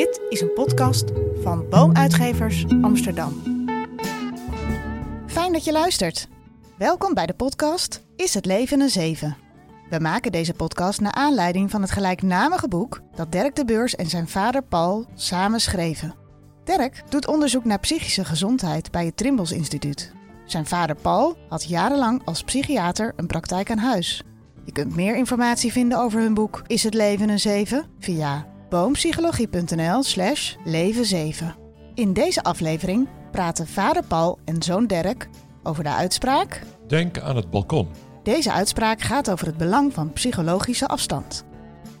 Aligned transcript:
Dit 0.00 0.20
is 0.28 0.40
een 0.40 0.52
podcast 0.52 1.04
van 1.42 1.68
Boomuitgevers 1.68 2.64
Amsterdam. 2.82 3.42
Fijn 5.26 5.52
dat 5.52 5.64
je 5.64 5.72
luistert. 5.72 6.28
Welkom 6.78 7.14
bij 7.14 7.26
de 7.26 7.34
podcast 7.34 8.02
Is 8.16 8.34
het 8.34 8.46
leven 8.46 8.80
een 8.80 8.88
zeven? 8.88 9.36
We 9.90 9.98
maken 9.98 10.32
deze 10.32 10.54
podcast 10.54 11.00
naar 11.00 11.12
aanleiding 11.12 11.70
van 11.70 11.82
het 11.82 11.90
gelijknamige 11.90 12.68
boek 12.68 13.00
dat 13.14 13.32
Dirk 13.32 13.56
de 13.56 13.64
Beurs 13.64 13.94
en 13.94 14.06
zijn 14.06 14.28
vader 14.28 14.62
Paul 14.62 15.06
samen 15.14 15.60
schreven. 15.60 16.14
Dirk 16.64 17.02
doet 17.08 17.26
onderzoek 17.26 17.64
naar 17.64 17.80
psychische 17.80 18.24
gezondheid 18.24 18.90
bij 18.90 19.06
het 19.06 19.16
Trimbos 19.16 19.52
Instituut. 19.52 20.12
Zijn 20.44 20.66
vader 20.66 20.96
Paul 20.96 21.36
had 21.48 21.64
jarenlang 21.64 22.22
als 22.24 22.42
psychiater 22.42 23.12
een 23.16 23.26
praktijk 23.26 23.70
aan 23.70 23.78
huis. 23.78 24.22
Je 24.64 24.72
kunt 24.72 24.96
meer 24.96 25.16
informatie 25.16 25.72
vinden 25.72 25.98
over 25.98 26.20
hun 26.20 26.34
boek 26.34 26.62
Is 26.66 26.82
het 26.82 26.94
leven 26.94 27.28
een 27.28 27.40
zeven 27.40 27.86
via 27.98 28.46
boompsychologie.nl 28.70 30.02
slash 30.02 30.56
leven 30.64 31.04
7. 31.04 31.54
In 31.94 32.12
deze 32.12 32.42
aflevering 32.42 33.08
praten 33.30 33.66
vader 33.66 34.04
Paul 34.04 34.38
en 34.44 34.62
zoon 34.62 34.86
Dirk 34.86 35.28
over 35.62 35.82
de 35.82 35.90
uitspraak... 35.90 36.62
Denk 36.86 37.18
aan 37.18 37.36
het 37.36 37.50
balkon. 37.50 37.88
Deze 38.22 38.52
uitspraak 38.52 39.00
gaat 39.00 39.30
over 39.30 39.46
het 39.46 39.56
belang 39.56 39.92
van 39.94 40.12
psychologische 40.12 40.86
afstand. 40.86 41.44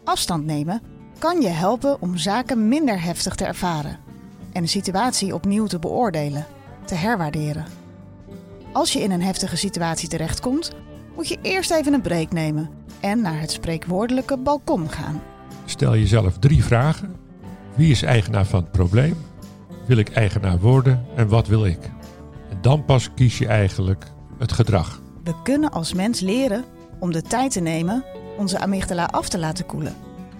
Afstand 0.04 0.44
nemen 0.44 0.82
kan 1.18 1.40
je 1.40 1.48
helpen 1.48 2.02
om 2.02 2.16
zaken 2.16 2.68
minder 2.68 3.02
heftig 3.02 3.34
te 3.34 3.44
ervaren 3.44 3.98
en 4.52 4.62
een 4.62 4.68
situatie 4.68 5.34
opnieuw 5.34 5.66
te 5.66 5.78
beoordelen, 5.78 6.46
te 6.84 6.94
herwaarderen. 6.94 7.66
Als 8.72 8.92
je 8.92 9.00
in 9.00 9.10
een 9.10 9.22
heftige 9.22 9.56
situatie 9.56 10.08
terechtkomt, 10.08 10.70
moet 11.16 11.28
je 11.28 11.38
eerst 11.42 11.70
even 11.70 11.92
een 11.92 12.02
break 12.02 12.32
nemen 12.32 12.70
en 13.00 13.20
naar 13.20 13.40
het 13.40 13.50
spreekwoordelijke 13.50 14.36
balkon 14.36 14.90
gaan. 14.90 15.22
Stel 15.70 15.96
jezelf 15.96 16.38
drie 16.38 16.64
vragen. 16.64 17.16
Wie 17.74 17.90
is 17.90 18.02
eigenaar 18.02 18.44
van 18.44 18.62
het 18.62 18.72
probleem? 18.72 19.16
Wil 19.86 19.96
ik 19.96 20.12
eigenaar 20.12 20.58
worden 20.58 21.06
en 21.16 21.28
wat 21.28 21.46
wil 21.46 21.64
ik? 21.64 21.78
En 22.50 22.58
dan 22.60 22.84
pas 22.84 23.14
kies 23.14 23.38
je 23.38 23.46
eigenlijk 23.46 24.04
het 24.38 24.52
gedrag. 24.52 25.00
We 25.24 25.34
kunnen 25.42 25.70
als 25.70 25.94
mens 25.94 26.20
leren 26.20 26.64
om 26.98 27.12
de 27.12 27.22
tijd 27.22 27.52
te 27.52 27.60
nemen 27.60 28.04
onze 28.38 28.58
amygdala 28.58 29.04
af 29.04 29.28
te 29.28 29.38
laten 29.38 29.66
koelen 29.66 29.94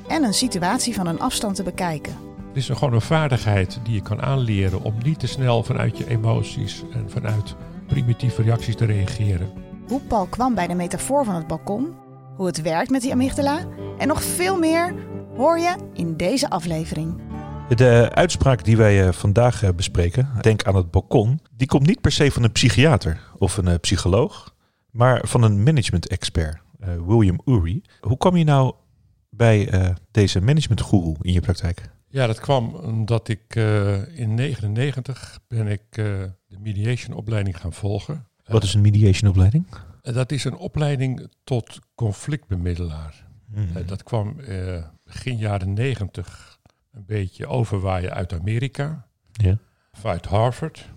en 0.09 0.23
een 0.23 0.35
situatie 0.35 0.95
van 0.95 1.07
een 1.07 1.21
afstand 1.21 1.57
te 1.57 1.63
bekijken. 1.63 2.13
Het 2.49 2.57
is 2.57 2.69
gewoon 2.69 2.95
een 2.95 3.01
vaardigheid 3.01 3.81
die 3.83 3.95
je 3.95 4.03
kan 4.03 4.23
aanleren 4.23 4.83
om 4.83 4.95
niet 5.03 5.19
te 5.19 5.27
snel 5.27 5.63
vanuit 5.63 5.99
je 5.99 6.09
emoties 6.09 6.85
en 6.93 7.11
vanuit 7.11 7.55
primitieve 7.87 8.43
reacties 8.43 8.77
te 8.77 8.85
reageren. 8.85 9.53
Hoe 9.89 10.01
Paul 10.01 10.27
kwam 10.27 10.55
bij 10.55 10.67
de 10.67 10.75
metafoor 10.75 11.25
van 11.25 11.35
het 11.35 11.47
balkon, 11.47 11.95
hoe 12.37 12.47
het 12.47 12.63
werkt 12.63 12.91
met 12.91 13.03
die 13.03 13.13
amygdala 13.13 13.59
en 13.99 14.09
nog 14.09 14.23
veel 14.23 14.59
meer 14.59 14.95
hoor 15.41 15.59
je 15.59 15.77
in 15.93 16.17
deze 16.17 16.51
aflevering. 16.51 17.21
De 17.69 18.11
uitspraak 18.15 18.65
die 18.65 18.77
wij 18.77 19.07
eh, 19.07 19.13
vandaag 19.13 19.63
eh, 19.63 19.71
bespreken, 19.77 20.29
denk 20.41 20.65
aan 20.65 20.75
het 20.75 20.91
balkon, 20.91 21.41
die 21.57 21.67
komt 21.67 21.87
niet 21.87 22.01
per 22.01 22.13
se 22.13 22.31
van 22.31 22.43
een 22.43 22.53
psychiater 22.53 23.21
of 23.39 23.57
een 23.57 23.69
eh, 23.69 23.79
psycholoog, 23.81 24.55
maar 24.91 25.27
van 25.27 25.43
een 25.43 25.63
management-expert, 25.63 26.59
William 27.07 27.41
Ury. 27.45 27.83
Hoe 28.01 28.17
kwam 28.17 28.37
je 28.37 28.45
nou 28.45 28.75
bij 29.31 29.71
deze 30.11 30.41
managementguru 30.41 31.15
in 31.21 31.33
je 31.33 31.41
praktijk? 31.41 31.91
Ja, 32.09 32.27
dat 32.27 32.41
kwam 32.41 32.75
omdat 32.75 33.29
ik 33.29 33.55
in 33.55 34.37
1999 34.37 35.41
ben 35.49 35.67
ik 35.67 35.83
de 35.93 36.59
mediation 36.59 37.17
opleiding 37.17 37.61
gaan 37.61 37.73
volgen. 37.73 38.27
Wat 38.45 38.63
is 38.63 38.75
een 38.75 38.81
mediation 38.81 39.31
opleiding? 39.31 39.67
dat 40.03 40.33
is 40.33 40.45
een 40.45 40.57
opleiding 40.57 41.29
tot 41.45 41.79
conflictbemiddelaar. 41.95 43.29
Mhm. 43.47 43.87
dat 43.87 44.03
kwam 44.03 44.37
begin 45.13 45.37
jaren 45.37 45.73
90 45.73 46.59
een 46.93 47.05
beetje 47.07 47.47
overwaaien 47.47 48.15
uit 48.15 48.33
Amerika. 48.33 49.09
Ja. 49.33 49.59
Vanuit 49.93 50.27
Harvard. 50.27 50.89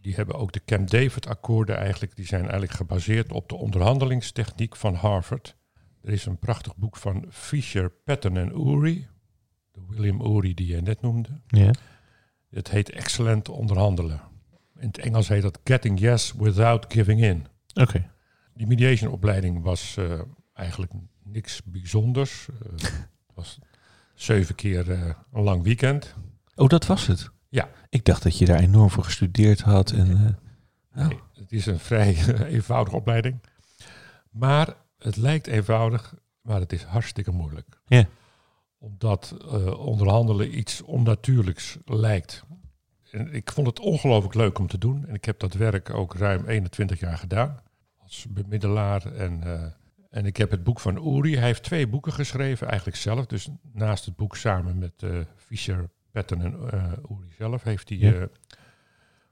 Die 0.00 0.14
hebben 0.14 0.34
ook 0.34 0.52
de 0.52 0.64
Camp 0.64 0.90
David-akkoorden 0.90 1.76
eigenlijk. 1.76 2.16
Die 2.16 2.26
zijn 2.26 2.40
eigenlijk 2.40 2.72
gebaseerd 2.72 3.32
op 3.32 3.48
de 3.48 3.56
onderhandelingstechniek 3.56 4.76
van 4.76 4.94
Harvard. 4.94 5.56
Er 6.02 6.12
is 6.12 6.26
een 6.26 6.38
prachtig 6.38 6.76
boek 6.76 6.96
van 6.96 7.26
Fisher, 7.30 7.90
Patton 7.90 8.36
en 8.36 8.68
Ury. 8.68 9.08
De 9.72 9.80
William 9.88 10.20
Ury 10.20 10.54
die 10.54 10.66
je 10.66 10.80
net 10.80 11.00
noemde. 11.00 11.40
Ja. 11.46 11.70
Het 12.50 12.70
heet 12.70 12.90
Excellent 12.90 13.48
onderhandelen. 13.48 14.20
In 14.78 14.86
het 14.86 14.98
Engels 14.98 15.28
heet 15.28 15.42
dat 15.42 15.58
Getting 15.64 16.00
Yes 16.00 16.32
Without 16.32 16.92
Giving 16.92 17.22
In. 17.22 17.46
Oké. 17.74 18.10
Die 18.54 18.66
mediation 18.66 19.12
opleiding 19.12 19.62
was 19.62 19.96
uh, 19.98 20.20
eigenlijk 20.52 20.92
niks 21.22 21.62
bijzonders. 21.64 22.48
Uh, 22.62 22.88
was 23.38 23.58
zeven 24.14 24.54
keer 24.54 24.88
uh, 24.88 25.10
een 25.32 25.42
lang 25.42 25.62
weekend. 25.62 26.14
Oh, 26.54 26.68
dat 26.68 26.86
was 26.86 27.06
het? 27.06 27.30
Ja. 27.48 27.68
Ik 27.88 28.04
dacht 28.04 28.22
dat 28.22 28.38
je 28.38 28.44
daar 28.44 28.58
enorm 28.58 28.90
voor 28.90 29.04
gestudeerd 29.04 29.60
had. 29.60 29.90
En, 29.90 30.06
nee. 30.08 31.04
Oh. 31.04 31.08
nee, 31.08 31.20
het 31.34 31.52
is 31.52 31.66
een 31.66 31.78
vrij 31.78 32.16
eenvoudige 32.56 32.96
opleiding. 32.96 33.42
Maar 34.30 34.74
het 34.98 35.16
lijkt 35.16 35.46
eenvoudig, 35.46 36.14
maar 36.40 36.60
het 36.60 36.72
is 36.72 36.82
hartstikke 36.82 37.30
moeilijk. 37.30 37.80
Ja. 37.86 38.06
Omdat 38.78 39.36
onderhandelen 39.76 40.58
iets 40.58 40.82
onnatuurlijks 40.82 41.78
lijkt. 41.84 42.44
En 43.10 43.34
ik 43.34 43.52
vond 43.52 43.66
het 43.66 43.80
ongelooflijk 43.80 44.34
leuk 44.34 44.58
om 44.58 44.66
te 44.66 44.78
doen. 44.78 45.06
En 45.06 45.14
ik 45.14 45.24
heb 45.24 45.38
dat 45.38 45.54
werk 45.54 45.94
ook 45.94 46.14
ruim 46.14 46.46
21 46.46 47.00
jaar 47.00 47.18
gedaan. 47.18 47.62
Als 47.96 48.26
bemiddelaar 48.28 49.14
en 49.14 49.42
en 50.08 50.26
ik 50.26 50.36
heb 50.36 50.50
het 50.50 50.64
boek 50.64 50.80
van 50.80 51.16
Uri. 51.16 51.36
Hij 51.36 51.46
heeft 51.46 51.62
twee 51.62 51.88
boeken 51.88 52.12
geschreven, 52.12 52.66
eigenlijk 52.66 52.98
zelf. 52.98 53.26
Dus 53.26 53.48
naast 53.72 54.04
het 54.04 54.16
boek 54.16 54.36
samen 54.36 54.78
met 54.78 55.02
uh, 55.02 55.20
Fischer, 55.36 55.90
Patton 56.10 56.40
en 56.40 56.52
uh, 56.74 56.92
Uri 57.18 57.32
zelf 57.38 57.62
heeft 57.62 57.88
hij 57.88 57.98
uh, 57.98 58.22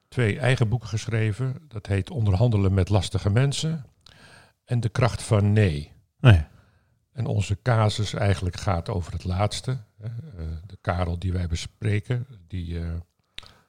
twee 0.09 0.39
eigen 0.39 0.69
boeken 0.69 0.89
geschreven. 0.89 1.65
Dat 1.69 1.87
heet 1.87 2.11
Onderhandelen 2.11 2.75
met 2.75 2.89
lastige 2.89 3.31
mensen 3.31 3.87
en 4.65 4.81
De 4.81 4.89
kracht 4.89 5.23
van 5.23 5.53
nee. 5.53 5.93
nee. 6.21 6.45
En 7.13 7.27
onze 7.27 7.63
casus 7.63 8.15
eigenlijk 8.15 8.57
gaat 8.57 8.89
over 8.89 9.13
het 9.13 9.25
laatste. 9.25 9.79
de 10.67 10.79
Karel 10.81 11.19
die 11.19 11.33
wij 11.33 11.47
bespreken, 11.47 12.27
die 12.49 12.81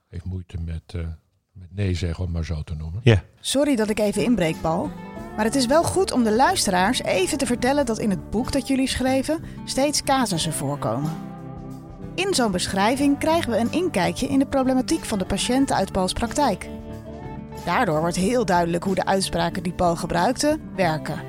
heeft 0.08 0.26
moeite 0.26 0.58
met, 0.58 0.94
met 1.52 1.74
nee 1.74 1.94
zeggen, 1.94 2.26
om 2.26 2.32
maar 2.32 2.46
zo 2.46 2.64
te 2.64 2.76
noemen. 2.76 3.02
Ja. 3.04 3.24
Sorry 3.40 3.76
dat 3.76 3.90
ik 3.90 4.00
even 4.00 4.24
inbreek, 4.24 4.62
Paul. 4.62 4.92
Maar 5.38 5.46
het 5.46 5.56
is 5.56 5.66
wel 5.66 5.84
goed 5.84 6.12
om 6.12 6.24
de 6.24 6.36
luisteraars 6.36 7.02
even 7.04 7.38
te 7.38 7.46
vertellen 7.46 7.86
dat 7.86 8.00
in 8.00 8.10
het 8.10 8.30
boek 8.30 8.52
dat 8.52 8.68
jullie 8.68 8.88
schreven 8.88 9.44
steeds 9.66 10.04
casussen 10.04 10.54
voorkomen. 10.54 11.12
In 12.16 12.34
zo'n 12.34 12.52
beschrijving 12.52 13.18
krijgen 13.18 13.52
we 13.52 13.58
een 13.58 13.72
inkijkje 13.72 14.28
in 14.28 14.40
de 14.40 14.46
problematiek 14.46 15.06
van 15.06 15.18
de 15.18 15.26
patiënten 15.26 15.76
uit 15.76 15.92
Pauls 15.92 16.14
praktijk. 16.14 16.70
Daardoor 17.66 18.00
wordt 18.00 18.16
heel 18.16 18.46
duidelijk 18.46 18.84
hoe 18.84 18.96
de 18.96 19.06
uitspraken 19.06 19.64
die 19.64 19.74
Paul 19.74 19.96
gebruikte 19.96 20.60
werken. 20.76 21.22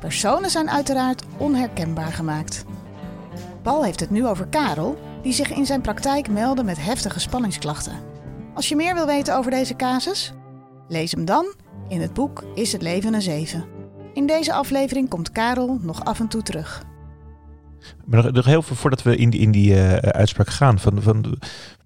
Personen 0.00 0.50
zijn 0.50 0.70
uiteraard 0.70 1.22
onherkenbaar 1.36 2.12
gemaakt. 2.12 2.64
Paul 3.62 3.84
heeft 3.84 4.00
het 4.00 4.10
nu 4.10 4.26
over 4.26 4.46
Karel, 4.46 4.98
die 5.22 5.32
zich 5.32 5.52
in 5.52 5.66
zijn 5.66 5.80
praktijk 5.80 6.28
meldde 6.28 6.64
met 6.64 6.84
heftige 6.84 7.20
spanningsklachten. 7.20 7.98
Als 8.54 8.68
je 8.68 8.76
meer 8.76 8.94
wil 8.94 9.06
weten 9.06 9.36
over 9.36 9.50
deze 9.50 9.76
casus, 9.76 10.32
lees 10.88 11.12
hem 11.12 11.24
dan 11.24 11.54
in 11.88 12.00
het 12.00 12.14
boek 12.14 12.44
Is 12.54 12.72
het 12.72 12.82
leven 12.82 13.14
een 13.14 13.22
zeven. 13.22 13.64
In 14.12 14.26
deze 14.26 14.52
aflevering 14.52 15.08
komt 15.08 15.32
Karel 15.32 15.78
nog 15.82 16.04
af 16.04 16.20
en 16.20 16.28
toe 16.28 16.42
terug. 16.42 16.84
Maar 18.04 18.32
nog, 18.32 18.44
heel 18.44 18.62
veel 18.62 18.76
voordat 18.76 19.02
we 19.02 19.16
in 19.16 19.30
die, 19.30 19.40
in 19.40 19.50
die 19.50 19.70
uh, 19.70 19.92
uitspraak 19.96 20.48
gaan. 20.48 20.78
Van, 20.78 21.02
van, 21.02 21.38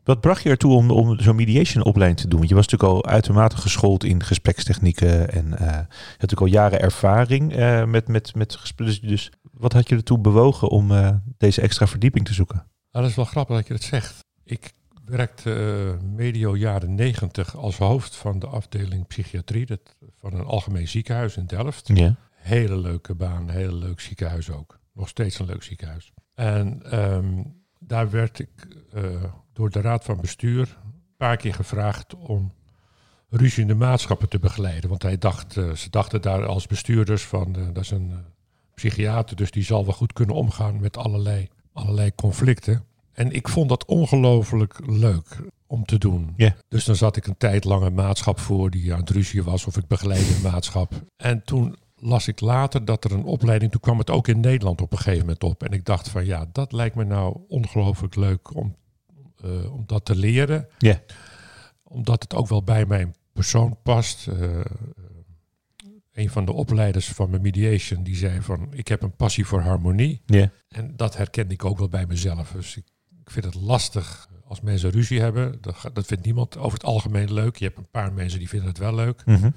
wat 0.04 0.20
bracht 0.20 0.42
je 0.42 0.50
ertoe 0.50 0.74
om, 0.74 0.90
om 0.90 1.20
zo'n 1.20 1.36
mediation 1.36 1.84
opleiding 1.84 2.20
te 2.20 2.28
doen? 2.28 2.38
Want 2.38 2.50
je 2.50 2.54
was 2.54 2.66
natuurlijk 2.66 3.04
al 3.04 3.12
uitermate 3.12 3.56
geschoold 3.56 4.04
in 4.04 4.22
gesprekstechnieken. 4.22 5.32
En 5.32 5.44
uh, 5.44 5.58
je 5.58 5.66
had 5.66 5.86
natuurlijk 6.10 6.40
al 6.40 6.46
jaren 6.46 6.80
ervaring 6.80 7.58
uh, 7.58 7.84
met, 7.84 8.08
met, 8.08 8.34
met 8.34 8.56
gesprekken. 8.56 9.00
Dus, 9.00 9.10
dus 9.10 9.30
wat 9.52 9.72
had 9.72 9.88
je 9.88 9.96
ertoe 9.96 10.18
bewogen 10.18 10.68
om 10.68 10.92
deze 11.38 11.60
extra 11.60 11.86
verdieping 11.86 12.24
te 12.24 12.34
zoeken? 12.34 12.56
Nou, 12.90 13.04
dat 13.04 13.10
is 13.10 13.16
wel 13.16 13.24
grappig 13.24 13.56
dat 13.56 13.66
je 13.66 13.72
dat 13.72 13.82
zegt. 13.82 14.24
Ik 14.44 14.72
werkte 15.08 15.50
uh, 15.50 16.10
medio 16.16 16.56
jaren 16.56 16.94
negentig 16.94 17.56
als 17.56 17.78
hoofd 17.78 18.16
van 18.16 18.38
de 18.38 18.46
afdeling 18.46 19.06
psychiatrie 19.06 19.66
dat, 19.66 19.96
van 20.18 20.34
een 20.34 20.44
algemeen 20.44 20.88
ziekenhuis 20.88 21.36
in 21.36 21.46
Delft. 21.46 21.90
Ja. 21.94 22.14
Hele 22.30 22.76
leuke 22.76 23.14
baan, 23.14 23.50
heel 23.50 23.74
leuk 23.74 24.00
ziekenhuis 24.00 24.50
ook. 24.50 24.78
Nog 24.92 25.08
steeds 25.08 25.38
een 25.38 25.46
leuk 25.46 25.62
ziekenhuis. 25.62 26.12
En 26.34 26.98
um, 26.98 27.54
daar 27.78 28.10
werd 28.10 28.38
ik 28.38 28.50
uh, 28.94 29.24
door 29.52 29.70
de 29.70 29.80
raad 29.80 30.04
van 30.04 30.20
bestuur 30.20 30.78
een 30.84 31.16
paar 31.16 31.36
keer 31.36 31.54
gevraagd 31.54 32.14
om 32.14 32.52
ruziende 33.28 33.74
maatschappen 33.74 34.28
te 34.28 34.38
begeleiden. 34.38 34.90
Want 34.90 35.02
hij 35.02 35.18
dacht, 35.18 35.56
uh, 35.56 35.72
ze 35.72 35.90
dachten 35.90 36.22
daar 36.22 36.46
als 36.46 36.66
bestuurders 36.66 37.24
van, 37.24 37.52
dat 37.52 37.84
is 37.84 37.90
een 37.90 38.24
psychiater, 38.74 39.36
dus 39.36 39.50
die 39.50 39.64
zal 39.64 39.84
wel 39.84 39.94
goed 39.94 40.12
kunnen 40.12 40.34
omgaan 40.34 40.80
met 40.80 40.96
allerlei, 40.96 41.48
allerlei 41.72 42.14
conflicten. 42.14 42.84
En 43.18 43.32
ik 43.32 43.48
vond 43.48 43.68
dat 43.68 43.84
ongelooflijk 43.84 44.80
leuk 44.86 45.36
om 45.66 45.84
te 45.84 45.98
doen. 45.98 46.32
Yeah. 46.36 46.52
Dus 46.68 46.84
dan 46.84 46.96
zat 46.96 47.16
ik 47.16 47.26
een 47.26 47.36
tijd 47.36 47.64
lang 47.64 47.82
een 47.82 47.94
maatschap 47.94 48.38
voor 48.38 48.70
die 48.70 48.92
aan 48.92 49.00
het 49.00 49.10
ruzie 49.10 49.42
was 49.42 49.66
of 49.66 49.76
ik 49.76 49.86
begeleidde 49.86 50.34
een 50.34 50.52
maatschap. 50.52 50.92
En 51.16 51.42
toen 51.44 51.76
las 51.96 52.28
ik 52.28 52.40
later 52.40 52.84
dat 52.84 53.04
er 53.04 53.12
een 53.12 53.24
opleiding, 53.24 53.70
toen 53.70 53.80
kwam 53.80 53.98
het 53.98 54.10
ook 54.10 54.28
in 54.28 54.40
Nederland 54.40 54.80
op 54.80 54.92
een 54.92 54.98
gegeven 54.98 55.20
moment 55.20 55.44
op. 55.44 55.62
En 55.62 55.72
ik 55.72 55.84
dacht 55.84 56.08
van 56.08 56.24
ja, 56.24 56.48
dat 56.52 56.72
lijkt 56.72 56.94
me 56.94 57.04
nou 57.04 57.40
ongelooflijk 57.48 58.16
leuk 58.16 58.56
om, 58.56 58.76
eh, 59.36 59.72
om 59.72 59.82
dat 59.86 60.04
te 60.04 60.16
leren. 60.16 60.68
Ja. 60.78 61.00
Omdat 61.82 62.22
het 62.22 62.34
ook 62.34 62.48
wel 62.48 62.62
bij 62.62 62.86
mijn 62.86 63.14
persoon 63.32 63.76
past. 63.82 64.26
Eh, 64.28 64.60
een 66.12 66.30
van 66.30 66.44
de 66.44 66.52
opleiders 66.52 67.08
van 67.08 67.30
mijn 67.30 67.42
mediation 67.42 68.02
die 68.02 68.16
zei 68.16 68.42
van 68.42 68.68
ik 68.70 68.88
heb 68.88 69.02
een 69.02 69.16
passie 69.16 69.46
voor 69.46 69.60
harmonie. 69.60 70.22
Ja. 70.26 70.50
En 70.68 70.92
dat 70.96 71.16
herkende 71.16 71.54
ik 71.54 71.64
ook 71.64 71.78
wel 71.78 71.88
bij 71.88 72.06
mezelf. 72.06 72.50
Dus 72.50 72.76
ik, 72.76 72.84
ik 73.28 73.34
vind 73.34 73.54
het 73.54 73.62
lastig 73.62 74.28
als 74.44 74.60
mensen 74.60 74.90
ruzie 74.90 75.20
hebben. 75.20 75.58
Dat, 75.60 75.90
dat 75.92 76.06
vindt 76.06 76.24
niemand 76.24 76.56
over 76.56 76.72
het 76.72 76.84
algemeen 76.86 77.32
leuk. 77.32 77.56
Je 77.56 77.64
hebt 77.64 77.78
een 77.78 77.90
paar 77.90 78.12
mensen 78.12 78.38
die 78.38 78.48
vinden 78.48 78.68
het 78.68 78.78
wel 78.78 78.94
leuk. 78.94 79.22
Mhm. 79.26 79.50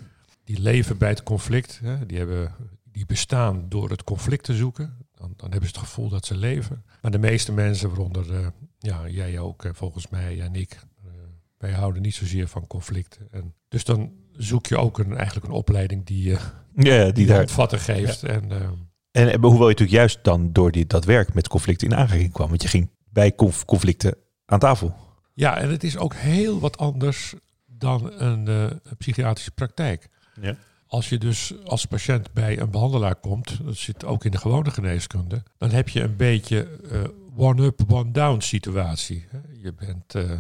Die 0.44 0.60
leven 0.60 0.98
bij 0.98 1.10
het 1.10 1.24
conflict. 1.24 1.80
Hè. 1.84 2.06
Die, 2.06 2.18
hebben, 2.18 2.56
die 2.92 3.06
bestaan 3.06 3.66
door 3.70 3.90
het 3.90 4.04
conflict 4.04 4.44
te 4.44 4.56
zoeken. 4.56 4.98
Dan, 5.16 5.34
dan 5.36 5.52
hebben 5.52 5.70
ze 5.70 5.76
het 5.76 5.86
gevoel 5.88 6.10
dat 6.10 6.26
ze 6.26 6.36
leven. 6.38 6.84
Maar 7.02 7.12
de 7.12 7.18
meeste 7.20 7.52
mensen, 7.52 7.90
waaronder 7.90 8.34
eh, 8.36 8.48
ja, 8.80 9.08
jij 9.08 9.40
ook, 9.40 9.66
en 9.66 9.76
volgens 9.76 10.08
mij 10.10 10.42
en 10.42 10.56
ik, 10.56 10.72
eh, 11.04 11.10
wij 11.58 11.72
houden 11.72 12.02
niet 12.02 12.16
zozeer 12.16 12.48
van 12.48 12.68
conflicten. 12.68 13.28
En 13.32 13.54
dus 13.68 13.84
dan 13.84 14.12
zoek 14.38 14.68
je 14.68 14.78
ook 14.78 15.00
een, 15.00 15.16
eigenlijk 15.18 15.48
een 15.48 15.54
opleiding 15.54 16.06
die 16.06 16.24
je 16.24 16.38
Ja, 16.76 17.04
die 17.04 17.14
die 17.14 17.26
daar. 17.26 17.38
handvatten 17.38 17.80
geeft. 17.80 18.24
En, 18.24 18.52
eh, 18.52 18.70
En 19.12 19.30
eh, 19.30 19.40
hoewel 19.42 19.60
je 19.70 19.76
natuurlijk 19.76 19.98
juist 19.98 20.20
dan 20.24 20.52
door 20.52 20.72
die, 20.72 20.86
dat 20.86 21.06
werk 21.06 21.34
met 21.34 21.48
conflicten 21.48 21.88
in 21.90 21.96
aanraking 21.96 22.32
kwam. 22.32 22.50
Want 22.50 22.62
je 22.62 22.68
ging 22.68 22.90
bij 23.14 23.36
conf- 23.36 23.66
conflicten 23.66 24.16
aan 24.46 24.60
tafel. 24.60 24.96
ja, 25.34 25.58
en 25.58 25.70
het 25.70 25.84
is 25.84 25.98
ook 25.98 26.14
heel 26.14 26.60
wat 26.60 26.78
anders 26.78 27.34
dan 27.66 28.12
een, 28.14 28.48
eh, 28.48 28.62
een 28.62 28.98
psychiatrische 28.98 29.52
praktijk. 29.52 30.10
Ja. 30.42 30.56
Als 30.88 31.10
je 31.10 31.18
dus 31.18 31.54
als 31.64 31.86
patiënt 31.86 32.34
bij 32.34 32.60
een 32.60 32.70
behandelaar 32.72 33.16
komt, 33.16 33.66
dat 33.66 33.76
zit 33.76 34.06
ook 34.06 34.26
in 34.26 34.32
de 34.32 34.38
gewone 34.38 34.72
geneeskunde, 34.72 35.44
dan 35.58 35.70
heb 35.70 35.90
je 35.90 36.02
een 36.02 36.16
beetje 36.16 36.80
eh, 36.90 37.04
one-up, 37.36 37.82
one-down 37.88 38.40
situatie. 38.42 39.28
Je 39.62 39.74
bent 39.74 40.16
eh, 40.16 40.32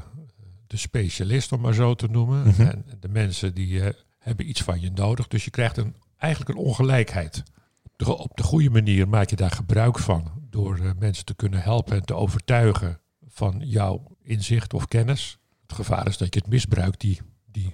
de 0.67 0.77
specialist, 0.77 1.51
om 1.51 1.61
maar 1.61 1.73
zo 1.73 1.95
te 1.95 2.07
noemen. 2.07 2.47
Mhm. 2.47 2.61
En 2.61 2.85
de 2.99 3.09
mensen 3.09 3.53
die 3.53 3.81
eh, 3.81 3.93
hebben 4.19 4.49
iets 4.49 4.61
van 4.61 4.81
je 4.81 4.91
nodig. 4.91 5.27
Dus 5.27 5.45
je 5.45 5.51
krijgt 5.51 5.77
een, 5.77 5.95
eigenlijk 6.17 6.51
een 6.51 6.65
ongelijkheid. 6.65 7.43
Op 7.83 7.91
de, 7.95 8.17
op 8.17 8.37
de 8.37 8.43
goede 8.43 8.69
manier 8.69 9.07
maak 9.07 9.29
je 9.29 9.35
daar 9.35 9.51
gebruik 9.51 9.99
van. 9.99 10.31
Door 10.51 10.77
eh, 10.77 10.91
mensen 10.99 11.25
te 11.25 11.35
kunnen 11.35 11.61
helpen 11.61 11.95
en 11.95 12.05
te 12.05 12.15
overtuigen 12.15 12.99
van 13.27 13.61
jouw 13.63 14.17
inzicht 14.23 14.73
of 14.73 14.87
kennis. 14.87 15.37
Het 15.61 15.73
gevaar 15.73 16.07
is 16.07 16.17
dat 16.17 16.33
je 16.33 16.39
het 16.39 16.49
misbruikt, 16.49 16.99
die, 16.99 17.19
die 17.45 17.73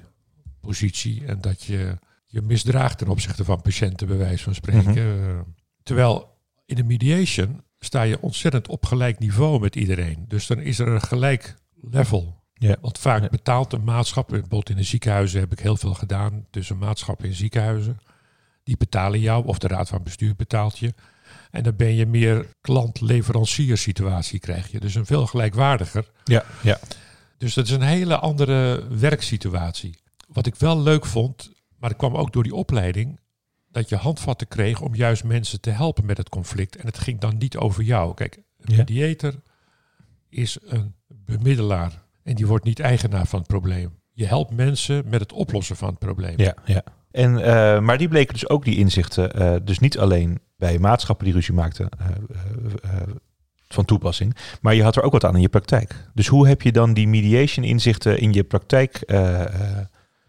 positie. 0.61 1.25
En 1.25 1.41
dat 1.41 1.63
je 1.63 1.97
je 2.25 2.41
misdraagt 2.41 2.97
ten 2.97 3.07
opzichte 3.07 3.43
van 3.43 3.61
patiënten, 3.61 4.07
bij 4.07 4.17
wijze 4.17 4.43
van 4.43 4.55
spreken. 4.55 5.27
Eh, 5.27 5.39
Terwijl 5.83 6.37
in 6.65 6.75
de 6.75 6.83
mediation 6.83 7.63
sta 7.79 8.01
je 8.01 8.21
ontzettend 8.21 8.67
op 8.67 8.85
gelijk 8.85 9.19
niveau 9.19 9.59
met 9.59 9.75
iedereen. 9.75 10.25
Dus 10.27 10.47
dan 10.47 10.59
is 10.59 10.79
er 10.79 10.87
een 10.87 11.01
gelijk 11.01 11.55
level. 11.81 12.43
Ja. 12.53 12.75
Want 12.81 12.97
vaak 12.99 13.29
betaalt 13.29 13.73
een 13.73 13.83
maatschappij, 13.83 14.39
bijvoorbeeld 14.39 14.69
in 14.69 14.75
de 14.75 14.83
ziekenhuizen 14.83 15.39
heb 15.39 15.51
ik 15.51 15.59
heel 15.59 15.77
veel 15.77 15.93
gedaan 15.93 16.45
tussen 16.49 16.77
maatschappen 16.77 17.27
en 17.27 17.33
ziekenhuizen. 17.33 17.99
Die 18.63 18.77
betalen 18.77 19.19
jou, 19.19 19.45
of 19.45 19.57
de 19.57 19.67
raad 19.67 19.89
van 19.89 20.03
bestuur 20.03 20.35
betaalt 20.35 20.79
je. 20.79 20.93
En 21.51 21.63
dan 21.63 21.75
ben 21.75 21.95
je 21.95 22.05
meer 22.05 22.45
klant-leverancier 22.61 23.77
situatie 23.77 24.39
krijg 24.39 24.71
je. 24.71 24.79
Dus 24.79 24.95
een 24.95 25.05
veel 25.05 25.25
gelijkwaardiger. 25.25 26.11
Ja, 26.23 26.45
ja. 26.61 26.79
Dus 27.37 27.53
dat 27.53 27.65
is 27.65 27.71
een 27.71 27.81
hele 27.81 28.17
andere 28.17 28.87
werksituatie. 28.87 29.97
Wat 30.27 30.45
ik 30.45 30.55
wel 30.55 30.81
leuk 30.81 31.05
vond, 31.05 31.51
maar 31.77 31.89
dat 31.89 31.97
kwam 31.97 32.15
ook 32.15 32.33
door 32.33 32.43
die 32.43 32.55
opleiding, 32.55 33.19
dat 33.71 33.89
je 33.89 33.95
handvatten 33.95 34.47
kreeg 34.47 34.81
om 34.81 34.95
juist 34.95 35.23
mensen 35.23 35.61
te 35.61 35.69
helpen 35.69 36.05
met 36.05 36.17
het 36.17 36.29
conflict. 36.29 36.75
En 36.75 36.85
het 36.85 36.97
ging 36.97 37.19
dan 37.19 37.37
niet 37.37 37.57
over 37.57 37.83
jou. 37.83 38.13
Kijk, 38.13 38.39
een 38.59 38.75
mediator 38.75 39.33
is 40.29 40.57
een 40.61 40.95
bemiddelaar 41.07 42.03
en 42.23 42.35
die 42.35 42.47
wordt 42.47 42.65
niet 42.65 42.79
eigenaar 42.79 43.27
van 43.27 43.39
het 43.39 43.47
probleem. 43.47 43.99
Je 44.13 44.25
helpt 44.25 44.53
mensen 44.53 45.03
met 45.09 45.19
het 45.19 45.33
oplossen 45.33 45.75
van 45.75 45.89
het 45.89 45.99
probleem. 45.99 46.39
Ja, 46.39 46.55
ja. 46.65 46.83
En, 47.17 47.43
eh, 47.43 47.79
maar 47.79 47.97
die 47.97 48.07
bleken 48.07 48.33
dus 48.33 48.49
ook 48.49 48.63
die 48.65 48.77
inzichten, 48.77 49.33
eh, 49.33 49.55
dus 49.63 49.79
niet 49.79 49.97
alleen 49.99 50.39
bij 50.57 50.79
maatschappen 50.79 51.25
die 51.25 51.33
ruzie 51.33 51.53
maakten, 51.53 51.89
eh, 51.89 52.91
van 53.67 53.85
toepassing, 53.85 54.35
maar 54.61 54.75
je 54.75 54.83
had 54.83 54.95
er 54.95 55.03
ook 55.03 55.11
wat 55.11 55.25
aan 55.25 55.35
in 55.35 55.41
je 55.41 55.49
praktijk. 55.49 55.95
Dus 56.13 56.27
hoe 56.27 56.47
heb 56.47 56.61
je 56.61 56.71
dan 56.71 56.93
die 56.93 57.07
mediation 57.07 57.65
inzichten 57.65 58.19
in 58.19 58.33
je 58.33 58.43
praktijk 58.43 58.99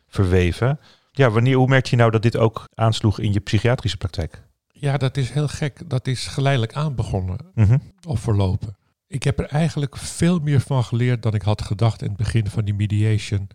verweven? 0.06 0.80
Ja, 1.12 1.30
wanneer, 1.30 1.56
hoe 1.56 1.68
merk 1.68 1.86
je 1.86 1.96
nou 1.96 2.10
dat 2.10 2.22
dit 2.22 2.36
ook 2.36 2.64
aansloeg 2.74 3.18
in 3.20 3.32
je 3.32 3.40
psychiatrische 3.40 3.96
praktijk? 3.96 4.42
Ja, 4.72 4.96
dat 4.96 5.16
is 5.16 5.30
heel 5.30 5.48
gek. 5.48 5.90
Dat 5.90 6.06
is 6.06 6.26
geleidelijk 6.26 6.72
aan 6.74 6.94
begonnen 6.94 7.38
Mhm. 7.54 7.78
of 8.06 8.20
verlopen. 8.20 8.76
Ik 9.06 9.22
heb 9.22 9.38
er 9.38 9.46
eigenlijk 9.46 9.96
veel 9.96 10.38
meer 10.38 10.60
van 10.60 10.84
geleerd 10.84 11.22
dan 11.22 11.34
ik 11.34 11.42
had 11.42 11.62
gedacht 11.62 12.02
in 12.02 12.08
het 12.08 12.16
begin 12.16 12.46
van 12.46 12.64
die 12.64 12.74
mediation. 12.74 13.48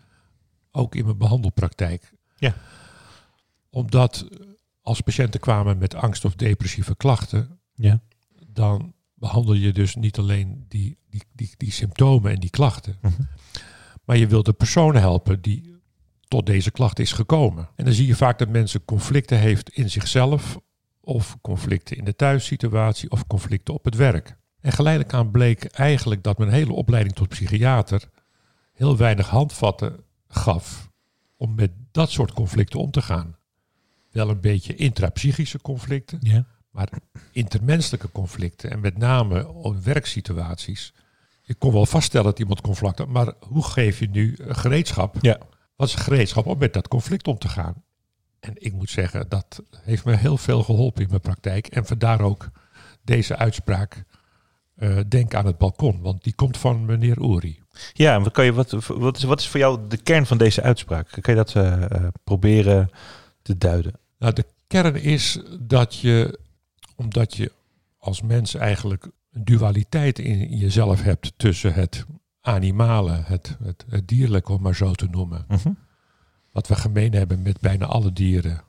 Ook 0.72 0.96
in 0.96 1.06
mijn 1.06 1.18
behandelpraktijk. 1.18 2.12
Ja. 2.38 2.54
Omdat 3.74 4.28
als 4.82 5.02
patiënten 5.02 5.40
kwamen 5.40 5.78
met 5.78 5.96
angst 5.96 6.26
of 6.26 6.36
depressieve 6.36 6.96
klachten, 6.96 7.60
Ja. 7.74 8.02
dan 8.48 8.94
behandel 9.14 9.54
je 9.54 9.72
dus 9.72 9.96
niet 9.96 10.18
alleen 10.18 10.66
die, 10.68 10.98
die, 11.10 11.24
die, 11.34 11.54
die 11.58 11.72
symptomen 11.72 12.32
en 12.32 12.40
die 12.40 12.50
klachten. 12.50 12.98
Mhm. 13.02 13.22
Maar 14.06 14.18
je 14.18 14.28
wilt 14.28 14.46
de 14.46 14.54
persoon 14.54 14.96
helpen 14.96 15.42
die 15.42 15.76
tot 16.28 16.46
deze 16.46 16.72
klacht 16.72 17.00
is 17.00 17.12
gekomen. 17.12 17.70
En 17.76 17.86
dan 17.86 17.94
zie 17.94 18.08
je 18.08 18.16
vaak 18.16 18.40
dat 18.40 18.50
mensen 18.50 18.86
conflicten 18.86 19.40
heeft 19.40 19.70
in 19.70 19.90
zichzelf, 19.90 20.60
of 21.02 21.38
conflicten 21.42 21.98
in 21.98 22.04
de 22.06 22.16
thuissituatie, 22.16 23.12
of 23.12 23.28
conflicten 23.28 23.74
op 23.74 23.86
het 23.86 23.96
werk. 23.96 24.38
En 24.60 24.72
geleidelijk 24.72 25.14
aan 25.14 25.32
bleek 25.32 25.64
eigenlijk 25.66 26.24
dat 26.24 26.38
mijn 26.38 26.52
hele 26.52 26.74
opleiding 26.74 27.16
tot 27.16 27.30
psychiater 27.30 28.10
heel 28.74 28.98
weinig 28.98 29.30
handvatten 29.30 30.04
gaf 30.28 30.90
om 31.38 31.56
met 31.56 31.72
dat 31.92 32.12
soort 32.12 32.34
conflicten 32.34 32.80
om 32.80 32.92
te 32.92 33.02
gaan. 33.02 33.36
Wel 34.14 34.30
een 34.30 34.42
beetje 34.42 34.76
intrapsychische 34.76 35.62
conflicten, 35.62 36.18
Ja. 36.22 36.46
maar 36.72 36.90
intermenselijke 37.32 38.12
conflicten 38.12 38.72
en 38.72 38.80
met 38.80 38.98
name 38.98 39.48
op 39.48 39.84
werksituaties. 39.84 40.94
Je 41.42 41.56
kon 41.56 41.74
wel 41.74 41.86
vaststellen 41.86 42.26
dat 42.26 42.40
iemand 42.40 42.62
conflict 42.62 42.98
had, 42.98 43.08
maar 43.08 43.34
hoe 43.40 43.64
geef 43.64 44.00
je 44.00 44.10
nu 44.10 44.36
gereedschap? 44.48 45.16
Ja. 45.22 45.38
Wat 45.76 45.88
is 45.88 45.96
gereedschap 45.96 46.46
om 46.46 46.58
met 46.58 46.74
dat 46.74 46.88
conflict 46.88 47.28
om 47.28 47.38
te 47.38 47.48
gaan? 47.48 47.84
En 48.40 48.54
ik 48.56 48.74
moet 48.74 48.90
zeggen, 48.90 49.30
dat 49.30 49.64
heeft 49.82 50.06
me 50.06 50.16
heel 50.16 50.38
veel 50.38 50.64
geholpen 50.64 51.04
in 51.04 51.10
mijn 51.10 51.22
praktijk. 51.22 51.68
En 51.68 51.86
vandaar 51.86 52.22
ook 52.22 52.50
deze 53.04 53.36
uitspraak, 53.38 54.04
eh, 54.76 54.98
denk 55.08 55.34
aan 55.34 55.46
het 55.46 55.58
balkon. 55.58 56.02
Want 56.02 56.24
die 56.24 56.34
komt 56.36 56.58
van 56.58 56.86
meneer 56.86 57.18
Uri. 57.22 57.60
Ja, 57.94 58.16
en 58.16 58.24
wat, 58.24 58.32
kan 58.34 58.46
je, 58.46 58.54
wat, 58.54 58.72
wat, 58.88 59.18
is, 59.18 59.24
wat 59.24 59.40
is 59.40 59.48
voor 59.48 59.60
jou 59.60 59.80
de 59.88 59.98
kern 59.98 60.26
van 60.26 60.38
deze 60.38 60.62
uitspraak? 60.62 61.08
Kan 61.22 61.34
je 61.34 61.44
dat 61.44 61.56
eh, 61.56 61.84
eh, 61.84 62.08
proberen 62.24 62.90
te 63.42 63.58
duiden? 63.58 63.94
Nou, 64.24 64.36
de 64.36 64.46
kern 64.68 64.96
is 64.96 65.40
dat 65.60 65.96
je, 65.96 66.40
omdat 66.96 67.36
je 67.36 67.52
als 67.98 68.22
mens 68.22 68.56
eigenlijk 68.56 69.10
een 69.32 69.44
dualiteit 69.46 70.20
in, 70.20 70.58
jezelf 70.58 71.02
hebt 71.02 71.34
tussen 71.38 71.74
het 71.74 72.06
animale, 72.42 73.12
het, 73.12 73.58
het, 73.64 73.86
het 73.90 74.08
dierlijke, 74.08 74.52
om 74.52 74.62
maar 74.62 74.76
zo 74.76 74.92
te 74.92 75.08
noemen. 75.12 75.46
Mhm. 75.48 75.72
Wat 76.52 76.68
we 76.68 76.76
gemeen 76.76 77.14
hebben 77.14 77.42
met 77.42 77.60
bijna 77.60 77.86
alle 77.86 78.14
dieren. 78.14 78.64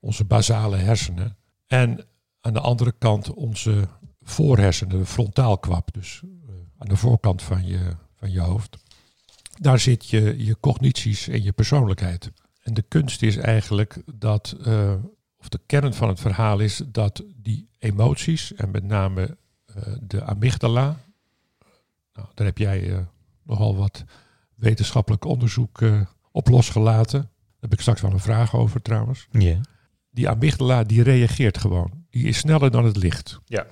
Onze 0.00 0.24
basale 0.24 0.76
hersenen. 0.76 1.36
En 1.66 2.06
aan 2.40 2.52
de 2.52 2.60
andere 2.60 2.94
kant 2.98 3.34
onze 3.34 3.88
voorhersenen, 4.22 4.98
de 4.98 5.06
frontaalkwap. 5.06 5.88
Dus 5.92 6.22
eh, 6.24 6.54
aan 6.78 6.88
de 6.88 6.96
voorkant 6.96 7.42
van 7.42 7.66
je, 7.66 7.96
van 8.14 8.30
je 8.30 8.40
hoofd. 8.40 8.76
Daar 9.60 9.78
zit 9.78 10.08
je, 10.08 10.44
je 10.44 10.56
cognities 10.60 11.28
en 11.28 11.42
je 11.42 11.52
persoonlijkheid. 11.52 12.30
En 12.66 12.74
de 12.74 12.82
kunst 12.82 13.22
is 13.22 13.36
eigenlijk 13.36 14.02
dat, 14.14 14.56
eh, 14.64 14.94
of 15.38 15.48
de 15.48 15.60
kern 15.66 15.94
van 15.94 16.08
het 16.08 16.20
verhaal 16.20 16.58
is 16.58 16.82
dat 16.86 17.24
die 17.36 17.68
emoties, 17.78 18.54
en 18.54 18.70
met 18.70 18.84
name 18.84 19.36
eh, 19.66 19.82
de 20.00 20.22
amygdala, 20.22 20.96
nou, 22.12 22.28
daar 22.34 22.46
heb 22.46 22.58
jij 22.58 22.92
eh, 22.92 22.98
nogal 23.42 23.76
wat 23.76 24.04
wetenschappelijk 24.54 25.24
onderzoek 25.24 25.82
eh, 25.82 26.00
op 26.30 26.48
losgelaten. 26.48 27.20
Daar 27.20 27.60
heb 27.60 27.72
ik 27.72 27.80
straks 27.80 28.00
wel 28.00 28.12
een 28.12 28.20
vraag 28.20 28.54
over 28.54 28.82
trouwens. 28.82 29.26
Ja. 29.30 29.60
Die 30.10 30.28
amygdala 30.28 30.84
die 30.84 31.02
reageert 31.02 31.58
gewoon. 31.58 32.04
Die 32.10 32.24
is 32.24 32.38
sneller 32.38 32.70
dan 32.70 32.84
het 32.84 32.96
licht. 32.96 33.40
Ja. 33.44 33.66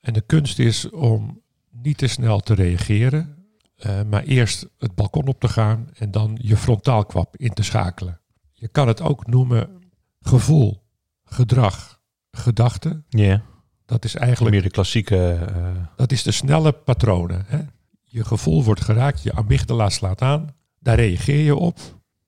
En 0.00 0.12
de 0.12 0.20
kunst 0.20 0.58
is 0.58 0.90
om 0.90 1.42
niet 1.70 1.98
te 1.98 2.06
snel 2.06 2.40
te 2.40 2.54
reageren, 2.54 3.36
eh, 3.76 4.02
maar 4.02 4.22
eerst 4.22 4.68
het 4.78 4.94
balkon 4.94 5.26
op 5.26 5.40
te 5.40 5.48
gaan 5.48 5.88
en 5.94 6.10
dan 6.10 6.38
je 6.40 6.56
frontaalkwap 6.56 7.36
in 7.36 7.52
te 7.52 7.62
schakelen. 7.62 8.19
Je 8.60 8.68
kan 8.68 8.88
het 8.88 9.00
ook 9.00 9.26
noemen 9.26 9.82
gevoel, 10.20 10.82
gedrag, 11.24 12.00
gedachte. 12.30 13.02
Ja. 13.08 13.42
Dat 13.84 14.04
is 14.04 14.14
eigenlijk 14.14 14.54
Meer 14.54 14.62
de 14.62 14.70
klassieke... 14.70 15.32
eh, 15.32 15.84
dat 15.96 16.12
is 16.12 16.22
de 16.22 16.32
snelle 16.32 16.72
patronen. 16.72 17.44
Hè? 17.46 17.60
Je 18.02 18.24
gevoel 18.24 18.64
wordt 18.64 18.80
geraakt, 18.80 19.22
je 19.22 19.32
amygdala 19.32 19.88
slaat 19.88 20.22
aan, 20.22 20.54
daar 20.78 20.96
reageer 20.96 21.44
je 21.44 21.56
op. 21.56 21.78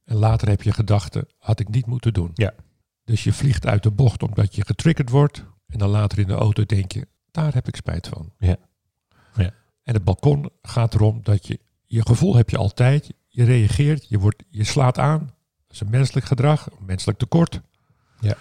En 0.05 0.17
later 0.17 0.49
heb 0.49 0.63
je 0.63 0.73
gedachten, 0.73 1.27
had 1.39 1.61
ik 1.61 1.69
niet 1.69 1.87
moeten 1.87 2.13
doen. 2.13 2.31
Ja. 2.35 2.55
Dus 3.05 3.25
je 3.25 3.33
vliegt 3.33 3.67
uit 3.67 3.83
de 3.83 3.91
bocht 3.91 4.23
omdat 4.23 4.55
je 4.55 4.65
getriggerd 4.65 5.11
wordt. 5.11 5.45
En 5.67 5.79
dan 5.79 5.89
later 5.89 6.19
in 6.19 6.27
de 6.27 6.35
auto 6.35 6.65
denk 6.65 6.93
je, 6.93 7.07
daar 7.31 7.55
heb 7.55 7.69
ik 7.69 7.77
spijt 7.77 8.09
van. 8.09 8.33
Ja. 8.39 8.57
Ja. 9.35 9.51
En 9.83 9.95
het 9.95 10.05
balkon 10.05 10.51
gaat 10.63 10.95
erom 10.95 11.21
dat 11.23 11.47
je 11.47 11.61
je 11.87 12.07
gevoel 12.07 12.37
heb 12.37 12.51
je 12.51 12.57
altijd. 12.57 13.13
Je 13.29 13.45
reageert, 13.45 14.09
je, 14.09 14.19
wordt, 14.19 14.43
je 14.51 14.65
slaat 14.65 14.99
aan. 14.99 15.35
Dat 15.73 15.81
is 15.81 15.87
een 15.87 15.99
menselijk 15.99 16.27
gedrag, 16.27 16.67
een 16.71 16.87
menselijk 16.87 17.19
tekort. 17.19 17.61
Ja. 18.21 18.37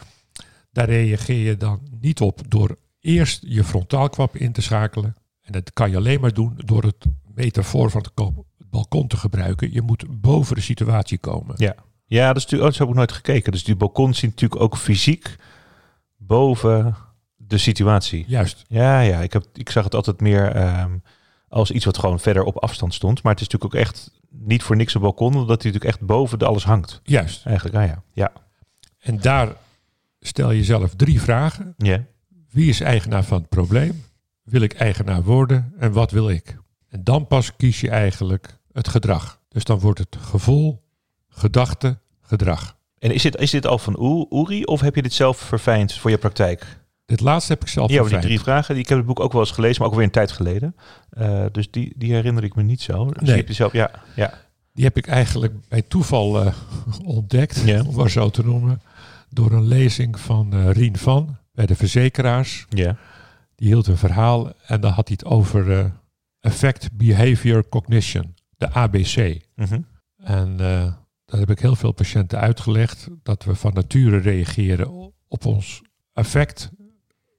Daar 0.72 0.90
reageer 0.90 1.46
je 1.46 1.58
dan 1.58 1.80
niet 2.00 2.22
op 2.22 2.42
door 2.48 2.78
eerst 3.00 3.44
je 3.46 3.64
frontaalkwap 3.64 4.36
in 4.36 4.52
te 4.52 4.62
schakelen. 4.62 5.16
En 5.42 5.52
dat 5.52 5.74
kan 5.74 5.90
je 5.90 5.98
alleen 5.98 6.22
maar 6.22 6.34
doen 6.34 6.54
door 6.58 6.84
het 6.84 7.06
metafoor 7.36 7.92
van 7.92 8.02
het 8.02 8.14
ko- 8.14 8.46
het 8.58 8.70
balkon 8.70 9.08
te 9.08 9.18
gebruiken. 9.18 9.74
Je 9.74 9.82
moet 9.82 10.22
boven 10.22 10.56
de 10.56 10.62
situatie 10.62 11.18
komen. 11.18 11.56
Ja. 11.58 11.76
Ja, 12.06 12.28
dat 12.28 12.36
is 12.38 12.44
natuurlijk, 12.44 12.72
oh, 12.72 12.76
zo 12.78 12.84
heb 12.84 12.92
ik 12.92 12.98
nooit 12.98 13.12
gekeken. 13.12 13.52
Dus 13.52 13.64
die 13.64 13.76
balkon 13.76 14.14
zit 14.14 14.30
natuurlijk 14.30 14.62
ook 14.62 14.78
fysiek 14.78 15.36
boven 16.18 16.96
de 17.36 17.58
situatie. 17.58 18.26
Juist. 18.28 18.66
Ja, 18.68 19.00
ja. 19.00 19.20
Ik, 19.22 19.34
heb, 19.34 19.46
ik 19.54 19.70
zag 19.70 19.84
het 19.84 19.96
altijd 19.96 20.22
meer 20.22 20.52
ehm, 20.52 20.98
als 21.48 21.72
iets 21.72 21.86
wat 21.86 21.98
gewoon 21.98 22.20
verder 22.20 22.44
op 22.44 22.58
afstand 22.58 22.94
stond. 22.94 23.24
Maar 23.24 23.32
het 23.34 23.42
is 23.42 23.48
natuurlijk 23.48 23.76
ook 23.76 23.82
echt 23.82 24.12
niet 24.32 24.64
voor 24.64 24.76
niks 24.76 24.94
een 24.94 25.02
balkon, 25.02 25.36
omdat 25.36 25.62
hij 25.62 25.72
natuurlijk 25.72 25.86
echt 25.86 26.00
boven 26.00 26.40
de 26.40 26.46
alles 26.46 26.64
hangt. 26.64 27.02
Juist. 27.04 27.46
Eigenlijk, 27.46 27.76
ah 27.76 27.86
ja. 27.86 28.04
Ja. 28.14 28.32
En 29.00 29.18
daar 29.18 29.56
stel 30.20 30.52
je 30.52 30.58
jezelf 30.58 30.96
drie 30.96 31.22
vragen. 31.22 31.74
Ja. 31.78 32.06
Wie 32.50 32.70
is 32.70 32.82
eigenaar 32.82 33.24
van 33.24 33.38
het 33.38 33.50
probleem? 33.50 34.04
Wil 34.44 34.62
ik 34.62 34.74
eigenaar 34.74 35.24
worden? 35.24 35.74
En 35.78 35.92
wat 35.92 36.12
wil 36.12 36.30
ik? 36.30 36.58
En 36.90 37.04
dan 37.04 37.28
pas 37.28 37.56
kies 37.56 37.82
je 37.82 37.90
eigenlijk 37.90 38.58
het 38.72 38.88
gedrag. 38.88 39.40
Dus 39.48 39.64
dan 39.64 39.80
wordt 39.80 40.00
het 40.00 40.18
gevoel, 40.20 40.84
gedachte, 41.28 42.00
gedrag. 42.22 42.78
En 43.00 43.12
is 43.12 43.22
dit, 43.22 43.36
is 43.36 43.52
dit 43.52 43.68
al 43.68 43.78
van 43.78 44.28
Uri 44.30 44.64
of 44.64 44.82
heb 44.82 44.96
je 44.96 45.02
dit 45.02 45.14
zelf 45.14 45.38
verfijnd 45.38 45.94
voor 45.94 46.10
je 46.10 46.18
praktijk? 46.18 46.81
Dit 47.12 47.20
laatste 47.20 47.52
heb 47.54 47.62
ik 47.62 47.68
zelf 47.68 47.92
Ja, 47.92 48.04
die 48.04 48.20
drie 48.20 48.40
vragen. 48.40 48.74
Die, 48.74 48.84
ik 48.84 48.90
heb 48.90 48.98
het 48.98 49.08
boek 49.08 49.20
ook 49.20 49.32
wel 49.32 49.42
eens 49.42 49.52
gelezen, 49.52 49.82
maar 49.82 49.90
ook 49.90 49.96
weer 49.96 50.04
een 50.06 50.12
tijd 50.12 50.32
geleden. 50.32 50.76
Eh, 51.10 51.46
dus 51.52 51.72
die, 51.72 51.94
die 51.98 52.14
herinner 52.14 52.44
ik 52.44 52.56
me 52.56 52.64
niet 52.64 52.82
zo. 52.82 53.06
Dus 53.06 53.16
Nee. 53.16 53.26
die 53.26 53.36
heb 53.36 53.48
je 53.48 53.54
zelf, 53.54 53.74
ja, 53.74 53.92
ja. 54.16 54.34
Die 54.74 54.84
heb 54.84 54.98
ik 54.98 55.08
eigenlijk 55.08 55.54
bij 55.70 55.82
toeval 55.82 56.42
eh, 56.46 56.54
ontdekt, 57.04 57.62
Ja. 57.66 57.84
om 57.84 57.96
maar 57.96 58.10
zo 58.10 58.30
te 58.30 58.44
noemen, 58.46 58.82
door 59.30 59.52
een 59.52 59.68
lezing 59.68 60.20
van 60.20 60.54
eh, 60.54 60.70
Rien 60.72 60.98
van 60.98 61.38
bij 61.54 61.66
de 61.66 61.76
verzekeraars. 61.76 62.66
ja. 62.70 62.96
Die 63.56 63.68
hield 63.68 63.88
een 63.88 63.98
verhaal 63.98 64.52
en 64.66 64.82
dan 64.82 64.92
had 64.92 65.08
hij 65.08 65.18
het 65.20 65.30
over 65.32 65.92
Affect 66.40 66.90
Behavior 66.98 67.70
Cognition, 67.70 68.36
de 68.58 68.72
ABC. 68.74 69.42
Mhm. 69.56 69.82
En 70.18 70.58
dat 71.26 71.40
heb 71.40 71.50
ik 71.52 71.60
heel 71.60 71.76
veel 71.76 71.92
patiënten 71.92 72.40
uitgelegd, 72.40 73.08
dat 73.24 73.44
we 73.44 73.56
van 73.56 73.74
nature 73.74 74.18
reageren 74.18 75.12
op 75.28 75.46
ons 75.46 75.82
affect, 76.14 76.72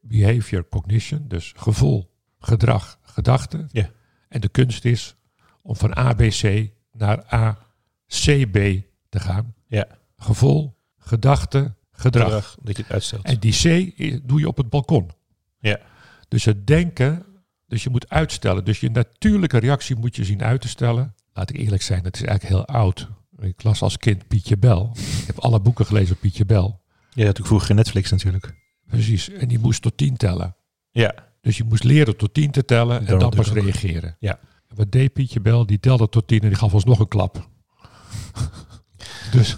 behavior, 0.03 0.69
cognition, 0.69 1.25
dus 1.29 1.53
gevoel, 1.57 2.15
gedrag, 2.39 2.99
gedachte. 3.03 3.67
Ja. 3.71 3.91
En 4.29 4.41
de 4.41 4.49
kunst 4.49 4.85
is 4.85 5.17
om 5.63 5.77
van 5.77 5.97
ABC 5.97 6.71
naar 6.93 7.25
ACB 7.25 8.81
te 9.09 9.21
gaan. 9.21 9.55
Ja. 9.67 9.87
Gevoel, 10.17 10.77
gedachte, 10.99 11.75
gedrag. 11.93 12.25
Gedrag, 12.25 12.57
dat 12.63 12.77
je 12.77 12.83
het 12.83 12.93
uitstelt. 12.93 13.25
En 13.25 13.39
die 13.39 13.53
C 13.53 13.93
doe 14.29 14.41
je 14.41 14.49
op 14.49 14.57
het 14.57 14.69
balkon. 14.69 15.11
Ja. 15.59 15.81
Dus 16.29 16.45
het 16.45 16.67
denken, 16.67 17.27
dus 17.67 17.83
je 17.83 17.91
moet 17.91 18.09
uitstellen. 18.09 18.65
Dus 18.65 18.81
je 18.81 18.91
natuurlijke 18.91 19.59
reactie 19.59 19.97
moet 19.97 20.17
je 20.17 20.25
zien 20.25 20.43
uit 20.43 20.61
te 20.61 20.69
stellen. 20.69 21.15
Laat 21.33 21.51
ik 21.51 21.57
eerlijk 21.57 21.83
zijn, 21.83 22.05
het 22.05 22.17
is 22.17 22.23
eigenlijk 22.23 22.55
heel 22.55 22.77
oud. 22.77 23.09
Ik 23.39 23.63
las 23.63 23.83
als 23.83 23.97
kind 23.97 24.29
Pietje 24.29 24.57
Bel. 24.57 24.91
Ik 25.21 25.27
heb 25.27 25.39
alle 25.39 25.61
boeken 25.61 25.87
gelezen 25.87 26.15
op 26.15 26.21
Pietje 26.21 26.45
Bel. 26.45 26.81
Ja, 26.93 27.19
natuurlijk 27.19 27.47
vroeger 27.47 27.67
geen 27.67 27.77
Netflix 27.77 28.11
natuurlijk. 28.11 28.55
Precies. 28.93 29.29
En 29.31 29.49
die 29.49 29.59
moest 29.59 29.83
tot 29.83 29.97
tien 29.97 30.17
tellen. 30.17 30.57
Ja. 30.91 31.15
Dus 31.41 31.57
je 31.57 31.65
moest 31.65 31.85
leren 31.85 32.17
tot 32.17 32.35
tien 32.35 32.51
te 32.51 32.65
tellen 32.65 33.07
en 33.07 33.19
dan 33.19 33.31
pas 33.31 33.51
reageren. 33.53 34.17
Ja. 34.19 34.39
En 34.69 34.77
wat 34.77 34.93
deed 34.93 35.13
Pietje 35.13 35.41
Bel? 35.41 35.67
Die 35.67 35.81
telde 35.81 36.09
tot 36.09 36.27
tien 36.29 36.41
en 36.41 36.49
die 36.49 36.57
gaf 36.59 36.75
ons 36.75 36.85
nog 36.85 36.99
een 36.99 37.09
klap. 37.09 37.49
dus 39.33 39.57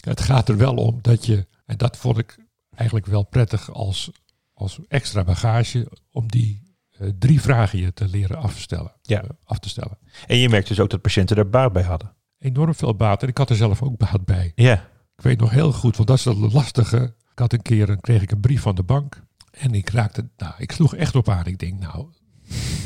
het 0.00 0.20
gaat 0.20 0.48
er 0.48 0.56
wel 0.56 0.74
om 0.74 0.98
dat 1.02 1.26
je, 1.26 1.46
en 1.66 1.76
dat 1.76 1.96
vond 1.96 2.18
ik 2.18 2.38
eigenlijk 2.74 3.06
wel 3.06 3.22
prettig 3.24 3.72
als, 3.72 4.10
als 4.52 4.78
extra 4.88 5.24
bagage, 5.24 5.90
om 6.10 6.28
die 6.28 6.62
eh, 6.90 7.08
drie 7.18 7.40
vragen 7.40 7.78
je 7.78 7.92
te 7.92 8.08
leren 8.08 8.36
afstellen, 8.36 8.92
Ja. 9.02 9.22
eh, 9.22 9.28
af 9.44 9.58
te 9.58 9.68
stellen. 9.68 9.98
En 10.26 10.36
je 10.36 10.48
merkt 10.48 10.68
dus 10.68 10.80
ook 10.80 10.90
dat 10.90 11.00
patiënten 11.00 11.36
er 11.36 11.50
baat 11.50 11.72
bij 11.72 11.82
hadden. 11.82 12.14
Enorm 12.38 12.74
veel 12.74 12.94
baat 12.94 13.22
en 13.22 13.28
ik 13.28 13.38
had 13.38 13.50
er 13.50 13.56
zelf 13.56 13.82
ook 13.82 13.96
baat 13.96 14.24
bij. 14.24 14.52
Ja. 14.54 14.88
Ik 15.16 15.26
weet 15.26 15.40
nog 15.40 15.50
heel 15.50 15.72
goed, 15.72 15.96
want 15.96 16.08
dat 16.08 16.18
is 16.18 16.24
het 16.24 16.52
lastige. 16.52 17.14
Had 17.40 17.52
een 17.52 17.62
keer, 17.62 17.88
een, 17.88 18.00
kreeg 18.00 18.22
ik 18.22 18.30
een 18.30 18.40
brief 18.40 18.60
van 18.60 18.74
de 18.74 18.82
bank. 18.82 19.22
En 19.50 19.74
ik 19.74 19.90
raakte, 19.90 20.28
nou, 20.36 20.54
ik 20.58 20.72
sloeg 20.72 20.94
echt 20.94 21.14
op 21.14 21.28
aan. 21.28 21.46
Ik 21.46 21.58
denk, 21.58 21.80
nou, 21.80 22.06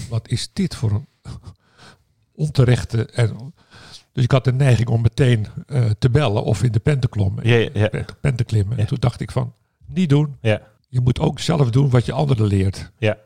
wat 0.09 0.29
is 0.29 0.51
dit 0.53 0.75
voor 0.75 0.91
een 0.91 1.07
onterechte... 2.33 3.07
En, 3.07 3.55
dus 4.13 4.25
ik 4.25 4.31
had 4.31 4.45
de 4.45 4.53
neiging 4.53 4.89
om 4.89 5.03
meteen 5.03 5.47
eh, 5.67 5.91
te 5.99 6.11
bellen 6.11 6.45
of 6.45 6.63
in 6.63 6.73
de 6.73 6.79
pen 6.81 7.01
te 7.01 7.09
klommen. 7.09 7.49
Ja, 7.49 7.57
ja, 7.57 7.71
ja. 7.73 7.89
Pen, 7.89 8.07
pen 8.21 8.37
te 8.37 8.45
klimmen. 8.45 8.79
En 8.79 8.87
toen 8.87 9.01
dacht 9.01 9.21
ik 9.21 9.31
van, 9.31 9.55
niet 9.87 10.09
doen. 10.09 10.37
Ja. 10.41 10.63
Je 10.89 11.01
moet 11.01 11.21
ook 11.21 11.41
zelf 11.41 11.71
doen 11.71 11.91
wat 11.91 12.07
je 12.07 12.13
anderen 12.13 12.47
leert. 12.47 12.91
Ja. 12.99 13.19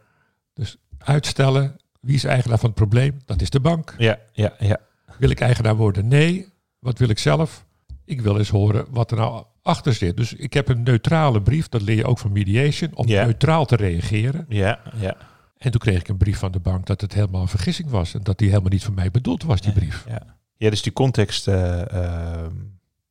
Dus 0.54 0.76
uitstellen, 0.98 1.76
wie 2.00 2.14
is 2.14 2.24
eigenaar 2.24 2.58
van 2.58 2.68
het 2.68 2.78
probleem? 2.78 3.18
Dat 3.24 3.40
is 3.40 3.50
de 3.50 3.60
bank. 3.60 3.94
Ja, 3.98 4.18
ja, 4.32 4.54
ja. 4.58 4.80
Wil 5.18 5.30
ik 5.30 5.40
eigenaar 5.40 5.76
worden? 5.76 6.08
Nee. 6.08 6.52
Wat 6.78 6.98
wil 6.98 7.08
ik 7.08 7.18
zelf? 7.18 7.66
Ik 8.08 8.20
wil 8.20 8.38
eens 8.38 8.48
horen 8.48 8.86
wat 8.90 9.10
er 9.10 9.16
nou 9.16 9.44
achter 9.62 9.94
zit. 9.94 10.16
Dus 10.16 10.32
ik 10.32 10.52
heb 10.52 10.68
een 10.68 10.82
neutrale 10.82 11.42
brief, 11.42 11.68
dat 11.68 11.82
leer 11.82 11.96
je 11.96 12.04
ook 12.06 12.18
van 12.18 12.32
mediation, 12.32 12.90
om 12.94 13.06
Ja. 13.08 13.24
neutraal 13.24 13.64
te 13.64 13.76
reageren. 13.76 14.46
Ja, 14.48 14.80
ja. 15.00 15.16
En 15.56 15.70
toen 15.70 15.80
kreeg 15.80 16.00
ik 16.00 16.08
een 16.08 16.16
brief 16.16 16.38
van 16.38 16.52
de 16.52 16.60
bank 16.60 16.86
dat 16.86 17.00
het 17.00 17.14
helemaal 17.14 17.40
een 17.40 17.48
vergissing 17.48 17.90
was. 17.90 18.14
En 18.14 18.22
dat 18.22 18.38
die 18.38 18.48
helemaal 18.48 18.70
niet 18.70 18.84
voor 18.84 18.94
mij 18.94 19.10
bedoeld 19.10 19.42
was, 19.42 19.60
die 19.60 19.72
brief. 19.72 20.04
Ja, 20.08 20.22
ja 20.56 20.70
dus 20.70 20.82
die 20.82 20.92
context 20.92 21.48
eh, 21.48 21.92
ehm, 21.92 22.54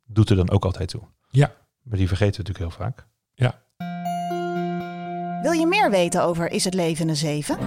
doet 0.06 0.30
er 0.30 0.36
dan 0.36 0.50
ook 0.50 0.66
altijd 0.66 0.90
toe. 0.90 1.02
Ja. 1.30 1.52
Maar 1.84 1.98
die 1.98 2.08
vergeten 2.08 2.44
we 2.44 2.50
natuurlijk 2.50 2.76
heel 2.78 2.86
vaak. 2.86 3.06
Wil 5.42 5.52
je 5.52 5.68
meer 5.68 5.90
weten 5.90 6.24
over 6.24 6.52
Is 6.52 6.64
het 6.64 6.74
leven 6.74 7.10
een 7.10 7.16
zeven? 7.16 7.58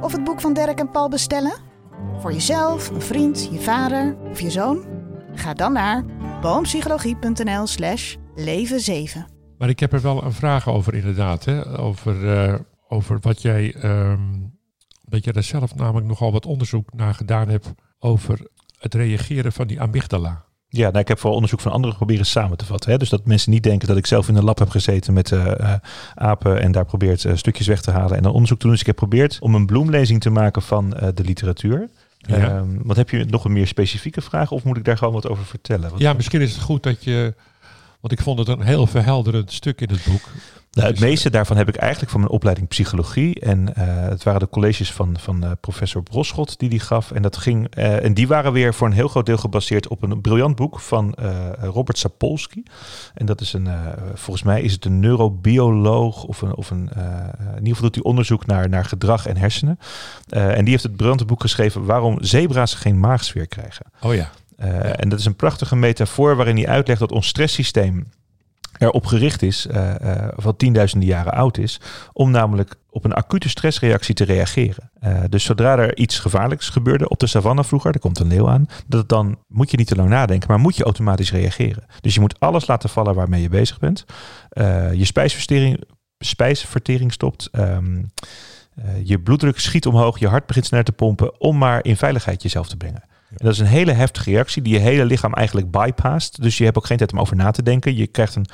Of 0.00 0.12
het 0.12 0.24
boek 0.24 0.40
van 0.40 0.52
Dirk 0.52 0.78
en 0.78 0.90
Paul 0.90 1.08
bestellen? 1.08 1.52
Voor 2.18 2.32
jezelf, 2.32 2.88
een 2.90 3.02
vriend, 3.02 3.48
je 3.52 3.60
vader 3.60 4.16
of 4.30 4.40
je 4.40 4.50
zoon? 4.50 5.01
Ga 5.34 5.54
dan 5.54 5.72
naar 5.72 6.04
boompsychologie.nl 6.40 7.66
slash 7.66 8.16
leven 8.34 8.80
7. 8.80 9.26
Maar 9.58 9.68
ik 9.68 9.80
heb 9.80 9.92
er 9.92 10.00
wel 10.00 10.24
een 10.24 10.32
vraag 10.32 10.68
over 10.68 10.94
inderdaad. 10.94 11.44
Hè? 11.44 11.78
Over, 11.78 12.38
eh, 12.38 12.58
over 12.88 13.18
wat 13.20 13.42
jij... 13.42 13.74
ehm, 13.74 14.20
dat 15.04 15.24
je 15.24 15.32
er 15.32 15.42
zelf 15.42 15.74
namelijk 15.74 16.06
nogal 16.06 16.32
wat 16.32 16.46
onderzoek 16.46 16.92
naar 16.92 17.14
gedaan 17.14 17.48
hebt... 17.48 17.72
over 17.98 18.46
het 18.78 18.94
reageren 18.94 19.52
van 19.52 19.66
die 19.66 19.80
amygdala. 19.80 20.44
Ja, 20.74 20.88
nou, 20.88 20.98
ik 20.98 21.08
heb 21.08 21.18
vooral 21.18 21.34
onderzoek 21.34 21.60
van 21.60 21.72
anderen 21.72 21.96
proberen 21.96 22.26
samen 22.26 22.56
te 22.56 22.64
vatten. 22.64 22.90
Hè? 22.90 22.98
Dus 22.98 23.08
dat 23.08 23.26
mensen 23.26 23.50
niet 23.50 23.62
denken 23.62 23.88
dat 23.88 23.96
ik 23.96 24.06
zelf 24.06 24.28
in 24.28 24.36
een 24.36 24.44
lab 24.44 24.58
heb 24.58 24.70
gezeten 24.70 25.12
met 25.12 25.32
eh, 25.32 25.60
eh, 25.60 25.74
apen 26.14 26.60
en 26.60 26.72
daar 26.72 26.84
probeert 26.84 27.26
stukjes 27.34 27.66
weg 27.66 27.80
te 27.80 27.90
halen 27.90 28.16
en 28.16 28.22
dan 28.22 28.32
onderzoek 28.32 28.58
te 28.58 28.62
doen. 28.62 28.72
Dus 28.72 28.80
ik 28.80 28.86
heb 28.86 28.98
geprobeerd 28.98 29.38
om 29.40 29.54
een 29.54 29.66
bloemlezing 29.66 30.20
te 30.20 30.30
maken 30.30 30.62
van 30.62 30.94
eh, 30.94 31.08
de 31.14 31.24
literatuur. 31.24 31.88
Ja. 32.26 32.36
Ehm, 32.36 32.68
wat 32.82 32.96
heb 32.96 33.10
je 33.10 33.24
nog 33.24 33.44
een 33.44 33.52
meer 33.52 33.66
specifieke 33.66 34.20
vraag 34.20 34.50
of 34.50 34.64
moet 34.64 34.76
ik 34.76 34.84
daar 34.84 34.98
gewoon 34.98 35.12
wat 35.12 35.28
over 35.28 35.44
vertellen? 35.44 35.90
Wat- 35.90 36.00
Ja, 36.00 36.12
misschien 36.12 36.40
is 36.40 36.52
het 36.52 36.62
goed 36.62 36.82
dat 36.82 37.04
je... 37.04 37.34
Want 38.00 38.12
ik 38.12 38.20
vond 38.22 38.38
het 38.38 38.48
een 38.48 38.62
heel 38.62 38.86
verhelderend 38.86 39.52
stuk 39.52 39.80
in 39.80 39.88
het 39.90 40.04
boek. 40.04 40.28
Nou, 40.72 40.86
het 40.86 40.96
Dus, 40.96 41.04
meeste 41.04 41.30
daarvan 41.30 41.56
heb 41.56 41.68
ik 41.68 41.76
eigenlijk 41.76 42.10
van 42.10 42.20
mijn 42.20 42.32
opleiding 42.32 42.68
psychologie. 42.68 43.40
En 43.40 43.74
eh, 43.74 43.86
het 44.08 44.22
waren 44.22 44.40
de 44.40 44.48
colleges 44.48 44.92
van, 44.92 45.16
van 45.18 45.44
eh, 45.44 45.50
professor 45.60 46.02
Broschot 46.02 46.58
die 46.58 46.68
die 46.68 46.80
gaf. 46.80 47.10
En, 47.10 47.22
dat 47.22 47.36
ging, 47.36 47.74
eh, 47.74 48.04
en 48.04 48.14
die 48.14 48.28
waren 48.28 48.52
weer 48.52 48.74
voor 48.74 48.86
een 48.86 48.92
heel 48.92 49.08
groot 49.08 49.26
deel 49.26 49.36
gebaseerd 49.36 49.88
op 49.88 50.02
een 50.02 50.20
briljant 50.20 50.56
boek 50.56 50.80
van 50.80 51.14
eh, 51.14 51.48
Robert 51.60 51.98
Sapolsky. 51.98 52.62
En 53.14 53.26
dat 53.26 53.40
is 53.40 53.52
een, 53.52 53.66
eh, 53.66 53.86
volgens 54.14 54.42
mij 54.42 54.62
is 54.62 54.72
het 54.72 54.84
een 54.84 55.00
neurobioloog 55.00 56.24
of 56.24 56.42
een, 56.42 56.54
of 56.54 56.70
een 56.70 56.90
eh, 56.92 57.04
in 57.38 57.58
ieder 57.58 57.74
geval 57.74 57.82
doet 57.82 57.94
hij 57.94 58.04
onderzoek 58.04 58.46
naar, 58.46 58.68
naar 58.68 58.84
gedrag 58.84 59.26
en 59.26 59.36
hersenen. 59.36 59.78
Eh, 60.28 60.56
en 60.56 60.60
die 60.60 60.70
heeft 60.70 60.82
het 60.82 60.96
briljante 60.96 61.24
boek 61.24 61.40
geschreven 61.40 61.84
waarom 61.84 62.18
zebra's 62.20 62.74
geen 62.74 63.00
maagsfeer 63.00 63.46
krijgen. 63.46 63.86
Oh 64.00 64.14
ja. 64.14 64.30
Uh, 64.64 65.00
en 65.00 65.08
dat 65.08 65.18
is 65.18 65.24
een 65.24 65.36
prachtige 65.36 65.76
metafoor 65.76 66.36
waarin 66.36 66.56
hij 66.56 66.68
uitlegt 66.68 67.00
dat 67.00 67.12
ons 67.12 67.26
stresssysteem 67.26 68.06
erop 68.78 69.06
gericht 69.06 69.42
is, 69.42 69.66
uh, 69.66 69.94
wat 70.34 70.58
tienduizenden 70.58 71.08
jaren 71.08 71.32
oud 71.32 71.58
is, 71.58 71.80
om 72.12 72.30
namelijk 72.30 72.74
op 72.90 73.04
een 73.04 73.12
acute 73.12 73.48
stressreactie 73.48 74.14
te 74.14 74.24
reageren. 74.24 74.90
Uh, 75.04 75.20
dus 75.28 75.44
zodra 75.44 75.78
er 75.78 75.96
iets 75.96 76.18
gevaarlijks 76.18 76.68
gebeurde 76.68 77.08
op 77.08 77.18
de 77.18 77.26
savanne 77.26 77.64
vroeger, 77.64 77.92
er 77.92 78.00
komt 78.00 78.18
een 78.18 78.26
leeuw 78.26 78.48
aan, 78.48 78.66
dat 78.86 79.08
dan 79.08 79.38
moet 79.48 79.70
je 79.70 79.76
niet 79.76 79.86
te 79.86 79.96
lang 79.96 80.08
nadenken, 80.08 80.48
maar 80.48 80.58
moet 80.58 80.76
je 80.76 80.84
automatisch 80.84 81.32
reageren. 81.32 81.84
Dus 82.00 82.14
je 82.14 82.20
moet 82.20 82.40
alles 82.40 82.66
laten 82.66 82.88
vallen 82.88 83.14
waarmee 83.14 83.42
je 83.42 83.48
bezig 83.48 83.78
bent. 83.78 84.04
Je 84.92 85.04
spijsvertering, 85.04 85.82
spijsvertering 86.18 87.12
stopt. 87.12 87.48
Um, 87.52 88.10
je 89.02 89.20
bloeddruk 89.20 89.58
schiet 89.58 89.86
omhoog, 89.86 90.18
je 90.18 90.28
hart 90.28 90.46
begint 90.46 90.66
sneller 90.66 90.84
te 90.84 90.92
pompen 90.92 91.40
om 91.40 91.58
maar 91.58 91.84
in 91.84 91.96
veiligheid 91.96 92.42
jezelf 92.42 92.68
te 92.68 92.76
brengen. 92.76 93.02
Dat 93.34 93.52
is 93.52 93.58
een 93.58 93.66
hele 93.66 93.92
heftige 93.92 94.30
reactie 94.30 94.62
die 94.62 94.72
je 94.72 94.78
hele 94.78 95.04
lichaam 95.04 95.34
eigenlijk 95.34 95.70
bypast. 95.70 96.42
Dus 96.42 96.58
je 96.58 96.64
hebt 96.64 96.76
ook 96.76 96.86
geen 96.86 96.96
tijd 96.96 97.12
om 97.12 97.20
over 97.20 97.36
na 97.36 97.50
te 97.50 97.62
denken. 97.62 97.96
Je 97.96 98.06
krijgt 98.06 98.34
een, 98.34 98.46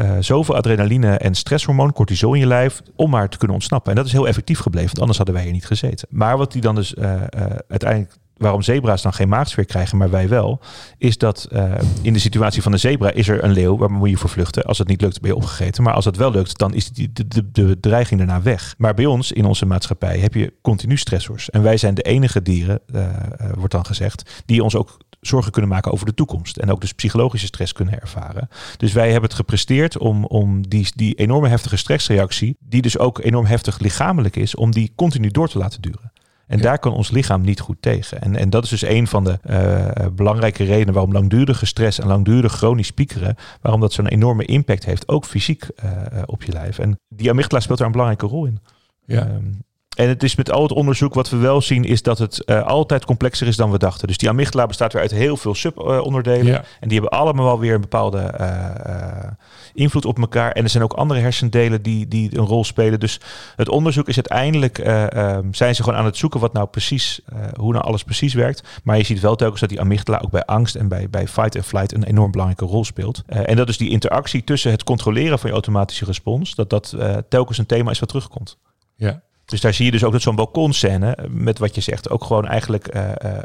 uh, 0.00 0.16
zoveel 0.20 0.56
adrenaline 0.56 1.16
en 1.16 1.34
stresshormoon, 1.34 1.92
cortisol 1.92 2.34
in 2.34 2.40
je 2.40 2.46
lijf, 2.46 2.82
om 2.96 3.10
maar 3.10 3.28
te 3.28 3.38
kunnen 3.38 3.56
ontsnappen. 3.56 3.90
En 3.90 3.96
dat 3.96 4.06
is 4.06 4.12
heel 4.12 4.28
effectief 4.28 4.58
gebleven, 4.58 4.88
want 4.88 5.00
anders 5.00 5.16
hadden 5.16 5.34
wij 5.34 5.44
hier 5.44 5.52
niet 5.52 5.66
gezeten. 5.66 6.08
Maar 6.10 6.36
wat 6.36 6.52
die 6.52 6.60
dan 6.60 6.74
dus 6.74 6.94
uh, 6.94 7.04
uh, 7.12 7.20
uiteindelijk 7.68 8.12
waarom 8.42 8.62
zebra's 8.62 9.02
dan 9.02 9.12
geen 9.12 9.28
maagsfeer 9.28 9.64
krijgen, 9.64 9.98
maar 9.98 10.10
wij 10.10 10.28
wel, 10.28 10.60
is 10.98 11.18
dat 11.18 11.48
uh, 11.52 11.72
in 12.02 12.12
de 12.12 12.18
situatie 12.18 12.62
van 12.62 12.72
een 12.72 12.78
zebra 12.78 13.10
is 13.10 13.28
er 13.28 13.44
een 13.44 13.52
leeuw, 13.52 13.76
waar 13.76 13.90
moet 13.90 14.10
je 14.10 14.16
voor 14.16 14.30
vluchten. 14.30 14.64
Als 14.64 14.78
het 14.78 14.88
niet 14.88 15.00
lukt, 15.00 15.20
ben 15.20 15.30
je 15.30 15.36
opgegeten. 15.36 15.82
Maar 15.82 15.94
als 15.94 16.04
het 16.04 16.16
wel 16.16 16.30
lukt, 16.30 16.58
dan 16.58 16.74
is 16.74 16.90
die, 16.90 17.12
de, 17.12 17.28
de, 17.28 17.50
de 17.50 17.80
dreiging 17.80 18.18
daarna 18.18 18.42
weg. 18.42 18.74
Maar 18.78 18.94
bij 18.94 19.06
ons, 19.06 19.32
in 19.32 19.44
onze 19.44 19.66
maatschappij, 19.66 20.18
heb 20.18 20.34
je 20.34 20.52
continu 20.62 20.96
stressors. 20.96 21.50
En 21.50 21.62
wij 21.62 21.76
zijn 21.76 21.94
de 21.94 22.02
enige 22.02 22.42
dieren, 22.42 22.80
uh, 22.94 23.06
wordt 23.54 23.72
dan 23.72 23.86
gezegd, 23.86 24.42
die 24.46 24.62
ons 24.62 24.76
ook 24.76 24.98
zorgen 25.20 25.52
kunnen 25.52 25.70
maken 25.70 25.92
over 25.92 26.06
de 26.06 26.14
toekomst. 26.14 26.56
En 26.56 26.70
ook 26.70 26.80
dus 26.80 26.92
psychologische 26.92 27.46
stress 27.46 27.72
kunnen 27.72 28.00
ervaren. 28.00 28.48
Dus 28.76 28.92
wij 28.92 29.10
hebben 29.10 29.28
het 29.28 29.38
gepresteerd 29.38 29.98
om, 29.98 30.24
om 30.24 30.68
die, 30.68 30.88
die 30.94 31.14
enorme 31.14 31.48
heftige 31.48 31.76
stressreactie, 31.76 32.56
die 32.60 32.82
dus 32.82 32.98
ook 32.98 33.18
enorm 33.18 33.46
heftig 33.46 33.78
lichamelijk 33.78 34.36
is, 34.36 34.54
om 34.54 34.70
die 34.70 34.92
continu 34.94 35.28
door 35.28 35.48
te 35.48 35.58
laten 35.58 35.80
duren. 35.80 36.11
En 36.52 36.60
daar 36.60 36.78
kan 36.78 36.92
ons 36.92 37.10
lichaam 37.10 37.42
niet 37.42 37.60
goed 37.60 37.76
tegen. 37.80 38.20
En, 38.20 38.36
en 38.36 38.50
dat 38.50 38.64
is 38.64 38.70
dus 38.70 38.84
een 38.84 39.06
van 39.06 39.24
de 39.24 39.38
uh, 39.46 40.06
belangrijke 40.12 40.64
redenen 40.64 40.94
waarom 40.94 41.12
langdurige 41.12 41.66
stress 41.66 41.98
en 41.98 42.06
langdurig 42.06 42.52
chronisch 42.52 42.90
piekeren, 42.90 43.36
waarom 43.60 43.80
dat 43.80 43.92
zo'n 43.92 44.06
enorme 44.06 44.44
impact 44.44 44.84
heeft, 44.84 45.08
ook 45.08 45.24
fysiek 45.24 45.68
uh, 45.84 45.90
op 46.26 46.42
je 46.42 46.52
lijf. 46.52 46.78
En 46.78 46.98
die 47.08 47.30
amygdala 47.30 47.62
speelt 47.62 47.78
daar 47.78 47.86
een 47.86 47.92
belangrijke 47.92 48.26
rol 48.26 48.46
in. 48.46 48.58
Ja. 49.04 49.26
Um, 49.26 49.64
en 49.96 50.08
het 50.08 50.22
is 50.22 50.36
met 50.36 50.50
al 50.50 50.62
het 50.62 50.72
onderzoek 50.72 51.14
wat 51.14 51.30
we 51.30 51.36
wel 51.36 51.60
zien, 51.60 51.84
is 51.84 52.02
dat 52.02 52.18
het 52.18 52.42
uh, 52.46 52.62
altijd 52.62 53.04
complexer 53.04 53.46
is 53.46 53.56
dan 53.56 53.70
we 53.70 53.78
dachten. 53.78 54.06
Dus 54.08 54.16
die 54.16 54.28
amygdala 54.28 54.66
bestaat 54.66 54.92
weer 54.92 55.02
uit 55.02 55.10
heel 55.10 55.36
veel 55.36 55.54
subonderdelen. 55.54 56.46
Uh, 56.46 56.52
ja. 56.52 56.64
En 56.80 56.88
die 56.88 57.00
hebben 57.00 57.18
allemaal 57.18 57.44
wel 57.44 57.58
weer 57.58 57.74
een 57.74 57.80
bepaalde 57.80 58.34
uh, 58.40 59.30
invloed 59.74 60.04
op 60.04 60.18
elkaar. 60.18 60.52
En 60.52 60.62
er 60.62 60.68
zijn 60.68 60.82
ook 60.82 60.92
andere 60.92 61.20
hersendelen 61.20 61.82
die, 61.82 62.08
die 62.08 62.38
een 62.38 62.44
rol 62.44 62.64
spelen. 62.64 63.00
Dus 63.00 63.20
het 63.56 63.68
onderzoek 63.68 64.08
is 64.08 64.14
uiteindelijk, 64.14 64.78
um, 64.78 65.54
zijn 65.54 65.74
ze 65.74 65.82
gewoon 65.82 65.98
aan 65.98 66.04
het 66.04 66.16
zoeken 66.16 66.40
wat 66.40 66.52
nou 66.52 66.66
precies, 66.66 67.20
hoe 67.58 67.72
nou 67.72 67.84
alles 67.84 68.04
precies 68.04 68.34
werkt. 68.34 68.62
Maar 68.82 68.96
je 68.96 69.04
ziet 69.04 69.20
wel 69.20 69.36
telkens 69.36 69.60
dat 69.60 69.68
die 69.68 69.80
amygdala 69.80 70.20
ook 70.24 70.30
bij 70.30 70.44
angst 70.44 70.74
en 70.74 70.88
bij, 70.88 71.10
bij 71.10 71.28
fight 71.28 71.54
en 71.54 71.64
flight 71.64 71.94
een 71.94 72.04
enorm 72.04 72.30
belangrijke 72.30 72.64
rol 72.64 72.84
speelt. 72.84 73.22
en 73.26 73.56
dat 73.56 73.68
is 73.68 73.78
die 73.78 73.90
interactie 73.90 74.44
tussen 74.44 74.70
het 74.70 74.84
controleren 74.84 75.38
van 75.38 75.48
je 75.48 75.54
automatische 75.54 76.04
respons, 76.04 76.54
dat 76.54 76.70
dat 76.70 76.96
telkens 77.28 77.58
een 77.58 77.66
thema 77.66 77.90
is 77.90 77.98
wat 77.98 78.08
terugkomt. 78.08 78.56
Ja. 78.96 79.22
Dus 79.52 79.60
daar 79.60 79.74
zie 79.74 79.84
je 79.84 79.90
dus 79.90 80.04
ook 80.04 80.12
dat 80.12 80.22
zo'n 80.22 80.34
balkonscène, 80.34 81.18
met 81.28 81.58
wat 81.58 81.74
je 81.74 81.80
zegt, 81.80 82.10
ook 82.10 82.24
gewoon 82.24 82.46
eigenlijk 82.46 82.94
uh, 82.96 83.10
uh, 83.24 83.38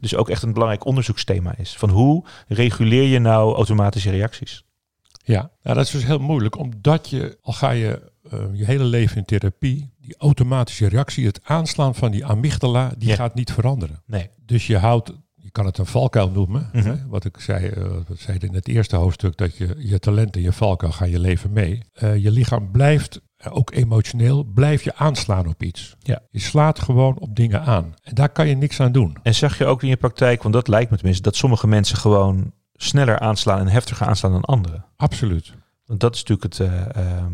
dus 0.00 0.14
ook 0.14 0.28
echt 0.28 0.42
een 0.42 0.52
belangrijk 0.52 0.86
onderzoeksthema 0.86 1.54
is. 1.56 1.76
Van 1.76 1.90
hoe 1.90 2.24
reguleer 2.48 3.02
je 3.02 3.18
nou 3.18 3.54
automatische 3.54 4.10
reacties? 4.10 4.64
Ja, 5.24 5.50
nou, 5.62 5.76
dat 5.76 5.84
is 5.84 5.90
dus 5.90 6.04
heel 6.04 6.18
moeilijk, 6.18 6.58
omdat 6.58 7.08
je, 7.08 7.38
al 7.42 7.52
ga 7.52 7.70
je 7.70 8.12
uh, 8.32 8.40
je 8.52 8.64
hele 8.64 8.84
leven 8.84 9.16
in 9.16 9.24
therapie, 9.24 9.90
die 10.00 10.14
automatische 10.18 10.88
reactie, 10.88 11.26
het 11.26 11.40
aanslaan 11.42 11.94
van 11.94 12.10
die 12.10 12.24
amygdala, 12.26 12.92
die 12.98 13.08
Ja. 13.08 13.14
gaat 13.14 13.34
niet 13.34 13.52
veranderen. 13.52 14.02
Nee. 14.06 14.30
Dus 14.46 14.66
je 14.66 14.78
houdt, 14.78 15.12
je 15.34 15.50
kan 15.50 15.66
het 15.66 15.78
een 15.78 15.86
valkuil 15.86 16.30
noemen. 16.30 16.70
Mhm. 16.72 16.86
hè, 16.88 16.94
wat 17.08 17.24
ik 17.24 17.40
zei, 17.40 17.66
eh, 17.68 17.84
wat 18.08 18.18
zei 18.18 18.38
in 18.38 18.54
het 18.54 18.68
eerste 18.68 18.96
hoofdstuk, 18.96 19.36
dat 19.36 19.56
je 19.56 19.74
je 19.78 19.98
talent 19.98 20.36
en 20.36 20.42
je 20.42 20.52
valkuil 20.52 20.92
gaan 20.92 21.10
je 21.10 21.18
leven 21.18 21.52
mee. 21.52 21.82
Eh, 21.92 22.16
je 22.16 22.30
lichaam 22.30 22.70
blijft, 22.70 23.16
eh, 23.16 23.22
ook 23.48 23.72
emotioneel, 23.74 24.44
blijf 24.44 24.82
je 24.82 24.94
aanslaan 24.94 25.46
op 25.46 25.62
iets. 25.62 25.96
Ja. 25.98 26.20
Je 26.30 26.40
slaat 26.40 26.78
gewoon 26.78 27.18
op 27.18 27.36
dingen 27.36 27.62
aan. 27.62 27.94
En 28.02 28.14
daar 28.14 28.28
kan 28.28 28.48
je 28.48 28.54
niks 28.54 28.80
aan 28.80 28.92
doen. 28.92 29.16
En 29.22 29.34
zag 29.34 29.58
je 29.58 29.66
ook 29.66 29.82
in 29.82 29.88
je 29.88 29.96
praktijk, 29.96 30.42
want 30.42 30.54
dat 30.54 30.68
lijkt 30.68 30.90
me 30.90 30.96
tenminste, 30.96 31.22
dat 31.22 31.36
sommige 31.36 31.66
mensen 31.66 31.96
gewoon 31.96 32.52
sneller 32.74 33.18
aanslaan 33.18 33.58
en 33.58 33.68
heftiger 33.68 34.06
aanslaan 34.06 34.32
dan 34.32 34.44
anderen. 34.44 34.84
Absoluut. 34.96 35.54
Want 35.84 36.00
dat 36.00 36.14
is 36.14 36.24
natuurlijk 36.24 36.56
het, 36.56 36.68
eh, 36.68 36.96
ehm, 36.96 37.32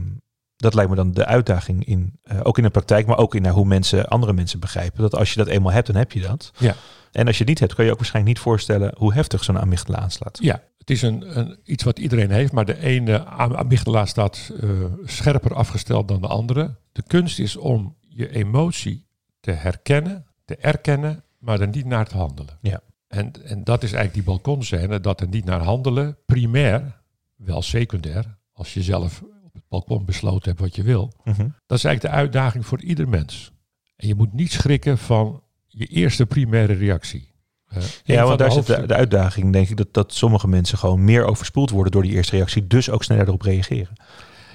dat 0.56 0.74
lijkt 0.74 0.90
me 0.90 0.96
dan 0.96 1.12
de 1.12 1.26
uitdaging 1.26 1.84
in, 1.84 2.18
eh, 2.22 2.40
ook 2.42 2.56
in 2.56 2.62
de 2.62 2.70
praktijk, 2.70 3.06
maar 3.06 3.18
ook 3.18 3.34
in 3.34 3.42
naar 3.42 3.52
hoe 3.52 3.66
mensen, 3.66 4.08
andere 4.08 4.32
mensen 4.32 4.60
begrijpen. 4.60 5.02
Dat 5.02 5.14
als 5.14 5.32
je 5.32 5.38
dat 5.38 5.48
eenmaal 5.48 5.72
hebt, 5.72 5.86
dan 5.86 5.96
heb 5.96 6.12
je 6.12 6.20
dat. 6.20 6.52
Ja. 6.58 6.74
En 7.16 7.26
als 7.26 7.38
je 7.38 7.40
het 7.40 7.48
niet 7.48 7.58
hebt, 7.58 7.74
kan 7.74 7.84
je 7.84 7.90
ook 7.90 7.96
waarschijnlijk 7.96 8.34
niet 8.34 8.44
voorstellen 8.44 8.94
hoe 8.96 9.14
heftig 9.14 9.44
zo'n 9.44 9.58
amygdala 9.58 9.98
aanslaat. 9.98 10.38
Ja, 10.42 10.62
het 10.78 10.90
is 10.90 11.02
een, 11.02 11.38
een, 11.38 11.58
iets 11.64 11.84
wat 11.84 11.98
iedereen 11.98 12.30
heeft, 12.30 12.52
maar 12.52 12.64
de 12.64 12.78
ene 12.78 13.24
am- 13.24 13.54
amygdala 13.54 14.06
staat 14.06 14.52
eh, 14.60 14.70
scherper 15.04 15.54
afgesteld 15.54 16.08
dan 16.08 16.20
de 16.20 16.26
andere. 16.26 16.76
De 16.92 17.02
kunst 17.06 17.38
is 17.38 17.56
om 17.56 17.96
je 18.00 18.30
emotie 18.30 19.06
te 19.40 19.50
herkennen, 19.50 20.26
te 20.44 20.56
erkennen, 20.56 21.24
maar 21.38 21.60
er 21.60 21.68
niet 21.68 21.84
naar 21.84 22.06
te 22.06 22.16
handelen. 22.16 22.58
Ja. 22.60 22.80
En, 23.08 23.32
en 23.44 23.64
dat 23.64 23.82
is 23.82 23.92
eigenlijk 23.92 24.14
die 24.14 24.34
balkonscène, 24.34 25.00
dat 25.00 25.20
er 25.20 25.28
niet 25.28 25.44
naar 25.44 25.62
handelen, 25.62 26.16
primair, 26.26 27.00
wel 27.36 27.62
secundair, 27.62 28.38
als 28.52 28.74
je 28.74 28.82
zelf 28.82 29.22
op 29.22 29.54
het 29.54 29.68
balkon 29.68 30.04
besloten 30.04 30.48
hebt 30.48 30.60
wat 30.60 30.76
je 30.76 30.82
wil. 30.82 31.12
Mhm. 31.24 31.48
Dat 31.66 31.78
is 31.78 31.84
eigenlijk 31.84 32.14
de 32.14 32.20
uitdaging 32.20 32.66
voor 32.66 32.80
ieder 32.80 33.08
mens. 33.08 33.52
En 33.96 34.08
je 34.08 34.14
moet 34.14 34.32
niet 34.32 34.52
schrikken 34.52 34.98
van 34.98 35.44
je 35.78 35.86
eerste 35.86 36.26
primaire 36.26 36.72
reactie. 36.72 37.34
Eh, 37.68 37.82
Ja, 38.04 38.24
want 38.24 38.38
daar 38.38 38.52
zit 38.52 38.66
de, 38.66 38.94
uitdaging, 38.94 39.52
denk 39.52 39.68
ik, 39.68 39.76
dat, 39.76 39.94
dat 39.94 40.12
sommige 40.14 40.48
mensen 40.48 40.78
gewoon 40.78 41.04
meer 41.04 41.24
overspoeld 41.24 41.70
worden 41.70 41.92
door 41.92 42.02
die 42.02 42.12
eerste 42.12 42.36
reactie, 42.36 42.66
dus 42.66 42.90
ook 42.90 43.04
sneller 43.04 43.26
erop 43.26 43.42
reageren. 43.42 43.92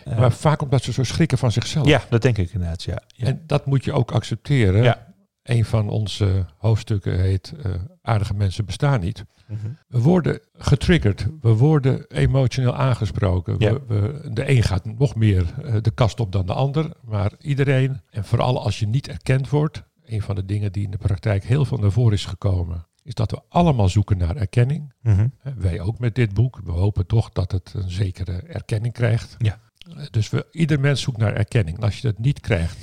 Eh, 0.05 0.17
Maar 0.19 0.31
vaak 0.31 0.62
omdat 0.62 0.84
ze 0.84 0.91
zo 0.93 1.03
schrikken 1.03 1.38
van 1.38 1.51
zichzelf. 1.51 1.88
ja, 1.88 2.01
dat 2.10 2.21
denk 2.21 2.38
ik 2.38 2.51
inderdaad, 2.51 2.84
ja. 2.84 3.01
ja. 3.07 3.25
En 3.25 3.41
dat 3.47 3.65
moet 3.65 3.84
je 3.86 3.91
ook 3.93 4.12
accepteren. 4.12 4.84
Ja. 4.84 5.10
Een 5.43 5.65
van 5.65 5.89
onze 5.89 6.45
hoofdstukken 6.57 7.19
heet 7.19 7.53
eh, 7.63 7.71
Aardige 8.01 8.34
mensen 8.34 8.65
bestaan 8.65 8.99
niet. 8.99 9.25
Mhm. 9.47 9.57
We 9.88 9.99
worden 10.01 10.39
getriggerd, 10.53 11.27
we 11.41 11.49
worden 11.53 12.05
emotioneel 12.07 12.75
aangesproken. 12.75 13.55
Ja. 13.57 13.73
We, 13.73 13.79
we- 13.88 14.29
de 14.34 14.49
een 14.49 14.63
gaat 14.63 14.86
nog 14.86 15.15
meer 15.15 15.45
de 15.81 15.91
kast 15.91 16.19
op 16.19 16.31
dan 16.31 16.45
de 16.45 16.53
ander. 16.53 16.91
Maar 17.03 17.31
iedereen, 17.39 18.01
en 18.10 18.25
vooral 18.25 18.63
als 18.63 18.79
je 18.79 18.88
niet 18.88 19.07
erkend 19.07 19.49
wordt, 19.49 19.84
een 20.12 20.21
van 20.21 20.36
de 20.36 20.45
dingen 20.45 20.71
die 20.71 20.84
in 20.84 20.91
de 20.91 20.97
praktijk 20.97 21.43
heel 21.43 21.65
veel 21.65 21.78
naar 21.78 21.91
voren 21.91 22.13
is 22.13 22.26
gekomen, 22.26 22.88
is 23.04 23.13
dat 23.13 23.32
we 23.32 23.41
allemaal 23.50 23.89
zoeken 23.89 24.17
naar 24.17 24.36
erkenning. 24.36 24.93
Mhm. 25.02 25.28
Wij 25.56 25.80
ook 25.80 26.00
met 26.00 26.15
dit 26.15 26.34
boek. 26.34 26.62
We 26.63 26.71
hopen 26.71 27.06
toch 27.06 27.30
dat 27.30 27.52
het 27.52 27.74
een 27.74 27.89
zekere 27.91 28.41
erkenning 28.41 28.93
krijgt. 28.93 29.36
Ja. 29.38 29.60
Eh, 29.97 30.06
Dus 30.12 30.30
we, 30.30 30.47
ieder 30.52 30.80
mens 30.80 31.02
zoekt 31.02 31.17
naar 31.17 31.34
erkenning. 31.34 31.78
En 31.78 31.84
als 31.84 31.95
je 31.95 32.08
dat 32.08 32.19
niet 32.19 32.39
krijgt, 32.39 32.78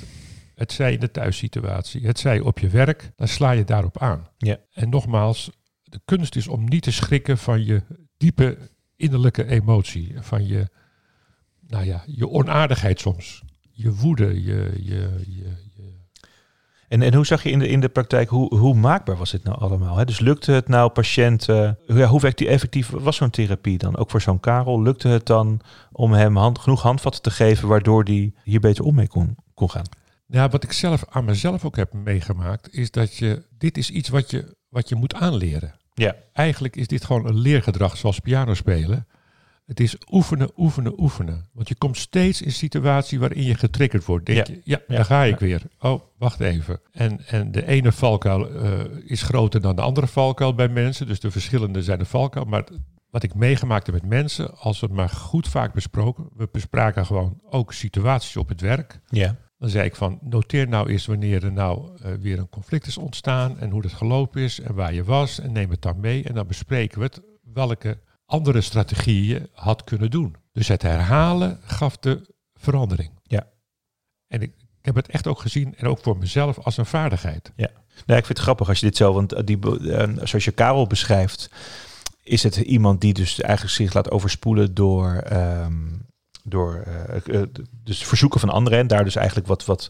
het 0.55 0.71
zij 0.71 0.93
in 0.93 0.99
de 0.99 1.11
thuissituatie, 1.11 2.05
het 2.07 2.19
zij 2.19 2.39
op 2.39 2.59
je 2.59 2.69
werk, 2.69 3.11
dan 3.15 3.27
sla 3.27 3.51
je 3.51 3.63
daarop 3.63 3.97
aan. 3.97 4.27
Ja. 4.37 4.57
En 4.73 4.89
nogmaals, 4.89 5.51
de 5.83 6.01
kunst 6.05 6.35
is 6.35 6.47
om 6.47 6.63
niet 6.63 6.83
te 6.83 6.91
schrikken 6.91 7.37
van 7.37 7.65
je 7.65 7.83
diepe 8.17 8.57
innerlijke 8.95 9.45
emotie. 9.45 10.13
Van 10.19 10.47
je, 10.47 10.67
nou 11.67 11.85
ja, 11.85 12.03
je 12.05 12.29
onaardigheid 12.29 12.99
soms. 12.99 13.43
Je 13.71 13.93
woede, 13.93 14.43
je, 14.43 14.73
je, 14.81 15.21
je 15.27 15.68
En, 16.89 17.01
en 17.01 17.13
hoe 17.13 17.25
zag 17.25 17.43
je 17.43 17.49
in 17.49 17.59
de, 17.59 17.67
in 17.67 17.79
de 17.79 17.89
praktijk, 17.89 18.29
hoe, 18.29 18.55
hoe 18.55 18.75
maakbaar 18.75 19.17
was 19.17 19.31
dit 19.31 19.43
nou 19.43 19.59
allemaal? 19.59 19.97
Hè? 19.97 20.05
Dus 20.05 20.19
lukte 20.19 20.51
het 20.51 20.67
nou 20.67 20.89
patiënten, 20.89 21.77
ja, 21.85 22.07
hoe 22.07 22.19
werkt 22.19 22.37
die 22.37 22.47
effectief 22.47 22.89
was 22.89 23.15
zo'n 23.15 23.29
therapie 23.29 23.77
dan? 23.77 23.97
Ook 23.97 24.09
voor 24.09 24.21
zo'n 24.21 24.39
Karel, 24.39 24.81
lukte 24.81 25.07
het 25.07 25.25
dan 25.25 25.61
om 25.91 26.13
hem 26.13 26.35
hand, 26.35 26.59
genoeg 26.59 26.81
handvatten 26.81 27.21
te 27.21 27.31
geven 27.31 27.67
waardoor 27.67 28.03
hij 28.03 28.33
hier 28.43 28.59
beter 28.59 28.83
om 28.83 28.95
mee 28.95 29.07
kon, 29.07 29.35
kon 29.53 29.69
gaan? 29.69 29.85
Ja, 30.25 30.49
wat 30.49 30.63
ik 30.63 30.71
zelf 30.71 31.05
aan 31.09 31.25
mezelf 31.25 31.65
ook 31.65 31.75
heb 31.75 31.93
meegemaakt, 31.93 32.73
is 32.73 32.91
dat 32.91 33.17
je, 33.17 33.43
dit 33.57 33.77
is 33.77 33.89
iets 33.89 34.09
wat 34.09 34.31
je, 34.31 34.55
wat 34.69 34.89
je 34.89 34.95
moet 34.95 35.13
aanleren. 35.13 35.75
Ja. 35.93 36.15
Eigenlijk 36.33 36.75
is 36.75 36.87
dit 36.87 37.05
gewoon 37.05 37.27
een 37.27 37.37
leergedrag 37.37 37.97
zoals 37.97 38.19
piano 38.19 38.53
spelen. 38.53 39.07
Het 39.69 39.79
is 39.79 39.95
oefenen, 40.11 40.49
oefenen, 40.57 41.01
oefenen. 41.01 41.49
Want 41.53 41.67
je 41.67 41.75
komt 41.75 41.97
steeds 41.97 42.41
in 42.41 42.51
situatie 42.51 43.19
waarin 43.19 43.43
je 43.43 43.55
getriggerd 43.55 44.05
wordt. 44.05 44.25
Denk 44.25 44.47
Ja. 44.47 44.53
je, 44.53 44.61
ja, 44.63 44.79
Ja. 44.87 44.95
daar 44.95 45.05
ga 45.05 45.23
ik 45.23 45.39
weer. 45.39 45.61
Oh, 45.79 46.01
wacht 46.17 46.39
even. 46.39 46.79
En, 46.91 47.27
en 47.27 47.51
de 47.51 47.67
ene 47.67 47.91
valkuil 47.91 48.49
eh, 48.49 48.79
is 49.05 49.21
groter 49.21 49.61
dan 49.61 49.75
de 49.75 49.81
andere 49.81 50.07
valkuil 50.07 50.53
bij 50.55 50.67
mensen. 50.69 51.07
Dus 51.07 51.19
de 51.19 51.31
verschillende 51.31 51.83
zijn 51.83 51.99
de 51.99 52.05
valkuil. 52.05 52.45
Maar 52.45 52.63
wat 53.09 53.23
ik 53.23 53.33
meegemaakt 53.35 53.85
heb 53.85 53.95
met 53.95 54.05
mensen, 54.05 54.57
als 54.57 54.79
we 54.79 54.85
het 54.85 54.95
maar 54.95 55.09
goed 55.09 55.47
vaak 55.47 55.73
besproken. 55.73 56.29
We 56.35 56.47
bespraken 56.51 57.05
gewoon 57.05 57.39
ook 57.49 57.73
situaties 57.73 58.37
op 58.37 58.49
het 58.49 58.61
werk. 58.61 58.99
Ja. 59.07 59.35
Dan 59.57 59.69
zei 59.69 59.85
ik 59.85 59.95
van, 59.95 60.19
noteer 60.21 60.67
nou 60.67 60.89
eens 60.89 61.05
wanneer 61.05 61.43
er 61.43 61.51
nou 61.51 61.89
eh, 62.03 62.11
weer 62.19 62.39
een 62.39 62.49
conflict 62.49 62.87
is 62.87 62.97
ontstaan 62.97 63.59
en 63.59 63.69
hoe 63.69 63.81
dat 63.81 63.93
gelopen 63.93 64.41
is 64.41 64.59
en 64.59 64.73
waar 64.75 64.93
je 64.93 65.03
was 65.03 65.39
en 65.39 65.51
neem 65.51 65.69
het 65.69 65.81
dan 65.81 65.99
mee 65.99 66.23
en 66.23 66.33
dan 66.33 66.47
bespreken 66.47 66.99
we 66.99 67.05
het 67.05 67.21
welke 67.53 67.97
andere 68.29 68.61
strategieën 68.61 69.47
had 69.53 69.83
kunnen 69.83 70.11
doen. 70.11 70.35
Dus 70.51 70.67
het 70.67 70.81
herhalen 70.81 71.59
gaf 71.63 71.97
de 71.97 72.35
verandering. 72.53 73.11
Ja. 73.23 73.47
En 74.27 74.41
ik, 74.41 74.53
ik 74.79 74.85
heb 74.85 74.95
het 74.95 75.07
echt 75.07 75.27
ook 75.27 75.39
gezien 75.39 75.75
en 75.77 75.87
ook 75.87 75.99
voor 76.01 76.17
mezelf 76.17 76.59
als 76.59 76.77
een 76.77 76.85
vaardigheid. 76.85 77.51
Nee, 78.05 78.17
ik 78.17 78.25
vind 78.25 78.27
het 78.27 78.39
grappig 78.39 78.67
als 78.69 78.79
je 78.79 78.85
dit 78.85 78.97
zo, 78.97 79.13
want 79.13 79.33
eh, 79.33 79.43
die, 79.43 79.59
eh, 79.91 80.09
zoals 80.23 80.45
je 80.45 80.51
Karel 80.51 80.87
beschrijft, 80.87 81.49
is 82.23 82.43
het 82.43 82.55
iemand 82.55 83.01
die 83.01 83.13
dus 83.13 83.41
eigenlijk 83.41 83.75
zich 83.75 83.93
laat 83.93 84.11
overspoelen 84.11 84.73
door, 84.73 85.13
ehm, 85.15 85.87
door 86.43 86.75
eh, 86.75 87.41
dus 87.83 88.03
verzoeken 88.03 88.39
van 88.39 88.49
anderen 88.49 88.79
en 88.79 88.87
daar 88.87 89.03
dus 89.03 89.15
eigenlijk 89.15 89.47
wat, 89.47 89.65
wat 89.65 89.89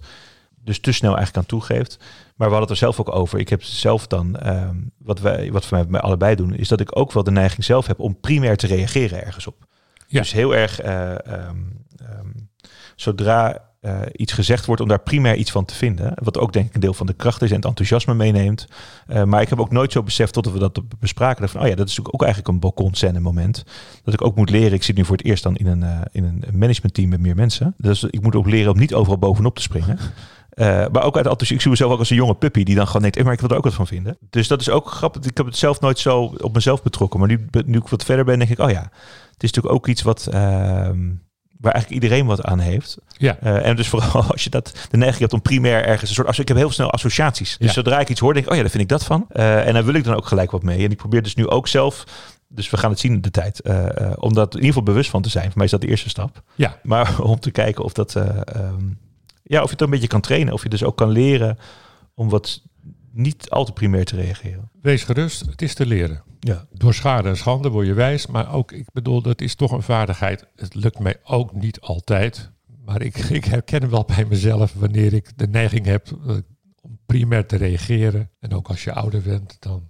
dus 0.69 0.79
te 0.79 0.91
snel 0.91 1.15
eigenlijk 1.15 1.38
aan 1.38 1.60
toegeeft. 1.60 1.97
Maar 2.36 2.47
we 2.47 2.55
hadden 2.55 2.60
het 2.62 2.69
er 2.69 2.75
zelf 2.75 2.99
ook 2.99 3.15
over. 3.15 3.39
Ik 3.39 3.49
heb 3.49 3.63
zelf 3.63 4.08
dan, 4.08 4.36
ehm, 4.36 4.75
wat 4.97 5.19
wij, 5.19 5.51
wat 5.51 5.69
wij 5.69 5.86
met 5.88 6.01
allebei 6.01 6.36
doen, 6.36 6.55
is 6.55 6.67
dat 6.67 6.79
ik 6.79 6.97
ook 6.97 7.12
wel 7.12 7.23
de 7.23 7.32
neiging 7.32 7.63
zelf 7.63 7.88
heb 7.88 7.99
om 7.99 8.19
primair 8.19 8.58
te 8.58 8.67
reageren 8.67 9.25
ergens 9.25 9.47
op. 9.47 9.65
Ja. 10.08 10.19
Dus 10.19 10.32
heel 10.32 10.55
erg, 10.55 10.82
eh, 10.82 11.12
ehm, 11.12 11.58
ehm, 11.97 12.27
zodra 12.95 13.69
eh, 13.79 13.99
iets 14.12 14.34
gezegd 14.34 14.65
wordt 14.65 14.82
om 14.82 14.88
daar 14.88 14.99
primair 14.99 15.36
iets 15.36 15.51
van 15.51 15.65
te 15.65 15.75
vinden. 15.75 16.13
Wat 16.15 16.38
ook 16.38 16.53
denk 16.53 16.67
ik 16.67 16.73
een 16.73 16.79
deel 16.79 16.93
van 16.93 17.08
de 17.08 17.13
kracht 17.13 17.41
is 17.41 17.49
en 17.49 17.55
het 17.55 17.65
enthousiasme 17.65 18.13
meeneemt. 18.13 18.67
Uh, 19.08 19.23
maar 19.23 19.41
ik 19.41 19.49
heb 19.49 19.60
ook 19.60 19.71
nooit 19.71 19.91
zo 19.91 20.03
beseft 20.03 20.34
tot 20.34 20.51
we 20.51 20.60
dat 20.60 20.82
bespraken. 20.99 21.41
Dat 21.41 21.51
van, 21.51 21.62
oh 21.62 21.67
ja, 21.67 21.75
dat 21.75 21.88
is 21.88 21.95
natuurlijk 21.95 22.13
ook 22.13 22.23
eigenlijk 22.23 22.53
een 22.53 22.60
balkonscène 22.60 23.19
moment. 23.19 23.63
Dat 24.03 24.13
ik 24.13 24.25
ook 24.25 24.36
moet 24.36 24.49
leren. 24.49 24.73
Ik 24.73 24.84
zit 24.84 24.95
nu 24.95 25.05
voor 25.05 25.17
het 25.17 25.25
eerst 25.25 25.43
dan 25.43 25.55
in 25.55 25.67
een, 25.67 25.82
uh, 25.82 26.01
in 26.12 26.23
een 26.23 26.58
managementteam 26.58 27.10
met 27.10 27.19
meer 27.19 27.36
mensen. 27.36 27.73
Dus 27.77 28.03
ik 28.03 28.21
moet 28.21 28.36
ook 28.36 28.47
leren 28.47 28.71
om 28.71 28.79
niet 28.79 28.93
overal 28.93 29.17
bovenop 29.17 29.55
te 29.55 29.62
springen. 29.62 29.97
Uh, 30.53 30.65
maar 30.91 31.03
ook 31.03 31.15
uit 31.15 31.25
enthousiasme. 31.25 31.55
Ik 31.55 31.62
zie 31.62 31.69
mezelf 31.69 31.91
ook 31.91 31.99
als 31.99 32.09
een 32.09 32.15
jonge 32.15 32.35
puppy 32.35 32.63
die 32.63 32.75
dan 32.75 32.85
gewoon 32.88 33.01
denkt, 33.01 33.23
maar 33.23 33.33
ik 33.33 33.39
wil 33.39 33.49
er 33.49 33.57
ook 33.57 33.63
wat 33.63 33.73
van 33.73 33.88
vinden. 33.88 34.17
Dus 34.29 34.47
dat 34.47 34.62
is 34.62 34.69
ook 34.69 34.91
grappig. 34.91 35.23
Ik 35.23 35.38
heb 35.38 35.45
het 35.45 35.57
zelf 35.57 35.79
nooit 35.79 35.99
zo 35.99 36.33
op 36.38 36.53
mezelf 36.53 36.83
betrokken. 36.83 37.19
Maar 37.19 37.29
nu, 37.29 37.47
nu 37.65 37.77
ik 37.77 37.88
wat 37.88 38.03
verder 38.03 38.25
ben, 38.25 38.39
denk 38.39 38.51
ik, 38.51 38.59
oh 38.59 38.69
ja, 38.69 38.81
het 39.33 39.43
is 39.43 39.51
natuurlijk 39.51 39.73
ook 39.75 39.88
iets 39.88 40.01
wat 40.01 40.27
ehm, 40.31 40.99
waar 41.59 41.73
eigenlijk 41.73 42.03
iedereen 42.03 42.25
wat 42.25 42.43
aan 42.43 42.59
heeft. 42.59 42.97
Ja. 43.17 43.38
Uh, 43.43 43.65
en 43.65 43.75
dus 43.75 43.88
vooral 43.88 44.23
als 44.31 44.43
je 44.43 44.49
dat 44.49 44.88
de 44.89 44.97
neiging 44.97 45.19
hebt 45.21 45.33
om 45.33 45.41
primair 45.41 45.85
ergens 45.85 46.09
een 46.09 46.15
soort. 46.15 46.27
Als 46.27 46.39
ik 46.39 46.47
heb 46.47 46.57
heel 46.57 46.71
snel 46.71 46.91
associaties. 46.91 47.57
Dus 47.57 47.67
Ja. 47.67 47.73
zodra 47.73 47.99
ik 47.99 48.09
iets 48.09 48.19
hoor, 48.19 48.33
denk 48.33 48.45
ik, 48.45 48.51
oh 48.51 48.57
ja, 48.57 48.63
daar 48.63 48.71
vind 48.71 48.83
ik 48.83 48.89
dat 48.89 49.03
van. 49.03 49.27
Uh, 49.33 49.67
en 49.67 49.73
daar 49.73 49.85
wil 49.85 49.93
ik 49.93 50.03
dan 50.03 50.15
ook 50.15 50.25
gelijk 50.27 50.51
wat 50.51 50.63
mee. 50.63 50.85
En 50.85 50.91
ik 50.91 50.97
probeer 50.97 51.23
dus 51.23 51.35
nu 51.35 51.47
ook 51.47 51.67
zelf. 51.67 52.03
Dus 52.47 52.69
we 52.69 52.77
gaan 52.77 52.89
het 52.89 52.99
zien 52.99 53.13
in 53.13 53.21
de 53.21 53.31
tijd. 53.31 53.62
Uh, 53.63 53.85
om 54.15 54.33
dat 54.33 54.47
in 54.49 54.55
ieder 54.55 54.73
geval 54.73 54.83
bewust 54.83 55.09
van 55.09 55.21
te 55.21 55.29
zijn. 55.29 55.45
Voor 55.45 55.55
mij 55.55 55.65
is 55.65 55.71
dat 55.71 55.81
de 55.81 55.88
eerste 55.88 56.09
stap. 56.09 56.41
Ja. 56.55 56.77
Maar 56.83 57.19
om 57.21 57.39
te 57.39 57.51
kijken 57.51 57.83
of 57.83 57.93
dat. 57.93 58.15
Um, 58.15 58.97
ja, 59.49 59.62
of 59.62 59.65
je 59.65 59.71
het 59.71 59.81
een 59.81 59.89
beetje 59.89 60.07
kan 60.07 60.21
trainen. 60.21 60.53
Of 60.53 60.63
je 60.63 60.69
dus 60.69 60.83
ook 60.83 60.97
kan 60.97 61.09
leren 61.09 61.57
om 62.13 62.29
wat 62.29 62.62
niet 63.12 63.49
al 63.49 63.65
te 63.65 63.71
primair 63.71 64.05
te 64.05 64.15
reageren. 64.15 64.71
Wees 64.81 65.03
gerust, 65.03 65.45
het 65.45 65.62
is 65.62 65.73
te 65.73 65.85
leren. 65.85 66.23
Ja. 66.39 66.67
Door 66.71 66.93
schade 66.93 67.29
en 67.29 67.38
schande 67.38 67.69
word 67.69 67.88
je 67.88 67.93
wijs, 67.93 68.27
maar 68.27 68.53
ook, 68.53 68.71
ik 68.71 68.91
bedoel, 68.91 69.21
dat 69.21 69.41
is 69.41 69.55
toch 69.55 69.71
een 69.71 69.81
vaardigheid. 69.81 70.47
Het 70.55 70.75
lukt 70.75 70.99
mij 70.99 71.15
ook 71.23 71.53
niet 71.53 71.81
altijd, 71.81 72.51
maar 72.85 73.01
ik, 73.01 73.17
ik 73.39 73.45
herken 73.45 73.89
wel 73.89 74.05
bij 74.05 74.25
mezelf 74.25 74.73
wanneer 74.73 75.13
ik 75.13 75.38
de 75.38 75.47
neiging 75.47 75.85
heb 75.85 76.07
uh, 76.12 76.38
om 76.81 76.99
primair 77.05 77.45
te 77.45 77.55
reageren. 77.55 78.29
En 78.39 78.53
ook 78.53 78.67
als 78.67 78.83
je 78.83 78.93
ouder 78.93 79.21
bent, 79.21 79.57
dan 79.59 79.88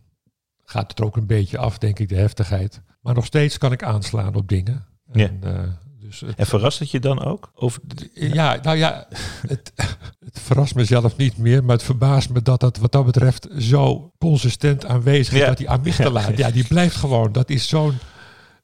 gaat 0.63 0.89
het 0.89 0.99
er 0.99 1.05
ook 1.05 1.17
een 1.17 1.27
beetje 1.27 1.57
af, 1.57 1.77
denk 1.77 1.99
ik, 1.99 2.09
de 2.09 2.15
heftigheid. 2.15 2.81
Maar 3.01 3.13
nog 3.13 3.25
steeds 3.25 3.57
kan 3.57 3.71
ik 3.71 3.83
aanslaan 3.83 4.35
op 4.35 4.47
dingen. 4.47 4.85
Ja. 5.11 5.27
En, 5.27 5.39
uh, 5.43 5.63
dus 6.09 6.19
het, 6.19 6.35
en 6.35 6.45
verrast 6.45 6.79
het 6.79 6.91
je 6.91 6.99
dan 6.99 7.23
ook? 7.23 7.51
Of... 7.55 7.79
Ja, 8.13 8.59
nou 8.61 8.77
ja, 8.77 9.07
het, 9.47 9.71
het, 10.19 10.39
verrast 10.39 10.75
mezelf 10.75 11.17
niet 11.17 11.37
meer, 11.37 11.63
maar 11.63 11.75
het 11.75 11.85
verbaast 11.85 12.29
me 12.29 12.41
dat 12.41 12.59
dat 12.59 12.77
wat 12.77 12.91
dat 12.91 13.05
betreft 13.05 13.47
zo 13.57 14.11
consistent 14.17 14.85
aanwezig 14.85 15.33
is. 15.33 15.39
Ja. 15.39 15.47
Dat 15.47 15.57
die 15.57 15.69
amygdala, 15.69 16.21
ja. 16.21 16.33
ja, 16.45 16.51
die 16.51 16.67
blijft 16.67 16.95
gewoon. 16.95 17.31
Dat 17.31 17.49
is 17.49 17.67
zo'n 17.67 17.97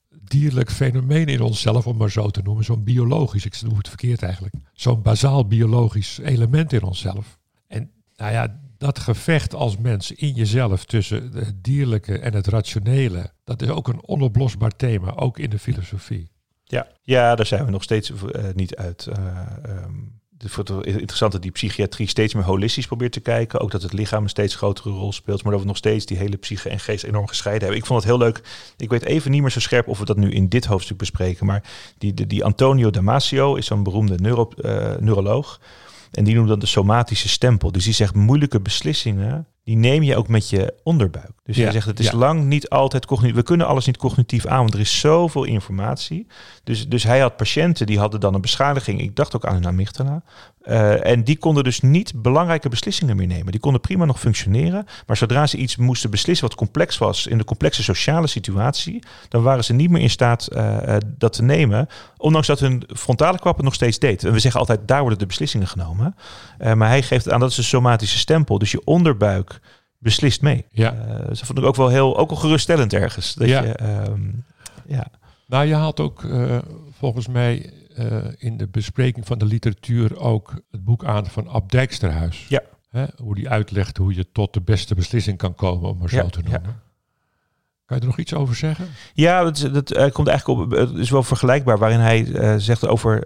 dierlijk 0.10 0.72
fenomeen 0.72 1.28
in 1.28 1.42
onszelf, 1.42 1.88
om 1.88 1.98
maar 1.98 2.12
zo 2.12 2.30
te 2.30 2.42
noemen. 2.42 2.64
Zo'n 2.64 2.84
biologisch, 2.84 3.46
ik 3.46 3.62
noem 3.62 3.78
het 3.78 3.88
verkeerd 3.88 4.24
eigenlijk. 4.24 4.56
Zo'n 4.74 5.02
bazaal 5.02 5.48
biologisch 5.48 6.18
element 6.18 6.74
in 6.74 6.84
onszelf. 6.84 7.38
En 7.68 7.92
nou 8.16 8.32
ja, 8.32 8.60
dat 8.78 9.00
gevecht 9.00 9.54
als 9.54 9.78
mens 9.78 10.12
in 10.12 10.34
jezelf 10.34 10.86
tussen 10.86 11.32
het 11.34 11.64
dierlijke 11.64 12.20
en 12.20 12.34
het 12.34 12.48
rationele, 12.48 13.32
dat 13.44 13.62
is 13.62 13.70
ook 13.70 13.88
een 13.88 14.08
onoplosbaar 14.08 14.76
thema, 14.76 15.16
ook 15.16 15.40
in 15.40 15.50
de 15.50 15.60
filosofie. 15.60 16.34
Ja, 16.68 16.88
ja 17.02 17.36
daar 17.36 17.46
zijn 17.46 17.66
we 17.66 17.72
nog 17.72 17.84
steeds 17.84 18.10
uh, 18.10 18.18
niet 18.54 18.76
uit. 18.76 19.08
Uh, 19.10 19.84
um, 19.84 20.16
het 20.38 20.86
interessant 20.86 21.32
dat 21.32 21.42
die 21.42 21.52
psychiatrie 21.52 22.08
steeds 22.08 22.34
meer 22.34 22.44
holistisch 22.44 22.88
probeert 22.88 23.12
te 23.12 23.20
kijken. 23.20 23.60
Ook 23.60 23.72
dat 23.72 23.82
het 23.82 23.94
lichaam 23.94 24.24
een 24.24 24.30
steeds 24.30 24.56
grotere 24.56 24.90
rol 24.90 25.14
speelt. 25.14 25.44
Maar 25.44 25.52
dat 25.52 25.62
we 25.62 25.68
nog 25.68 25.78
steeds 25.78 26.06
die 26.06 26.18
hele 26.18 26.38
psyche 26.38 26.70
en 26.70 26.80
geest 26.80 27.04
enorm 27.04 27.28
gescheiden 27.28 27.62
hebben. 27.62 27.80
Ik 27.80 27.86
vond 27.86 28.00
het 28.00 28.10
heel 28.10 28.20
leuk. 28.20 28.42
Ik 28.78 28.90
weet 28.90 29.04
even 29.04 29.32
niet 29.32 29.42
meer 29.42 29.52
zo 29.52 29.60
scherp 29.60 29.88
of 29.88 30.00
we 30.00 30.06
dat 30.06 30.18
nu 30.18 30.32
in 30.32 30.50
dit 30.50 30.66
hoofdstuk 30.66 30.98
bespreken. 30.98 31.46
Maar 31.46 31.64
die, 31.98 32.28
die, 32.28 32.44
Antonio 32.44 32.90
Damasio 32.90 33.56
is 33.56 33.66
zo'n 33.66 33.84
beroemde 33.84 34.16
neuro, 34.18 34.50
uh, 34.58 34.96
neuroloog. 35.00 35.60
En 36.12 36.24
die 36.24 36.36
noemt 36.36 36.48
dat 36.48 36.62
de 36.62 36.68
somatische 36.68 37.30
stempel. 37.30 37.72
Dus 37.72 37.84
die 37.84 37.94
zegt 37.94 38.14
moeilijke 38.14 38.60
beslissingen, 38.60 39.48
die 39.66 39.76
neem 39.76 40.04
je 40.04 40.16
ook 40.16 40.28
met 40.28 40.50
je 40.50 40.74
onderbuik. 40.84 41.32
Dus 41.44 41.56
ja, 41.56 41.64
hij 41.64 41.72
zegt 41.72 41.86
het 41.86 42.00
is 42.00 42.10
ja. 42.10 42.18
lang 42.18 42.44
niet 42.44 42.70
altijd 42.70 43.06
cognitief. 43.06 43.36
We 43.36 43.44
kunnen 43.44 43.68
alles 43.68 43.86
niet 43.86 43.98
cognitief 43.98 44.46
aan, 44.46 44.60
want 44.60 44.74
er 44.74 44.80
is 44.80 45.00
zoveel 45.00 45.44
informatie. 45.44 46.28
Dus, 46.64 46.88
dus 46.88 47.04
hij 47.04 47.20
had 47.20 47.38
patiënten 47.38 47.86
die 47.86 48.00
hadden 48.00 48.20
dan 48.20 48.34
een 48.34 48.42
beschadiging. 48.42 49.02
Ik 49.02 49.16
dacht 49.16 49.36
ook 49.36 49.46
aan 49.46 49.54
hun 49.54 49.68
amygdala. 49.68 50.24
Uh, 50.66 51.06
en 51.06 51.24
die 51.24 51.38
konden 51.38 51.64
dus 51.64 51.82
niet 51.82 52.22
belangrijke 52.22 52.70
beslissingen 52.70 53.16
meer 53.16 53.28
nemen. 53.28 53.52
Die 53.52 53.60
konden 53.60 53.82
prima 53.82 54.06
nog 54.06 54.20
functioneren. 54.20 54.86
Maar 55.08 55.18
zodra 55.18 55.48
ze 55.48 55.58
iets 55.58 55.76
moesten 55.76 56.10
beslissen 56.10 56.48
wat 56.48 56.58
complex 56.58 56.98
was 56.98 57.28
in 57.28 57.38
de 57.38 57.44
complexe 57.44 57.84
sociale 57.84 58.28
situatie, 58.28 59.04
dan 59.30 59.44
waren 59.44 59.64
ze 59.64 59.74
niet 59.74 59.90
meer 59.90 60.02
in 60.02 60.10
staat 60.10 60.48
uh, 60.54 60.78
uh, 60.88 60.96
dat 61.18 61.34
te 61.34 61.44
nemen. 61.44 61.88
Ondanks 62.18 62.48
dat 62.48 62.60
hun 62.60 62.84
frontale 62.96 63.40
kwap 63.40 63.56
het 63.56 63.66
nog 63.66 63.74
steeds 63.74 64.00
deed. 64.00 64.24
En 64.24 64.32
we 64.32 64.40
zeggen 64.40 64.60
altijd, 64.60 64.88
daar 64.88 65.02
worden 65.02 65.20
de 65.20 65.26
beslissingen 65.26 65.68
genomen. 65.68 66.16
Uh, 66.60 66.74
maar 66.74 66.88
hij 66.88 67.02
geeft 67.02 67.32
aan, 67.32 67.40
dat 67.40 67.52
is 67.52 67.58
een 67.58 67.64
somatische 67.64 68.18
stempel. 68.18 68.58
Dus 68.58 68.72
je 68.72 68.82
onderbuik 68.84 69.55
beslist 70.06 70.42
mee. 70.42 70.66
Ja. 70.72 70.94
Uh, 70.94 71.28
dus 71.28 71.40
dat 71.40 71.48
vond 71.48 71.60
ik 71.60 71.66
ook 71.66 71.76
wel 71.76 71.88
heel, 71.88 72.18
ook 72.18 72.30
wel 72.30 72.40
geruststellend 72.40 72.94
ergens. 72.94 73.34
Dat 73.34 73.48
ja. 73.48 73.64
Je, 73.64 73.84
um, 74.10 74.46
ja. 74.88 75.08
Nou, 75.48 75.66
je 75.66 75.74
haalt 75.74 76.00
ook 76.00 76.24
uh, 76.24 76.58
volgens 76.92 77.28
mij 77.28 77.74
uh, 77.98 78.18
in 78.38 78.58
de 78.58 78.68
bespreking 78.68 79.26
van 79.26 79.38
de 79.38 79.46
literatuur 79.46 80.20
ook 80.20 80.54
het 80.72 80.84
boek 80.84 81.06
aan 81.06 81.26
van 81.26 81.48
Ab 81.48 81.72
Dijksterhuis. 81.72 82.46
Ja. 82.50 82.62
Hè, 82.90 83.06
hoe 83.18 83.36
die 83.36 83.50
uitlegt 83.50 83.98
hoe 83.98 84.16
je 84.16 84.32
tot 84.32 84.54
de 84.54 84.62
beste 84.62 84.96
beslissing 84.96 85.38
kan 85.38 85.56
komen, 85.56 85.90
om 85.90 85.98
maar 85.98 86.10
zo 86.10 86.28
te 86.28 86.42
noemen. 86.42 86.62
Ja. 86.64 86.84
Kan 87.86 87.98
je 87.98 88.02
er 88.02 88.10
nog 88.10 88.20
iets 88.20 88.34
over 88.34 88.56
zeggen? 88.56 88.88
Ja, 89.14 89.44
dat, 89.44 89.70
dat 89.72 90.12
komt 90.12 90.28
eigenlijk 90.28 90.60
op. 90.60 90.72
Het 90.72 90.94
is 90.94 91.10
wel 91.10 91.24
vergelijkbaar, 91.24 91.78
waarin 91.78 92.00
hij 92.00 92.60
zegt 92.60 92.88
over 92.88 93.24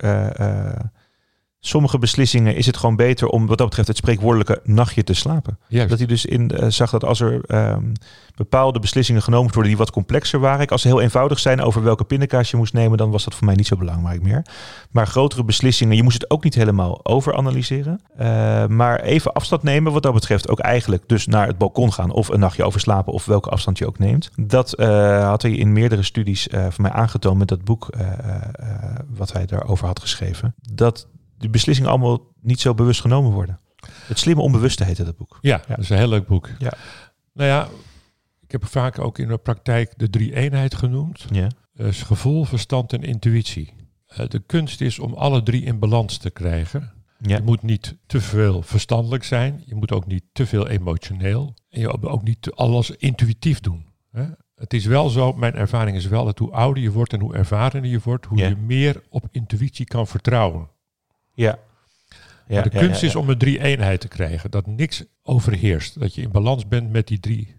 sommige 1.59 1.99
beslissingen 1.99 2.55
is 2.55 2.65
het 2.65 2.77
gewoon 2.77 2.95
beter 2.95 3.27
om 3.27 3.47
wat 3.47 3.57
dat 3.57 3.67
betreft 3.67 3.87
het 3.87 3.97
spreekwoordelijke 3.97 4.59
nachtje 4.63 5.03
te 5.03 5.13
slapen. 5.13 5.59
Juist. 5.67 5.89
Dat 5.89 5.97
hij 5.97 6.07
dus 6.07 6.25
in 6.25 6.51
uh, 6.53 6.69
zag 6.69 6.89
dat 6.89 7.03
als 7.03 7.19
er 7.19 7.41
um, 7.47 7.93
bepaalde 8.35 8.79
beslissingen 8.79 9.21
genomen 9.21 9.53
worden 9.53 9.71
die 9.71 9.77
wat 9.77 9.91
complexer 9.91 10.39
waren. 10.39 10.67
Als 10.67 10.81
ze 10.81 10.87
heel 10.87 11.01
eenvoudig 11.01 11.39
zijn 11.39 11.61
over 11.61 11.83
welke 11.83 12.03
pindakaas 12.03 12.51
je 12.51 12.57
moest 12.57 12.73
nemen, 12.73 12.97
dan 12.97 13.11
was 13.11 13.23
dat 13.23 13.35
voor 13.35 13.45
mij 13.45 13.55
niet 13.55 13.67
zo 13.67 13.75
belangrijk 13.75 14.21
meer. 14.21 14.45
Maar 14.91 15.07
grotere 15.07 15.43
beslissingen, 15.43 15.95
je 15.95 16.03
moest 16.03 16.21
het 16.21 16.31
ook 16.31 16.43
niet 16.43 16.55
helemaal 16.55 17.05
overanalyseren. 17.05 18.01
Uh, 18.19 18.65
maar 18.67 18.99
even 18.99 19.33
afstand 19.33 19.63
nemen 19.63 19.91
wat 19.93 20.03
dat 20.03 20.13
betreft. 20.13 20.49
Ook 20.49 20.59
eigenlijk 20.59 21.03
dus 21.07 21.27
naar 21.27 21.47
het 21.47 21.57
balkon 21.57 21.93
gaan 21.93 22.11
of 22.11 22.27
een 22.27 22.39
nachtje 22.39 22.63
overslapen 22.63 23.13
of 23.13 23.25
welke 23.25 23.49
afstand 23.49 23.77
je 23.77 23.87
ook 23.87 23.99
neemt. 23.99 24.29
Dat 24.35 24.79
uh, 24.79 25.27
had 25.27 25.41
hij 25.41 25.51
in 25.51 25.73
meerdere 25.73 26.03
studies 26.03 26.47
voor 26.51 26.81
mij 26.81 26.91
aangetoond 26.91 27.37
met 27.37 27.47
dat 27.47 27.63
boek 27.63 27.89
wat 29.15 29.33
hij 29.33 29.45
daarover 29.45 29.87
had 29.87 29.99
geschreven. 29.99 30.55
Dat 30.73 31.07
de 31.39 31.49
beslissingen 31.49 31.91
allemaal 31.91 32.33
niet 32.41 32.59
zo 32.59 32.73
bewust 32.73 33.01
genomen 33.01 33.31
worden. 33.31 33.59
Het 34.07 34.19
slimme 34.19 34.41
onbewuste 34.41 34.83
heette 34.83 35.03
dat 35.03 35.17
boek. 35.17 35.37
Ja, 35.41 35.61
ja, 35.67 35.75
dat 35.75 35.83
is 35.83 35.89
een 35.89 35.97
heel 35.97 36.07
leuk 36.07 36.27
boek. 36.27 36.49
Ja. 36.59 36.73
Nou 37.33 37.49
ja, 37.49 37.67
ik 38.41 38.51
heb 38.51 38.65
vaak 38.65 38.99
ook 38.99 39.17
in 39.19 39.27
de 39.27 39.37
praktijk 39.37 39.93
de 39.97 40.09
drie 40.09 40.35
eenheid 40.35 40.75
genoemd. 40.75 41.25
Ja. 41.31 41.47
Dus 41.73 42.01
gevoel, 42.01 42.43
verstand 42.43 42.93
en 42.93 43.01
intuïtie. 43.03 43.73
Uh, 44.19 44.27
de 44.27 44.39
kunst 44.39 44.81
is 44.81 44.99
om 44.99 45.13
alle 45.13 45.43
drie 45.43 45.63
in 45.63 45.79
balans 45.79 46.17
te 46.17 46.29
krijgen. 46.29 46.91
Ja. 47.19 47.35
Je 47.35 47.43
moet 47.43 47.61
niet 47.61 47.95
te 48.05 48.21
veel 48.21 48.61
verstandelijk 48.61 49.23
zijn. 49.23 49.61
Je 49.65 49.75
moet 49.75 49.91
ook 49.91 50.05
niet 50.07 50.23
te 50.31 50.45
veel 50.45 50.67
emotioneel. 50.67 51.53
En 51.69 51.79
je 51.79 51.87
moet 51.87 52.05
ook 52.09 52.23
niet 52.23 52.51
alles 52.51 52.89
intuïtief 52.91 53.59
doen. 53.59 53.85
Hè? 54.11 54.25
Het 54.55 54.73
is 54.73 54.85
wel 54.85 55.09
zo, 55.09 55.33
mijn 55.33 55.53
ervaring 55.55 55.97
is 55.97 56.05
wel 56.05 56.25
dat 56.25 56.39
hoe 56.39 56.51
ouder 56.51 56.83
je 56.83 56.91
wordt 56.91 57.13
en 57.13 57.19
hoe 57.19 57.33
ervarener 57.35 57.89
je 57.89 57.99
wordt, 58.03 58.25
hoe 58.25 58.37
Ja. 58.37 58.47
je 58.47 58.55
meer 58.55 59.03
op 59.09 59.27
intuïtie 59.31 59.85
kan 59.85 60.07
vertrouwen. 60.07 60.69
Ja. 61.39 61.59
Ja, 62.47 62.55
Maar 62.55 62.69
de 62.69 62.77
ja, 62.77 62.79
kunst 62.85 63.01
ja, 63.01 63.07
is 63.07 63.15
om 63.15 63.29
een 63.29 63.37
drie-eenheid 63.37 64.01
te 64.01 64.07
krijgen. 64.07 64.51
Dat 64.51 64.67
niks 64.67 65.03
overheerst. 65.23 65.99
Dat 65.99 66.15
je 66.15 66.21
in 66.21 66.31
balans 66.31 66.67
bent 66.67 66.91
met 66.91 67.07
die 67.07 67.19
drie, 67.19 67.55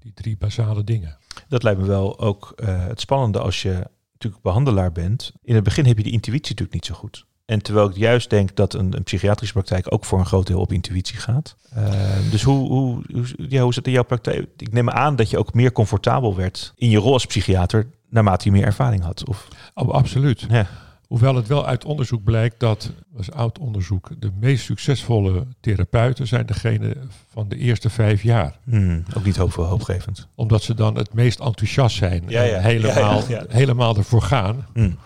die 0.00 0.12
drie 0.14 0.36
basale 0.36 0.84
dingen. 0.84 1.16
Dat 1.48 1.62
lijkt 1.62 1.80
me 1.80 1.86
wel 1.86 2.18
ook 2.18 2.52
eh, 2.56 2.86
het 2.86 3.00
spannende 3.00 3.38
als 3.38 3.62
je 3.62 3.88
natuurlijk 4.12 4.42
behandelaar 4.42 4.92
bent. 4.92 5.32
In 5.42 5.54
het 5.54 5.64
begin 5.64 5.86
heb 5.86 5.96
je 5.96 6.02
die 6.02 6.12
intuïtie 6.12 6.50
natuurlijk 6.50 6.72
niet 6.72 6.84
zo 6.86 6.94
goed. 6.94 7.26
En 7.44 7.62
terwijl 7.62 7.88
ik 7.88 7.96
juist 7.96 8.30
denk 8.30 8.56
dat 8.56 8.74
een, 8.74 8.96
een 8.96 9.02
psychiatrische 9.02 9.54
praktijk 9.54 9.92
ook 9.92 10.04
voor 10.04 10.18
een 10.18 10.26
groot 10.26 10.46
deel 10.46 10.60
op 10.60 10.72
intuïtie 10.72 11.16
gaat. 11.16 11.56
Uh, 11.76 11.90
dus 12.30 12.42
hoe, 12.42 12.68
hoe, 12.68 13.02
hoe, 13.12 13.24
ja, 13.48 13.60
hoe 13.60 13.70
is 13.70 13.76
het 13.76 13.86
in 13.86 13.92
jouw 13.92 14.02
praktijk? 14.04 14.48
Ik 14.56 14.72
neem 14.72 14.90
aan 14.90 15.16
dat 15.16 15.30
je 15.30 15.38
ook 15.38 15.54
meer 15.54 15.72
comfortabel 15.72 16.36
werd 16.36 16.72
in 16.76 16.90
je 16.90 16.98
rol 16.98 17.12
als 17.12 17.26
psychiater 17.26 17.86
naarmate 18.08 18.44
je 18.44 18.52
meer 18.52 18.64
ervaring 18.64 19.02
had. 19.02 19.28
Of, 19.28 19.48
Oh, 19.74 19.88
absoluut. 19.88 20.46
ja. 20.48 20.66
Hoewel 21.06 21.34
het 21.34 21.46
wel 21.46 21.66
uit 21.66 21.84
onderzoek 21.84 22.24
blijkt 22.24 22.60
dat, 22.60 22.90
dat 23.12 23.20
is 23.20 23.30
oud 23.30 23.58
onderzoek, 23.58 24.10
de 24.18 24.30
meest 24.40 24.64
succesvolle 24.64 25.46
therapeuten 25.60 26.26
zijn 26.26 26.46
degene 26.46 26.96
van 27.30 27.48
de 27.48 27.56
eerste 27.56 27.90
vijf 27.90 28.22
jaar. 28.22 28.58
Hmm, 28.64 29.04
ook 29.16 29.24
niet 29.24 29.36
hoop, 29.36 29.52
hoopgevend. 29.52 30.28
Omdat 30.34 30.62
ze 30.62 30.74
dan 30.74 30.96
het 30.96 31.12
meest 31.12 31.40
enthousiast 31.40 31.96
zijn 31.96 32.22
Ja, 32.28 32.42
ja. 32.42 32.56
en 32.56 32.62
helemaal, 32.62 33.22
Ja, 33.28 33.44
helemaal 33.48 33.96
ervoor 33.96 34.22
gaan. 34.22 34.66
Hmm. 34.72 34.98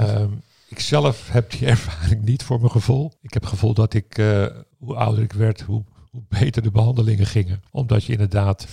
Um, 0.00 0.42
ik 0.68 0.80
zelf 0.80 1.28
heb 1.30 1.50
die 1.50 1.66
ervaring 1.76 2.22
niet 2.22 2.42
voor 2.42 2.58
mijn 2.58 2.70
gevoel. 2.70 3.12
Ik 3.22 3.32
heb 3.32 3.42
het 3.42 3.50
gevoel 3.50 3.74
dat 3.74 3.94
ik, 3.94 4.18
uh, 4.18 4.46
hoe 4.78 4.94
ouder 4.94 5.24
ik 5.24 5.32
werd, 5.32 5.60
hoe, 5.60 5.84
hoe 6.10 6.22
beter 6.28 6.62
de 6.62 6.70
behandelingen 6.70 7.26
gingen. 7.26 7.62
Omdat 7.70 8.04
je 8.04 8.12
inderdaad 8.12 8.66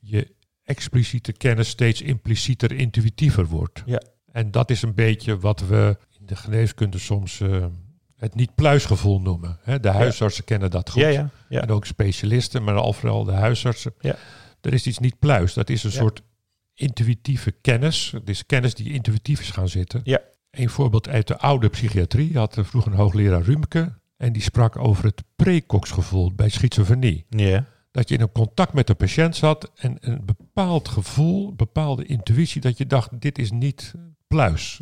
je 0.00 0.34
expliciete 0.64 1.32
kennis 1.32 1.68
steeds 1.68 2.02
implicieter, 2.02 2.72
intuïtiever 2.72 3.46
wordt. 3.46 3.82
Ja. 3.86 4.02
En 4.36 4.50
dat 4.50 4.70
is 4.70 4.82
een 4.82 4.94
beetje 4.94 5.38
wat 5.38 5.60
we 5.60 5.96
in 6.18 6.26
de 6.26 6.36
geneeskunde 6.36 6.98
soms 6.98 7.40
uh, 7.40 7.66
het 8.16 8.34
niet-pluisgevoel 8.34 9.20
noemen. 9.20 9.58
Hè, 9.62 9.80
de 9.80 9.88
huisartsen 9.88 10.44
kennen 10.44 10.70
dat 10.70 10.90
goed. 10.90 11.02
Ja, 11.02 11.08
ja, 11.08 11.30
ja. 11.48 11.60
En 11.60 11.70
ook 11.70 11.86
specialisten, 11.86 12.64
maar 12.64 12.74
al 12.74 12.92
vooral 12.92 13.24
de 13.24 13.32
huisartsen. 13.32 13.94
Ja. 14.00 14.16
Er 14.60 14.72
is 14.72 14.86
iets 14.86 14.98
niet 14.98 15.18
pluis. 15.18 15.54
Dat 15.54 15.70
is 15.70 15.84
een 15.84 15.92
soort 15.92 16.22
intuïtieve 16.74 17.50
kennis. 17.50 18.10
Het 18.10 18.28
is 18.28 18.46
kennis 18.46 18.74
die 18.74 18.92
intuïtief 18.92 19.40
is 19.40 19.50
gaan 19.50 19.68
zitten. 19.68 20.00
Ja. 20.04 20.20
Een 20.50 20.70
voorbeeld 20.70 21.08
uit 21.08 21.26
de 21.26 21.38
oude 21.38 21.68
psychiatrie. 21.68 22.38
Had 22.38 22.58
vroeger 22.60 22.92
een 22.92 22.98
hoogleraar 22.98 23.42
Rumke. 23.42 23.98
En 24.16 24.32
die 24.32 24.42
sprak 24.42 24.78
over 24.78 25.04
het 25.04 25.22
precoxgevoel 25.36 26.34
bij 26.34 26.48
schizofrenie. 26.48 27.26
Ja. 27.28 27.64
Dat 27.90 28.08
je 28.08 28.14
in 28.14 28.20
een 28.20 28.32
contact 28.32 28.72
met 28.72 28.86
de 28.86 28.94
patiënt 28.94 29.36
zat 29.36 29.72
en 29.74 29.96
een 30.00 30.24
bepaald 30.24 30.88
gevoel, 30.88 31.48
een 31.48 31.56
bepaalde 31.56 32.04
intuïtie, 32.04 32.60
dat 32.60 32.78
je 32.78 32.86
dacht, 32.86 33.20
dit 33.20 33.38
is 33.38 33.50
niet 33.50 33.94
pluis. 34.26 34.80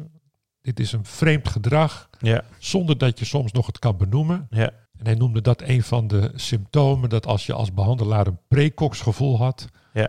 Dit 0.60 0.80
is 0.80 0.92
een 0.92 1.04
vreemd 1.04 1.48
gedrag, 1.48 2.08
Ja. 2.18 2.42
zonder 2.58 2.98
dat 2.98 3.18
je 3.18 3.24
soms 3.24 3.52
nog 3.52 3.66
het 3.66 3.78
kan 3.78 3.96
benoemen. 3.96 4.46
Ja. 4.50 4.70
En 4.98 5.04
hij 5.06 5.14
noemde 5.14 5.40
dat 5.40 5.62
een 5.62 5.82
van 5.82 6.06
de 6.06 6.30
symptomen, 6.34 7.08
dat 7.08 7.26
als 7.26 7.46
je 7.46 7.52
als 7.52 7.72
behandelaar 7.74 8.26
een 8.26 8.38
precox-gevoel 8.48 9.38
had, 9.38 9.68
Ja. 9.92 10.08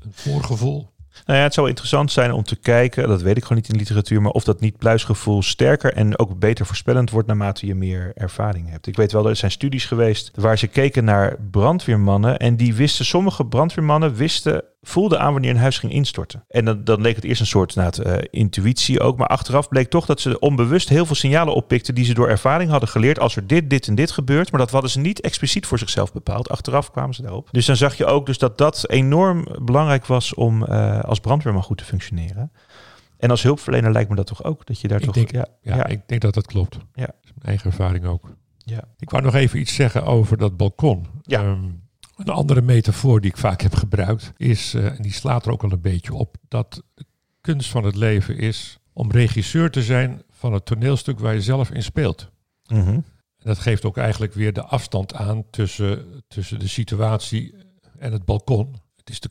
een 0.00 0.12
voorgevoel. 0.12 0.88
Nou 1.26 1.38
ja, 1.38 1.44
het 1.44 1.54
zou 1.54 1.68
interessant 1.68 2.12
zijn 2.12 2.32
om 2.32 2.42
te 2.42 2.56
kijken, 2.56 3.08
dat 3.08 3.22
weet 3.22 3.36
ik 3.36 3.42
gewoon 3.42 3.58
niet 3.58 3.66
in 3.68 3.72
de 3.72 3.78
literatuur, 3.80 4.22
maar 4.22 4.32
of 4.32 4.44
dat 4.44 4.60
niet 4.60 4.76
pluisgevoel 4.78 5.42
sterker 5.42 5.92
en 5.94 6.18
ook 6.18 6.38
beter 6.38 6.66
voorspellend 6.66 7.10
wordt 7.10 7.28
naarmate 7.28 7.66
je 7.66 7.74
meer 7.74 8.12
ervaring 8.14 8.70
hebt. 8.70 8.86
Ik 8.86 8.96
weet 8.96 9.12
wel, 9.12 9.28
er 9.28 9.36
zijn 9.36 9.50
studies 9.50 9.84
geweest 9.84 10.30
waar 10.34 10.58
ze 10.58 10.66
keken 10.66 11.04
naar 11.04 11.36
brandweermannen 11.50 12.38
en 12.38 12.56
die 12.56 12.74
wisten, 12.74 13.04
sommige 13.04 13.46
brandweermannen 13.46 14.14
wisten, 14.14 14.64
voelden 14.82 15.20
aan 15.20 15.32
wanneer 15.32 15.50
een 15.50 15.56
huis 15.56 15.78
ging 15.78 15.92
instorten. 15.92 16.44
En 16.48 16.64
dan, 16.64 16.84
dan 16.84 17.00
leek 17.00 17.14
het 17.16 17.24
eerst 17.24 17.40
een 17.40 17.46
soort 17.46 17.74
nou, 17.74 18.02
eh, 18.02 18.24
intuïtie 18.30 19.00
ook, 19.00 19.16
maar 19.18 19.26
achteraf 19.26 19.68
bleek 19.68 19.88
toch 19.90 20.06
dat 20.06 20.20
ze 20.20 20.38
onbewust 20.38 20.88
heel 20.88 21.06
veel 21.06 21.14
signalen 21.16 21.54
oppikten 21.54 21.94
die 21.94 22.04
ze 22.04 22.14
door 22.14 22.28
ervaring 22.28 22.70
hadden 22.70 22.88
geleerd 22.88 23.18
als 23.18 23.36
er 23.36 23.46
dit, 23.46 23.70
dit 23.70 23.88
en 23.88 23.94
dit 23.94 24.10
gebeurt, 24.10 24.50
maar 24.50 24.60
dat 24.60 24.70
hadden 24.70 24.90
ze 24.90 24.98
niet 25.00 25.20
expliciet 25.20 25.66
voor 25.66 25.78
zichzelf 25.78 26.12
bepaald. 26.12 26.48
Achteraf 26.50 26.90
kwamen 26.90 27.14
ze 27.14 27.22
daarop. 27.22 27.48
Dus 27.52 27.66
dan 27.66 27.76
zag 27.76 27.94
je 27.94 28.06
ook 28.06 28.26
dus 28.26 28.38
dat 28.38 28.58
dat 28.58 28.84
enorm 28.90 29.46
belangrijk 29.62 30.06
was 30.06 30.34
om 30.34 30.64
eh, 30.64 31.00
als 31.00 31.20
brandweerman 31.20 31.62
goed 31.62 31.78
te 31.78 31.84
functioneren. 31.84 32.52
En 33.18 33.30
als 33.30 33.42
hulpverlener 33.42 33.92
lijkt 33.92 34.10
me 34.10 34.16
dat 34.16 34.26
toch 34.26 34.44
ook, 34.44 34.66
dat 34.66 34.80
je 34.80 34.88
daar 34.88 34.98
Ik 34.98 35.04
toch... 35.04 35.14
denk- 35.14 35.30
ja, 35.32 35.46
Ja, 35.62 35.76
ja, 35.76 35.86
ik 35.86 36.00
denk 36.06 36.20
dat 36.20 36.34
dat 36.34 36.46
klopt. 36.46 36.74
Ja. 36.94 37.06
Dat 37.06 37.14
is 37.24 37.30
mijn 37.34 37.46
eigen 37.46 37.70
ervaring 37.70 38.04
ook. 38.06 38.30
ja. 38.58 38.80
Ik 38.98 39.10
wou 39.10 39.22
nog 39.22 39.34
even 39.34 39.58
iets 39.58 39.74
zeggen 39.74 40.04
over 40.04 40.36
dat 40.36 40.56
balkon. 40.56 41.06
Ja. 41.22 41.42
Ehm, 41.42 41.58
een 42.18 42.32
andere 42.32 42.62
metafoor 42.62 43.20
die 43.20 43.30
ik 43.30 43.36
vaak 43.36 43.60
heb 43.60 43.74
gebruikt 43.74 44.32
is, 44.36 44.74
eh, 44.74 44.84
en 44.84 45.02
die 45.02 45.12
slaat 45.12 45.46
er 45.46 45.52
ook 45.52 45.62
al 45.62 45.72
een 45.72 45.80
beetje 45.80 46.14
op, 46.14 46.36
dat 46.48 46.82
de 46.94 47.04
kunst 47.40 47.70
van 47.70 47.84
het 47.84 47.96
leven 47.96 48.38
is 48.38 48.78
om 48.92 49.10
regisseur 49.10 49.70
te 49.70 49.82
zijn 49.82 50.22
van 50.30 50.52
het 50.52 50.64
toneelstuk 50.64 51.18
waar 51.18 51.34
je 51.34 51.42
zelf 51.42 51.70
in 51.70 51.82
speelt. 51.82 52.30
Mhm. 52.66 52.88
En 52.88 53.04
dat 53.44 53.58
geeft 53.58 53.84
ook 53.84 53.96
eigenlijk 53.96 54.34
weer 54.34 54.52
de 54.52 54.62
afstand 54.62 55.14
aan 55.14 55.44
tussen, 55.50 56.22
tussen 56.28 56.58
de 56.58 56.68
situatie 56.68 57.54
en 57.98 58.12
het 58.12 58.24
balkon. 58.24 58.76
Het 58.96 59.10
is 59.10 59.20
de 59.20 59.30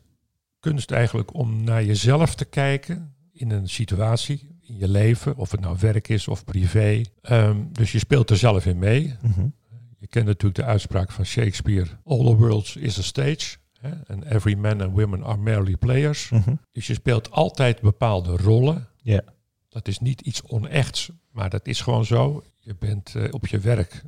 kunst 0.60 0.92
eigenlijk 0.92 1.34
om 1.34 1.64
naar 1.64 1.84
jezelf 1.84 2.36
te 2.36 2.46
kijken 2.46 3.16
in 3.32 3.52
een 3.52 3.70
situatie, 3.70 4.58
in 4.62 4.78
je 4.78 4.88
leven, 4.88 5.36
of 5.36 5.52
het 5.52 5.60
nou 5.60 5.78
werk 5.80 6.08
is 6.08 6.28
of 6.28 6.44
privé. 6.44 7.02
Ehm, 7.22 7.58
dus 7.72 7.92
je 7.92 8.00
speelt 8.00 8.30
er 8.30 8.38
zelf 8.38 8.66
in 8.66 8.80
mee. 8.80 9.16
Mhm. 9.22 9.48
Je 9.98 10.08
kent 10.08 10.26
natuurlijk 10.26 10.56
de 10.56 10.66
uitspraak 10.66 11.12
van 11.12 11.26
Shakespeare: 11.26 11.88
All 12.04 12.26
the 12.26 12.36
world 12.36 12.76
is 12.76 13.00
a 13.00 13.02
stage. 13.02 13.58
And 14.08 14.24
every 14.24 14.56
man 14.56 14.82
and 14.82 14.96
women 14.96 15.24
are 15.24 15.38
merely 15.38 15.76
players. 15.76 16.30
Mhm. 16.30 16.56
Dus 16.72 16.88
je 16.88 16.94
speelt 16.94 17.32
altijd 17.32 17.82
bepaalde 17.82 18.38
rollen. 18.38 18.88
Ja. 19.02 19.22
Dat 19.70 19.88
is 19.88 20.00
niet 20.00 20.22
iets 20.22 20.42
onechts, 20.42 21.10
maar 21.32 21.50
dat 21.50 21.68
is 21.68 21.82
gewoon 21.82 22.06
zo. 22.06 22.44
Je 22.60 22.76
bent 22.76 23.16
eh, 23.16 23.34
op 23.34 23.48
je 23.48 23.60
werk 23.60 24.04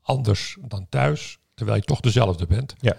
anders 0.00 0.56
dan 0.60 0.86
thuis, 0.88 1.38
terwijl 1.54 1.78
je 1.78 1.84
toch 1.84 2.00
dezelfde 2.00 2.46
bent. 2.46 2.74
Ja. 2.80 2.96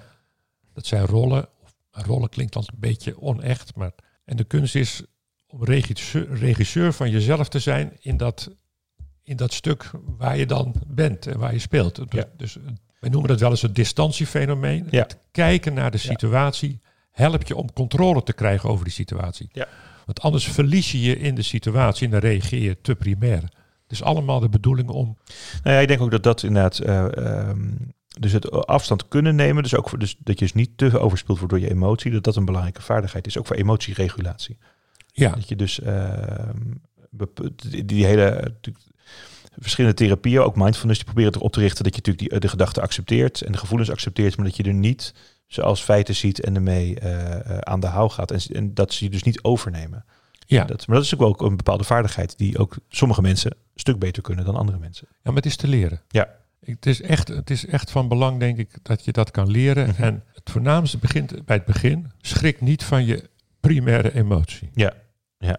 Dat 0.73 0.85
zijn 0.85 1.05
rollen. 1.05 1.47
Rollen 1.91 2.29
klinkt 2.29 2.53
dan 2.53 2.63
een 2.65 2.79
beetje 2.79 3.21
onecht, 3.21 3.75
maar 3.75 3.91
en 4.25 4.37
de 4.37 4.43
kunst 4.43 4.75
is 4.75 5.03
om 5.47 5.63
regisseur, 5.63 6.37
regisseur 6.37 6.93
van 6.93 7.09
jezelf 7.09 7.49
te 7.49 7.59
zijn 7.59 7.97
in 7.99 8.17
dat, 8.17 8.49
in 9.23 9.35
dat 9.35 9.53
stuk 9.53 9.91
waar 10.17 10.37
je 10.37 10.45
dan 10.45 10.75
bent 10.87 11.27
en 11.27 11.39
waar 11.39 11.53
je 11.53 11.59
speelt. 11.59 11.95
Dus, 11.95 12.05
Ja. 12.09 12.25
dus 12.37 12.57
eh, 12.57 12.63
wij 12.99 13.09
noemen 13.09 13.29
dat 13.29 13.39
wel 13.39 13.49
eens 13.49 13.61
het 13.61 13.75
distantiefenomeen. 13.75 14.87
Ja. 14.89 15.01
Het 15.01 15.17
kijken 15.31 15.73
naar 15.73 15.91
de 15.91 15.97
situatie 15.97 16.81
helpt 17.11 17.47
je 17.47 17.55
om 17.55 17.73
controle 17.73 18.23
te 18.23 18.33
krijgen 18.33 18.69
over 18.69 18.83
die 18.83 18.93
situatie. 18.93 19.49
Ja. 19.51 19.67
Want 20.05 20.21
anders 20.21 20.47
verlies 20.47 20.91
je 20.91 21.01
je 21.01 21.17
in 21.19 21.35
de 21.35 21.41
situatie 21.41 22.05
en 22.05 22.11
dan 22.11 22.19
reageer 22.19 22.61
je 22.61 22.81
te 22.81 22.95
primair. 22.95 23.41
Het 23.83 23.99
is 23.99 24.03
allemaal 24.03 24.39
de 24.39 24.49
bedoeling 24.49 24.89
om... 24.89 25.17
Nou 25.63 25.75
ja, 25.75 25.81
ik 25.81 25.87
denk 25.87 26.01
ook 26.01 26.11
dat 26.11 26.23
dat 26.23 26.43
inderdaad... 26.43 26.79
eh, 26.79 27.17
ehm, 27.17 27.69
dus 28.19 28.31
het 28.31 28.51
afstand 28.51 29.07
kunnen 29.07 29.35
nemen, 29.35 29.63
dus 29.63 29.75
ook 29.75 29.89
voor, 29.89 29.99
dus 29.99 30.15
dat 30.19 30.39
je 30.39 30.45
dus 30.45 30.53
niet 30.53 30.77
te 30.77 30.99
overspeeld 30.99 31.37
wordt 31.39 31.53
door 31.53 31.63
je 31.63 31.69
emotie, 31.69 32.11
dat 32.11 32.23
dat 32.23 32.35
een 32.35 32.45
belangrijke 32.45 32.81
vaardigheid 32.81 33.27
is, 33.27 33.37
ook 33.37 33.47
voor 33.47 33.55
emotieregulatie. 33.55 34.57
Ja, 35.13 35.29
Dat 35.31 35.49
je 35.49 35.55
dus 35.55 35.79
ehm, 35.81 36.57
die, 37.85 38.05
hele 38.05 38.55
verschillende 39.61 39.95
therapieën, 39.97 40.39
ook 40.41 40.55
mindfulness, 40.55 40.97
die 40.99 41.07
proberen 41.13 41.35
erop 41.35 41.51
te 41.51 41.59
richten 41.59 41.83
dat 41.83 41.95
je 41.95 41.99
natuurlijk 41.99 42.29
die, 42.29 42.35
eh, 42.37 42.39
de 42.43 42.47
gedachten 42.49 42.81
accepteert 42.83 43.41
en 43.41 43.51
de 43.51 43.57
gevoelens 43.57 43.91
accepteert, 43.91 44.37
maar 44.37 44.45
dat 44.45 44.55
je 44.55 44.63
er 44.63 44.73
niet 44.73 45.13
zoals 45.47 45.81
feiten 45.81 46.15
ziet 46.15 46.39
en 46.41 46.55
ermee 46.55 46.99
eh, 46.99 47.33
eh, 47.39 47.57
aan 47.57 47.79
de 47.79 47.87
hou 47.87 48.09
gaat. 48.09 48.31
En, 48.31 48.39
en 48.53 48.73
dat 48.73 48.93
ze 48.93 49.03
je 49.03 49.09
dus 49.09 49.23
niet 49.23 49.43
overnemen. 49.43 50.05
ja. 50.45 50.63
Dat, 50.65 50.87
maar 50.87 50.95
dat 50.95 51.05
is 51.05 51.13
ook 51.13 51.37
wel 51.37 51.47
een 51.49 51.57
bepaalde 51.57 51.83
vaardigheid 51.83 52.37
die 52.37 52.57
ook 52.57 52.75
sommige 52.89 53.21
mensen 53.21 53.51
een 53.51 53.57
stuk 53.79 53.99
beter 53.99 54.21
kunnen 54.23 54.45
dan 54.45 54.55
andere 54.55 54.77
mensen. 54.77 55.07
ja, 55.11 55.17
maar 55.23 55.35
het 55.35 55.45
is 55.45 55.55
te 55.55 55.67
leren. 55.67 56.01
Ja. 56.07 56.23
Ik- 56.61 56.75
Het 56.75 56.85
is, 56.85 57.01
echt, 57.01 57.27
het 57.27 57.49
is 57.49 57.65
echt 57.65 57.91
van 57.91 58.07
belang, 58.07 58.39
denk 58.39 58.57
ik, 58.57 58.69
dat 58.81 59.05
je 59.05 59.11
dat 59.11 59.31
kan 59.31 59.49
leren. 59.49 59.87
Mhm. 59.89 60.03
En 60.03 60.23
het 60.33 60.49
voornaamste 60.51 60.97
begint 60.97 61.45
bij 61.45 61.55
het 61.55 61.65
begin. 61.65 62.11
Schrik 62.21 62.61
niet 62.61 62.83
van 62.83 63.05
je 63.05 63.29
primaire 63.59 64.13
emotie. 64.15 64.69
Ja, 64.73 64.93
ja. 65.37 65.57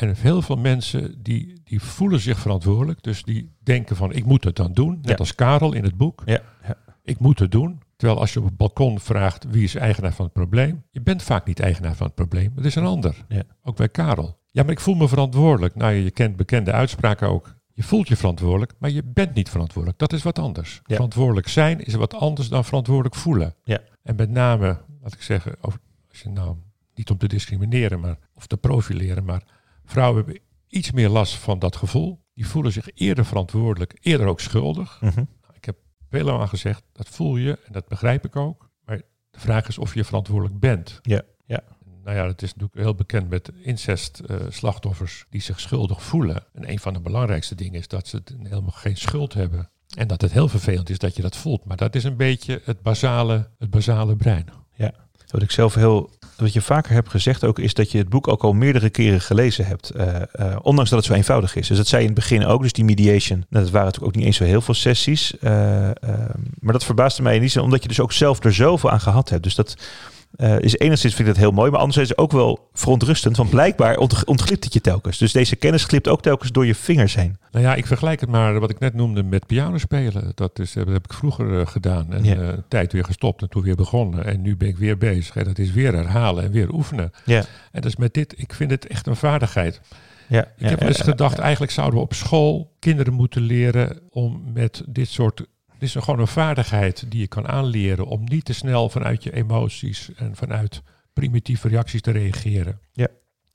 En 0.00 0.14
heel 0.16 0.42
veel 0.42 0.56
mensen 0.56 1.22
die, 1.22 1.60
die 1.64 1.82
voelen 1.82 2.20
zich 2.20 2.38
verantwoordelijk. 2.38 3.02
Dus 3.02 3.22
die 3.22 3.52
denken 3.62 3.96
van 3.96 4.12
ik 4.12 4.24
moet 4.24 4.44
het 4.44 4.56
dan 4.56 4.72
doen. 4.72 4.98
Net 5.02 5.08
Ja. 5.08 5.14
als 5.14 5.34
Karel 5.34 5.72
in 5.72 5.84
het 5.84 5.96
boek. 5.96 6.22
Ja, 6.24 6.40
ja. 6.66 6.76
Ik 7.02 7.18
moet 7.18 7.38
het 7.38 7.50
doen. 7.50 7.80
Terwijl 7.96 8.20
als 8.20 8.32
je 8.32 8.38
op 8.38 8.44
het 8.44 8.56
balkon 8.56 9.00
vraagt 9.00 9.44
wie 9.48 9.62
is 9.62 9.74
eigenaar 9.74 10.12
van 10.12 10.24
het 10.24 10.34
probleem. 10.34 10.82
Je 10.90 11.00
bent 11.00 11.22
vaak 11.22 11.46
niet 11.46 11.60
eigenaar 11.60 11.94
van 11.94 12.06
het 12.06 12.14
probleem. 12.14 12.52
Het 12.56 12.64
is 12.64 12.74
een 12.74 12.84
ander. 12.84 13.24
Ja. 13.28 13.42
Ook 13.62 13.76
bij 13.76 13.88
Karel. 13.88 14.38
Ja, 14.50 14.62
maar 14.62 14.72
ik 14.72 14.80
voel 14.80 14.94
me 14.94 15.08
verantwoordelijk. 15.08 15.74
Nou, 15.74 15.92
je 15.92 16.10
kent 16.10 16.36
bekende 16.36 16.72
uitspraken 16.72 17.28
ook. 17.28 17.54
Je 17.72 17.82
voelt 17.82 18.08
je 18.08 18.16
verantwoordelijk, 18.16 18.72
maar 18.78 18.90
je 18.90 19.02
bent 19.04 19.34
niet 19.34 19.48
verantwoordelijk. 19.48 19.98
Dat 20.00 20.12
is 20.12 20.22
wat 20.22 20.38
anders. 20.38 20.80
Verantwoordelijk 20.84 21.48
zijn 21.48 21.84
is 21.84 21.94
wat 21.94 22.14
anders 22.14 22.48
dan 22.48 22.64
verantwoordelijk 22.64 23.14
voelen. 23.14 23.54
Ja. 23.64 23.78
En 24.02 24.16
met 24.16 24.30
name, 24.30 24.78
laat 25.02 25.12
ik 25.14 25.22
zeggen, 25.22 25.54
als 25.60 25.74
je 26.22 26.28
nou 26.28 26.56
niet 26.94 27.10
om 27.10 27.18
te 27.18 27.28
discrimineren 27.28 28.00
maar, 28.00 28.18
of 28.34 28.46
te 28.46 28.56
profileren, 28.56 29.24
maar 29.24 29.42
vrouwen 29.90 30.24
hebben 30.24 30.42
iets 30.68 30.90
meer 30.90 31.08
last 31.08 31.34
van 31.34 31.58
dat 31.58 31.76
gevoel. 31.76 32.20
Die 32.34 32.46
voelen 32.46 32.72
zich 32.72 32.88
eerder 32.94 33.24
verantwoordelijk, 33.24 33.98
eerder 34.00 34.26
ook 34.26 34.40
schuldig. 34.40 35.00
Mhm. 35.00 35.24
Ik 35.52 35.64
heb 35.64 35.76
veel 36.08 36.24
lang 36.24 36.40
aan 36.40 36.48
gezegd, 36.48 36.82
dat 36.92 37.08
voel 37.08 37.36
je 37.36 37.58
en 37.66 37.72
dat 37.72 37.88
begrijp 37.88 38.24
ik 38.24 38.36
ook. 38.36 38.70
Maar 38.84 38.96
de 39.30 39.40
vraag 39.40 39.68
is 39.68 39.78
of 39.78 39.94
je 39.94 40.04
verantwoordelijk 40.04 40.58
bent. 40.58 40.98
Ja, 41.02 41.22
ja. 41.46 41.62
Nou 42.04 42.16
ja, 42.16 42.26
het 42.26 42.42
is 42.42 42.52
natuurlijk 42.54 42.80
heel 42.80 42.94
bekend 42.94 43.30
met 43.30 43.52
incest-slachtoffers 43.62 45.26
die 45.30 45.40
zich 45.40 45.60
schuldig 45.60 46.02
voelen. 46.02 46.44
En 46.52 46.70
een 46.70 46.78
van 46.78 46.92
de 46.92 47.00
belangrijkste 47.00 47.54
dingen 47.54 47.80
is 47.80 47.88
dat 47.88 48.08
ze 48.08 48.22
helemaal 48.42 48.70
geen 48.70 48.96
schuld 48.96 49.34
hebben. 49.34 49.70
En 49.96 50.08
dat 50.08 50.20
het 50.20 50.32
heel 50.32 50.48
vervelend 50.48 50.90
is 50.90 50.98
dat 50.98 51.16
je 51.16 51.22
dat 51.22 51.36
voelt. 51.36 51.64
Maar 51.64 51.76
dat 51.76 51.94
is 51.94 52.04
een 52.04 52.16
beetje 52.16 52.60
het 52.64 52.82
basale, 52.82 53.50
het 53.58 53.70
basale 53.70 54.16
brein. 54.16 54.46
Wat 55.30 55.42
ik 55.42 55.50
zelf 55.50 55.74
heel, 55.74 56.10
wat 56.40 56.52
je 56.52 56.60
vaker 56.60 56.92
hebt 56.92 57.08
gezegd 57.08 57.44
ook, 57.44 57.58
is 57.58 57.74
dat 57.74 57.90
je 57.92 57.98
het 57.98 58.08
boek 58.08 58.28
ook 58.28 58.42
al 58.42 58.52
meerdere 58.52 58.90
keren 58.90 59.20
gelezen 59.20 59.66
hebt. 59.66 59.90
eh, 59.90 60.16
eh, 60.32 60.56
ondanks 60.62 60.90
dat 60.90 60.98
het 60.98 61.08
zo 61.08 61.14
eenvoudig 61.14 61.56
is. 61.56 61.68
Dus 61.68 61.76
dat 61.76 61.86
zei 61.86 62.02
je 62.02 62.08
in 62.08 62.14
het 62.14 62.22
begin 62.22 62.46
ook, 62.46 62.62
dus 62.62 62.72
die 62.72 62.84
mediation. 62.84 63.44
Nou, 63.48 63.64
dat 63.64 63.72
waren 63.72 63.86
natuurlijk 63.86 64.12
ook 64.12 64.16
niet 64.16 64.26
eens 64.26 64.36
zo 64.36 64.44
heel 64.44 64.60
veel 64.60 64.74
sessies. 64.74 65.38
eh, 65.38 65.86
ehm, 65.86 66.38
maar 66.60 66.72
dat 66.72 66.84
verbaasde 66.84 67.22
mij 67.22 67.38
niet, 67.38 67.58
omdat 67.58 67.82
je 67.82 67.88
dus 67.88 68.00
ook 68.00 68.12
zelf 68.12 68.44
er 68.44 68.54
zoveel 68.54 68.90
aan 68.90 69.00
gehad 69.00 69.28
hebt. 69.28 69.42
Dus 69.42 69.54
dat 69.54 69.76
eh, 70.36 70.58
is 70.58 70.78
enigszins 70.78 71.14
vind 71.14 71.28
ik 71.28 71.34
dat 71.34 71.42
heel 71.42 71.52
mooi, 71.52 71.70
maar 71.70 71.80
anderzijds 71.80 72.16
ook 72.16 72.32
wel 72.32 72.68
verontrustend. 72.72 73.36
Want 73.36 73.50
blijkbaar 73.50 73.96
ont, 73.96 74.24
ontglipt 74.24 74.64
het 74.64 74.72
je 74.72 74.80
telkens. 74.80 75.18
Dus 75.18 75.32
deze 75.32 75.56
kennis 75.56 75.84
glipt 75.84 76.08
ook 76.08 76.22
telkens 76.22 76.52
door 76.52 76.66
je 76.66 76.74
vingers 76.74 77.14
heen. 77.14 77.36
Nou 77.50 77.64
ja, 77.64 77.74
ik 77.74 77.86
vergelijk 77.86 78.20
het 78.20 78.30
maar 78.30 78.60
wat 78.60 78.70
ik 78.70 78.78
net 78.78 78.94
noemde 78.94 79.22
met 79.22 79.46
pianospelen. 79.46 80.32
Dat, 80.34 80.58
is, 80.58 80.72
dat 80.72 80.86
heb 80.88 81.04
ik 81.04 81.12
vroeger 81.12 81.60
eh, 81.60 81.66
gedaan. 81.66 82.12
En 82.12 82.24
Ja. 82.24 82.34
eh, 82.36 82.48
tijd 82.68 82.92
weer 82.92 83.04
gestopt 83.04 83.42
en 83.42 83.48
toen 83.48 83.62
weer 83.62 83.76
begonnen. 83.76 84.24
En 84.24 84.42
nu 84.42 84.56
ben 84.56 84.68
ik 84.68 84.78
weer 84.78 84.98
bezig. 84.98 85.36
En 85.36 85.44
dat 85.44 85.58
is 85.58 85.70
weer 85.72 85.92
herhalen 85.94 86.44
en 86.44 86.50
weer 86.50 86.72
oefenen. 86.72 87.12
Ja. 87.24 87.38
En 87.72 87.80
dat 87.80 87.84
is 87.84 87.96
met 87.96 88.14
dit, 88.14 88.34
ik 88.36 88.54
vind 88.54 88.70
het 88.70 88.86
echt 88.86 89.06
een 89.06 89.16
vaardigheid. 89.16 89.80
Ja, 90.28 90.44
Ik 90.58 90.68
heb 90.68 90.78
wel 90.78 90.88
eens 90.88 91.00
gedacht, 91.00 91.38
eigenlijk 91.38 91.72
zouden 91.72 91.98
we 91.98 92.04
op 92.04 92.14
school 92.14 92.72
kinderen 92.78 93.12
moeten 93.12 93.42
leren 93.42 93.98
om 94.10 94.42
met 94.52 94.82
dit 94.88 95.08
soort... 95.08 95.44
Dit 95.80 95.88
is 95.88 95.94
gewoon 95.94 96.20
een 96.20 96.26
vaardigheid 96.26 97.10
die 97.10 97.20
je 97.20 97.26
kan 97.26 97.48
aanleren 97.48 98.06
om 98.06 98.24
niet 98.24 98.44
te 98.44 98.52
snel 98.52 98.88
vanuit 98.88 99.22
je 99.22 99.34
emoties 99.34 100.10
en 100.14 100.36
vanuit 100.36 100.82
primitieve 101.12 101.68
reacties 101.68 102.00
te 102.00 102.10
reageren. 102.10 102.80
Ja. 102.92 103.08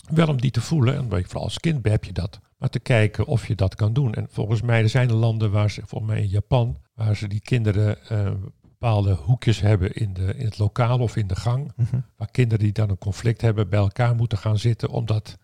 Wel 0.09 0.27
om 0.27 0.41
die 0.41 0.51
te 0.51 0.61
voelen, 0.61 0.95
en 0.95 1.09
vooral 1.09 1.43
als 1.43 1.59
kind 1.59 1.87
heb 1.87 2.03
je 2.03 2.11
dat. 2.11 2.39
Maar 2.57 2.69
te 2.69 2.79
kijken 2.79 3.25
of 3.25 3.47
je 3.47 3.55
dat 3.55 3.75
kan 3.75 3.93
doen. 3.93 4.13
En 4.13 4.27
volgens 4.29 4.61
mij 4.61 4.81
er 4.81 4.89
zijn 4.89 5.09
er 5.09 5.15
landen 5.15 5.51
waar 5.51 5.71
ze, 5.71 5.81
volgens 5.85 6.11
mij 6.11 6.21
in 6.21 6.29
Japan, 6.29 6.77
waar 6.93 7.15
ze 7.15 7.27
die 7.27 7.41
kinderen 7.41 7.97
uh, 8.11 8.31
bepaalde 8.61 9.13
hoekjes 9.13 9.61
hebben 9.61 9.93
in, 9.93 10.13
de, 10.13 10.33
in 10.35 10.45
het 10.45 10.57
lokaal 10.57 10.99
of 10.99 11.15
in 11.15 11.27
de 11.27 11.35
gang. 11.35 11.71
Mhm. 11.75 11.99
Waar 12.17 12.31
kinderen 12.31 12.63
die 12.63 12.73
dan 12.73 12.89
een 12.89 12.97
conflict 12.97 13.41
hebben 13.41 13.69
bij 13.69 13.79
elkaar 13.79 14.15
moeten 14.15 14.37
gaan 14.37 14.57
zitten. 14.57 14.89
Omdat 14.89 15.37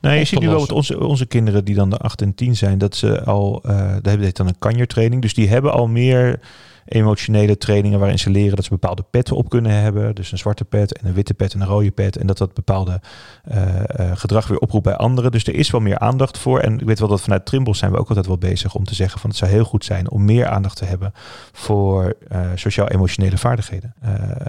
Nou, 0.00 0.16
je 0.16 0.24
ziet 0.24 0.40
nu 0.40 0.48
wel 0.48 0.60
met 0.60 0.72
onze, 0.72 1.00
onze 1.06 1.26
kinderen 1.26 1.64
die 1.64 1.74
dan 1.74 1.90
de 1.90 1.96
8 1.96 2.22
en 2.22 2.34
10 2.34 2.56
zijn, 2.56 2.78
dat 2.78 2.96
ze 2.96 3.24
al, 3.24 3.60
eh 3.62 3.70
daar 3.76 4.00
hebben 4.02 4.26
ze 4.26 4.32
dan 4.32 4.46
een 4.46 4.58
kanjertraining. 4.58 5.22
Dus 5.22 5.34
die 5.34 5.48
hebben 5.48 5.72
al 5.72 5.86
meer 5.86 6.40
emotionele 6.84 7.58
trainingen 7.58 7.98
waarin 7.98 8.18
ze 8.18 8.30
leren 8.30 8.56
dat 8.56 8.64
ze 8.64 8.70
bepaalde 8.70 9.04
petten 9.10 9.36
op 9.36 9.48
kunnen 9.48 9.72
hebben. 9.72 10.14
Dus 10.14 10.32
een 10.32 10.38
zwarte 10.38 10.64
pet 10.64 10.98
en 10.98 11.06
een 11.06 11.14
witte 11.14 11.34
pet 11.34 11.54
en 11.54 11.60
een 11.60 11.66
rode 11.66 11.90
pet. 11.90 12.16
En 12.16 12.26
dat 12.26 12.38
dat 12.38 12.54
bepaalde 12.54 13.00
eh, 13.44 13.78
eh, 13.88 14.16
gedrag 14.16 14.46
weer 14.46 14.58
oproept 14.58 14.84
bij 14.84 14.96
anderen. 14.96 15.30
Dus 15.32 15.46
er 15.46 15.54
is 15.54 15.70
wel 15.70 15.80
meer 15.80 15.98
aandacht 15.98 16.38
voor. 16.38 16.60
En 16.60 16.80
ik 16.80 16.86
weet 16.86 16.98
wel 16.98 17.08
dat 17.08 17.20
vanuit 17.20 17.46
Trimble 17.46 17.74
zijn 17.74 17.92
we 17.92 17.98
ook 17.98 18.08
altijd 18.08 18.26
wel 18.26 18.38
bezig 18.38 18.74
om 18.74 18.84
te 18.84 18.94
zeggen 18.94 19.20
van 19.20 19.30
het 19.30 19.38
zou 19.38 19.50
heel 19.50 19.64
goed 19.64 19.84
zijn 19.84 20.10
om 20.10 20.24
meer 20.24 20.46
aandacht 20.46 20.76
te 20.76 20.84
hebben 20.84 21.12
voor 21.52 22.16
eh, 22.28 22.40
sociaal-emotionele 22.54 23.38
vaardigheden. 23.38 23.94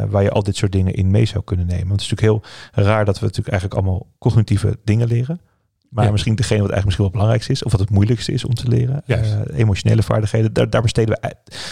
Waar 0.10 0.24
je 0.24 0.32
al 0.32 0.44
dit 0.44 0.56
soort 0.56 0.72
dingen 0.72 0.94
in 0.94 1.12
mee 1.12 1.26
zou 1.26 1.44
kunnen 1.44 1.66
nemen. 1.66 1.88
Want 1.88 2.02
het 2.02 2.12
is 2.12 2.18
natuurlijk 2.18 2.44
heel 2.74 2.84
raar 2.86 3.06
dat 3.06 3.20
we 3.20 3.26
natuurlijk 3.26 3.52
eigenlijk 3.52 3.82
allemaal 3.82 4.08
cognitieve 4.20 4.78
dingen 4.84 5.08
leren. 5.08 5.40
Maar 5.94 6.06
Ja. 6.06 6.12
misschien 6.12 6.36
degene 6.36 6.62
wat 6.62 6.72
eigenlijk 6.72 6.86
misschien 6.86 7.06
wel 7.06 7.06
het 7.06 7.14
belangrijkste 7.14 7.52
is, 7.52 7.64
of 7.64 7.72
wat 7.72 7.80
het 7.82 7.90
moeilijkste 7.90 8.32
is 8.32 8.46
om 8.46 8.54
te 8.54 8.68
leren. 8.68 9.04
Eh, 9.06 9.60
emotionele 9.60 10.04
vaardigheden, 10.04 10.54
daar, 10.54 10.70
daar 10.70 10.82
besteden 10.82 11.18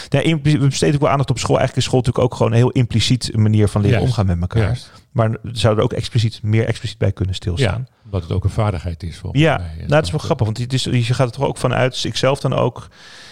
we. 0.08 0.22
impli- 0.22 0.58
we 0.58 0.66
besteden 0.66 0.94
ook 0.94 1.00
wel 1.00 1.10
aandacht 1.10 1.30
op 1.30 1.38
school. 1.38 1.56
Eigenlijk 1.58 1.78
is 1.78 1.84
school 1.92 1.98
natuurlijk 2.00 2.24
ook 2.24 2.34
gewoon 2.36 2.52
een 2.52 2.58
heel 2.58 2.70
impliciet 2.70 3.36
manier 3.36 3.68
van 3.68 3.80
leren 3.80 4.00
omgaan 4.00 4.26
met 4.26 4.40
elkaar. 4.40 4.78
Maar 5.12 5.36
zouden 5.42 5.84
er 5.84 5.90
ook 5.90 5.98
expliciet, 5.98 6.42
meer 6.42 6.66
expliciet 6.66 6.98
bij 6.98 7.12
kunnen 7.12 7.34
stilstaan. 7.34 7.86
Ja, 7.88 7.94
omdat 8.04 8.22
het 8.22 8.32
ook 8.32 8.44
een 8.44 8.50
vaardigheid 8.50 9.02
is. 9.02 9.18
volgens 9.18 9.42
Ja, 9.42 9.56
mij. 9.56 9.66
nou, 9.66 9.78
het 9.94 10.04
is 10.04 10.10
wel 10.10 10.10
Dat, 10.10 10.20
grappig, 10.20 10.46
want 10.46 10.58
het 10.58 10.72
is, 10.72 10.84
je 10.84 11.14
gaat 11.14 11.26
er 11.28 11.32
toch 11.34 11.46
ook 11.46 11.56
vanuit, 11.58 11.92
dus 11.92 12.04
ik 12.04 12.16
zelf 12.16 12.40
dan 12.40 12.52
ook. 12.52 12.88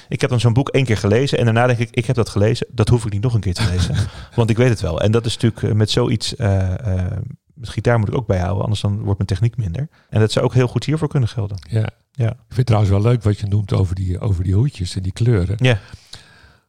Ik 0.09 0.21
heb 0.21 0.31
dan 0.31 0.41
zo'n 0.41 0.53
boek 0.53 0.69
één 0.69 0.85
keer 0.85 0.97
gelezen 0.97 1.39
en 1.39 1.45
daarna 1.45 1.67
denk 1.67 1.79
ik, 1.79 1.89
ik 1.91 2.07
heb 2.07 2.17
dat 2.17 2.29
gelezen, 2.29 2.67
dat 2.71 2.89
hoef 2.89 3.05
ik 3.07 3.13
niet 3.13 3.23
nog 3.23 3.35
een 3.35 3.41
keer 3.41 3.55
te 3.55 3.69
lezen, 3.73 3.95
want 4.37 4.51
ik 4.51 4.57
weet 4.57 4.69
het 4.69 4.81
wel. 4.81 5.01
En 5.01 5.11
dat 5.13 5.27
is 5.27 5.35
natuurlijk 5.35 5.63
eh, 5.63 5.73
met 5.73 5.91
zoiets, 5.91 6.37
eh, 6.37 6.97
eh, 6.97 7.13
gitaar 7.69 7.99
moet 7.99 8.09
ik 8.09 8.15
ook 8.15 8.27
bijhouden, 8.27 8.63
anders 8.63 8.81
dan 8.81 8.95
wordt 8.97 9.17
mijn 9.19 9.29
techniek 9.29 9.57
minder. 9.57 9.89
En 10.09 10.21
dat 10.21 10.33
zou 10.33 10.45
ook 10.45 10.55
heel 10.55 10.69
goed 10.69 10.85
hiervoor 10.85 11.09
kunnen 11.09 11.29
gelden. 11.29 11.59
Ja. 11.71 11.89
Ja. 12.13 12.31
Ik 12.31 12.37
vind 12.37 12.57
het 12.57 12.67
trouwens 12.67 12.93
wel 12.93 13.03
leuk 13.03 13.23
wat 13.23 13.39
je 13.39 13.47
noemt 13.47 13.73
over 13.73 13.95
die, 13.95 14.19
over 14.21 14.45
die 14.45 14.55
hoedjes 14.55 14.97
en 14.97 15.03
die 15.03 15.13
kleuren. 15.13 15.57
Ja. 15.61 15.79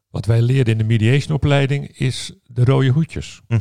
Wat 0.10 0.26
wij 0.26 0.42
leerden 0.42 0.72
in 0.74 0.78
de 0.78 0.84
mediationopleiding 0.84 1.88
is 1.98 2.34
de 2.44 2.66
rode 2.66 2.90
hoedjes. 2.90 3.42
Hm. 3.48 3.60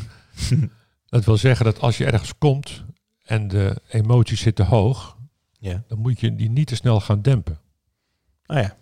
Dat 1.06 1.24
wil 1.24 1.36
zeggen 1.36 1.64
dat 1.64 1.80
als 1.80 1.98
je 1.98 2.04
ergens 2.06 2.38
komt 2.38 2.84
en 3.22 3.48
de 3.48 3.82
emoties 3.88 4.40
zitten 4.40 4.66
hoog, 4.66 5.16
Ja. 5.58 5.82
dan 5.88 5.98
moet 5.98 6.20
je 6.20 6.34
die 6.34 6.50
niet 6.50 6.66
te 6.66 6.74
snel 6.74 7.00
gaan 7.00 7.22
dempen. 7.22 7.58
Ah 8.46 8.62
ja. 8.62 8.76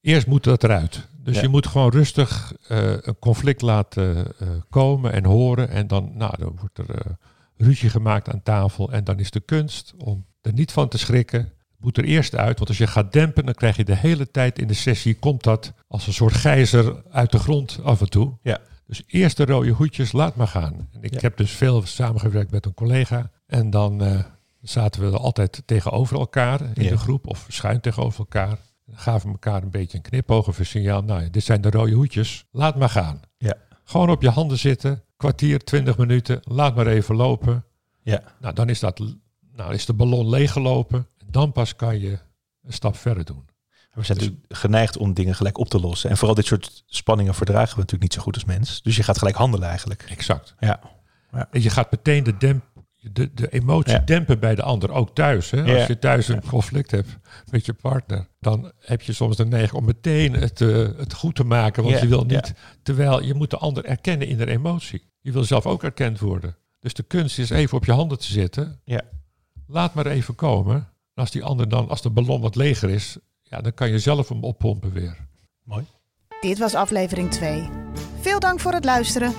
Eerst 0.00 0.26
moet 0.26 0.44
dat 0.44 0.64
eruit. 0.64 1.08
Dus 1.28 1.36
Ja. 1.36 1.42
je 1.42 1.48
moet 1.48 1.66
gewoon 1.66 1.90
rustig 1.90 2.52
eh, 2.68 2.92
een 3.00 3.18
conflict 3.18 3.62
laten 3.62 4.16
eh, 4.38 4.48
komen 4.70 5.12
en 5.12 5.24
horen. 5.24 5.68
En 5.68 5.86
dan, 5.86 6.10
nou, 6.14 6.34
dan 6.38 6.56
wordt 6.60 6.78
er 6.78 6.90
eh, 6.90 7.12
ruzie 7.56 7.90
gemaakt 7.90 8.28
aan 8.30 8.42
tafel. 8.42 8.92
En 8.92 9.04
dan 9.04 9.18
is 9.18 9.30
de 9.30 9.40
kunst 9.40 9.94
om 9.98 10.26
er 10.40 10.52
niet 10.52 10.72
van 10.72 10.88
te 10.88 10.98
schrikken. 10.98 11.52
Moet 11.78 11.96
er 11.98 12.04
eerst 12.04 12.34
uit. 12.36 12.56
Want 12.56 12.68
als 12.68 12.78
je 12.78 12.86
gaat 12.86 13.12
dempen, 13.12 13.44
dan 13.44 13.54
krijg 13.54 13.76
je 13.76 13.84
de 13.84 13.96
hele 13.96 14.30
tijd 14.30 14.58
in 14.58 14.66
de 14.66 14.74
sessie... 14.74 15.18
komt 15.18 15.42
dat 15.42 15.72
als 15.88 16.06
een 16.06 16.12
soort 16.12 16.34
gijzer 16.34 17.02
uit 17.10 17.32
de 17.32 17.38
grond 17.38 17.78
af 17.82 18.00
en 18.00 18.08
toe. 18.10 18.32
Ja. 18.42 18.58
Dus 18.86 19.02
eerst 19.06 19.36
de 19.36 19.44
rode 19.44 19.70
hoedjes, 19.70 20.12
laat 20.12 20.36
maar 20.36 20.46
gaan. 20.48 20.88
En 20.92 21.02
ik 21.02 21.12
Ja. 21.12 21.18
heb 21.20 21.36
dus 21.36 21.50
veel 21.50 21.82
samengewerkt 21.86 22.50
met 22.50 22.66
een 22.66 22.74
collega. 22.74 23.30
En 23.46 23.70
dan 23.70 24.24
zaten 24.62 25.10
we 25.10 25.16
altijd 25.18 25.62
tegenover 25.66 26.18
elkaar 26.18 26.60
in 26.74 26.82
Ja. 26.84 26.88
de 26.90 26.98
groep. 26.98 27.26
Of 27.26 27.46
schuin 27.48 27.80
tegenover 27.80 28.18
elkaar. 28.18 28.58
Gaven 28.92 29.30
elkaar 29.30 29.62
een 29.62 29.70
beetje 29.70 29.96
een 29.96 30.02
knipoog 30.02 30.48
of 30.48 30.58
een 30.58 30.66
signaal. 30.66 31.02
Nou, 31.02 31.22
ja, 31.22 31.28
dit 31.28 31.44
zijn 31.44 31.60
de 31.60 31.70
rode 31.70 31.92
hoedjes. 31.92 32.44
Laat 32.50 32.76
maar 32.76 32.88
gaan. 32.88 33.20
Ja. 33.38 33.54
Gewoon 33.84 34.10
op 34.10 34.22
je 34.22 34.30
handen 34.30 34.58
zitten. 34.58 35.02
Kwartier, 35.16 35.64
twintig 35.64 35.98
minuten. 35.98 36.40
Laat 36.42 36.76
maar 36.76 36.86
even 36.86 37.16
lopen. 37.16 37.64
Ja. 38.02 38.22
Nou, 38.40 38.54
dan 38.54 38.68
is, 38.68 38.80
dat, 38.80 39.02
nou, 39.52 39.74
is 39.74 39.86
de 39.86 39.92
ballon 39.92 40.28
leeggelopen. 40.28 41.06
Dan 41.26 41.52
pas 41.52 41.76
kan 41.76 42.00
je 42.00 42.18
een 42.62 42.72
stap 42.72 42.96
verder 42.96 43.24
doen. 43.24 43.46
We 43.92 44.04
zijn 44.04 44.18
Dus- 44.18 44.28
natuurlijk 44.28 44.54
geneigd 44.60 44.96
om 44.96 45.14
dingen 45.14 45.34
gelijk 45.34 45.58
op 45.58 45.68
te 45.68 45.80
lossen. 45.80 46.10
En 46.10 46.16
vooral 46.16 46.34
dit 46.34 46.46
soort 46.46 46.82
spanningen 46.86 47.34
verdragen 47.34 47.74
we 47.74 47.80
natuurlijk 47.80 48.02
niet 48.02 48.12
zo 48.12 48.20
goed 48.20 48.34
als 48.34 48.44
mens. 48.44 48.82
Dus 48.82 48.96
je 48.96 49.02
gaat 49.02 49.18
gelijk 49.18 49.36
handelen 49.36 49.68
eigenlijk. 49.68 50.02
Exact. 50.02 50.54
Ja. 50.60 50.80
En 51.30 51.62
je 51.62 51.70
gaat 51.70 51.90
meteen 51.90 52.24
de, 52.24 52.36
demp, 52.36 52.64
de, 53.00 53.34
de 53.34 53.48
emotie 53.48 53.92
Ja. 53.92 53.98
dempen 53.98 54.38
bij 54.40 54.54
de 54.54 54.62
ander. 54.62 54.90
Ook 54.92 55.14
thuis. 55.14 55.50
Hè? 55.50 55.60
Ja. 55.60 55.76
Als 55.78 55.86
je 55.86 55.98
thuis 55.98 56.28
een 56.28 56.42
conflict 56.48 56.90
hebt 56.90 57.08
met 57.50 57.66
je 57.66 57.72
partner. 57.72 58.28
Dan 58.40 58.72
heb 58.78 59.02
je 59.02 59.12
soms 59.12 59.36
de 59.36 59.46
neiging 59.46 59.72
om 59.80 59.84
meteen 59.84 60.32
het, 60.32 60.60
eh, 60.60 60.68
het 60.96 61.12
goed 61.14 61.34
te 61.34 61.44
maken. 61.44 61.82
Want 61.82 61.94
Ja. 61.94 62.02
je 62.02 62.08
wil 62.08 62.24
Ja. 62.26 62.34
niet. 62.34 62.54
Terwijl 62.82 63.22
je 63.22 63.34
moet 63.34 63.50
de 63.50 63.56
ander 63.56 63.84
erkennen 63.84 64.26
in 64.28 64.36
de 64.36 64.46
emotie. 64.46 65.02
Je 65.20 65.32
wil 65.32 65.44
zelf 65.44 65.66
ook 65.66 65.82
erkend 65.84 66.18
worden. 66.18 66.56
Dus 66.80 66.94
de 66.94 67.02
kunst 67.02 67.38
is 67.38 67.50
even 67.50 67.76
op 67.76 67.84
je 67.84 67.92
handen 67.92 68.18
te 68.18 68.26
zitten. 68.32 68.80
Ja. 68.84 69.02
Laat 69.66 69.94
maar 69.94 70.06
even 70.06 70.34
komen. 70.34 70.74
En 70.76 71.24
als 71.24 71.30
die 71.30 71.44
ander 71.44 71.68
dan, 71.68 71.88
als 71.88 72.02
de 72.02 72.10
ballon 72.10 72.40
wat 72.40 72.56
leger 72.56 72.90
is. 72.90 73.16
Ja, 73.42 73.60
dan 73.60 73.74
kan 73.74 73.90
je 73.90 73.98
zelf 73.98 74.28
hem 74.28 74.44
oppompen 74.44 74.92
weer. 74.92 75.26
Dit 76.40 76.58
was 76.58 76.74
aflevering 76.74 77.30
2. 77.30 77.68
Veel 78.20 78.40
dank 78.40 78.60
voor 78.60 78.72
het 78.72 78.84
luisteren. 78.84 79.32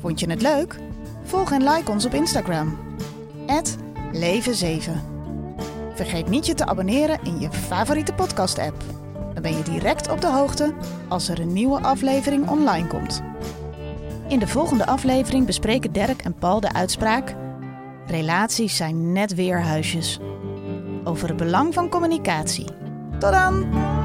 Vond 0.00 0.20
je 0.20 0.30
het 0.30 0.42
leuk? 0.42 0.78
Volg 1.30 1.52
en 1.52 1.68
like 1.68 1.90
ons 1.90 2.04
op 2.04 2.14
Instagram. 2.14 2.78
Leven7. 4.12 4.90
Vergeet 5.94 6.28
niet 6.28 6.46
je 6.46 6.54
te 6.54 6.66
abonneren 6.66 7.18
in 7.22 7.40
je 7.40 7.50
favoriete 7.50 8.12
podcast-app. 8.12 8.82
Dan 9.32 9.42
ben 9.42 9.56
je 9.56 9.62
direct 9.62 10.10
op 10.10 10.20
de 10.20 10.26
hoogte 10.26 10.74
als 11.08 11.28
er 11.28 11.40
een 11.40 11.52
nieuwe 11.52 11.80
aflevering 11.80 12.48
online 12.48 12.86
komt. 12.86 13.22
In 14.28 14.38
de 14.38 14.46
volgende 14.46 14.86
aflevering 14.86 15.46
bespreken 15.46 15.92
Dirk 15.92 16.22
en 16.22 16.34
Paul 16.34 16.60
de 16.60 16.72
uitspraak... 16.72 17.34
Relaties 18.06 18.76
zijn 18.76 19.12
net 19.12 19.34
weer 19.34 19.62
huisjes. 19.62 20.18
Over 21.04 21.28
het 21.28 21.36
belang 21.36 21.74
van 21.74 21.88
communicatie. 21.88 22.66
Tot 23.18 23.32
dan! 23.32 23.99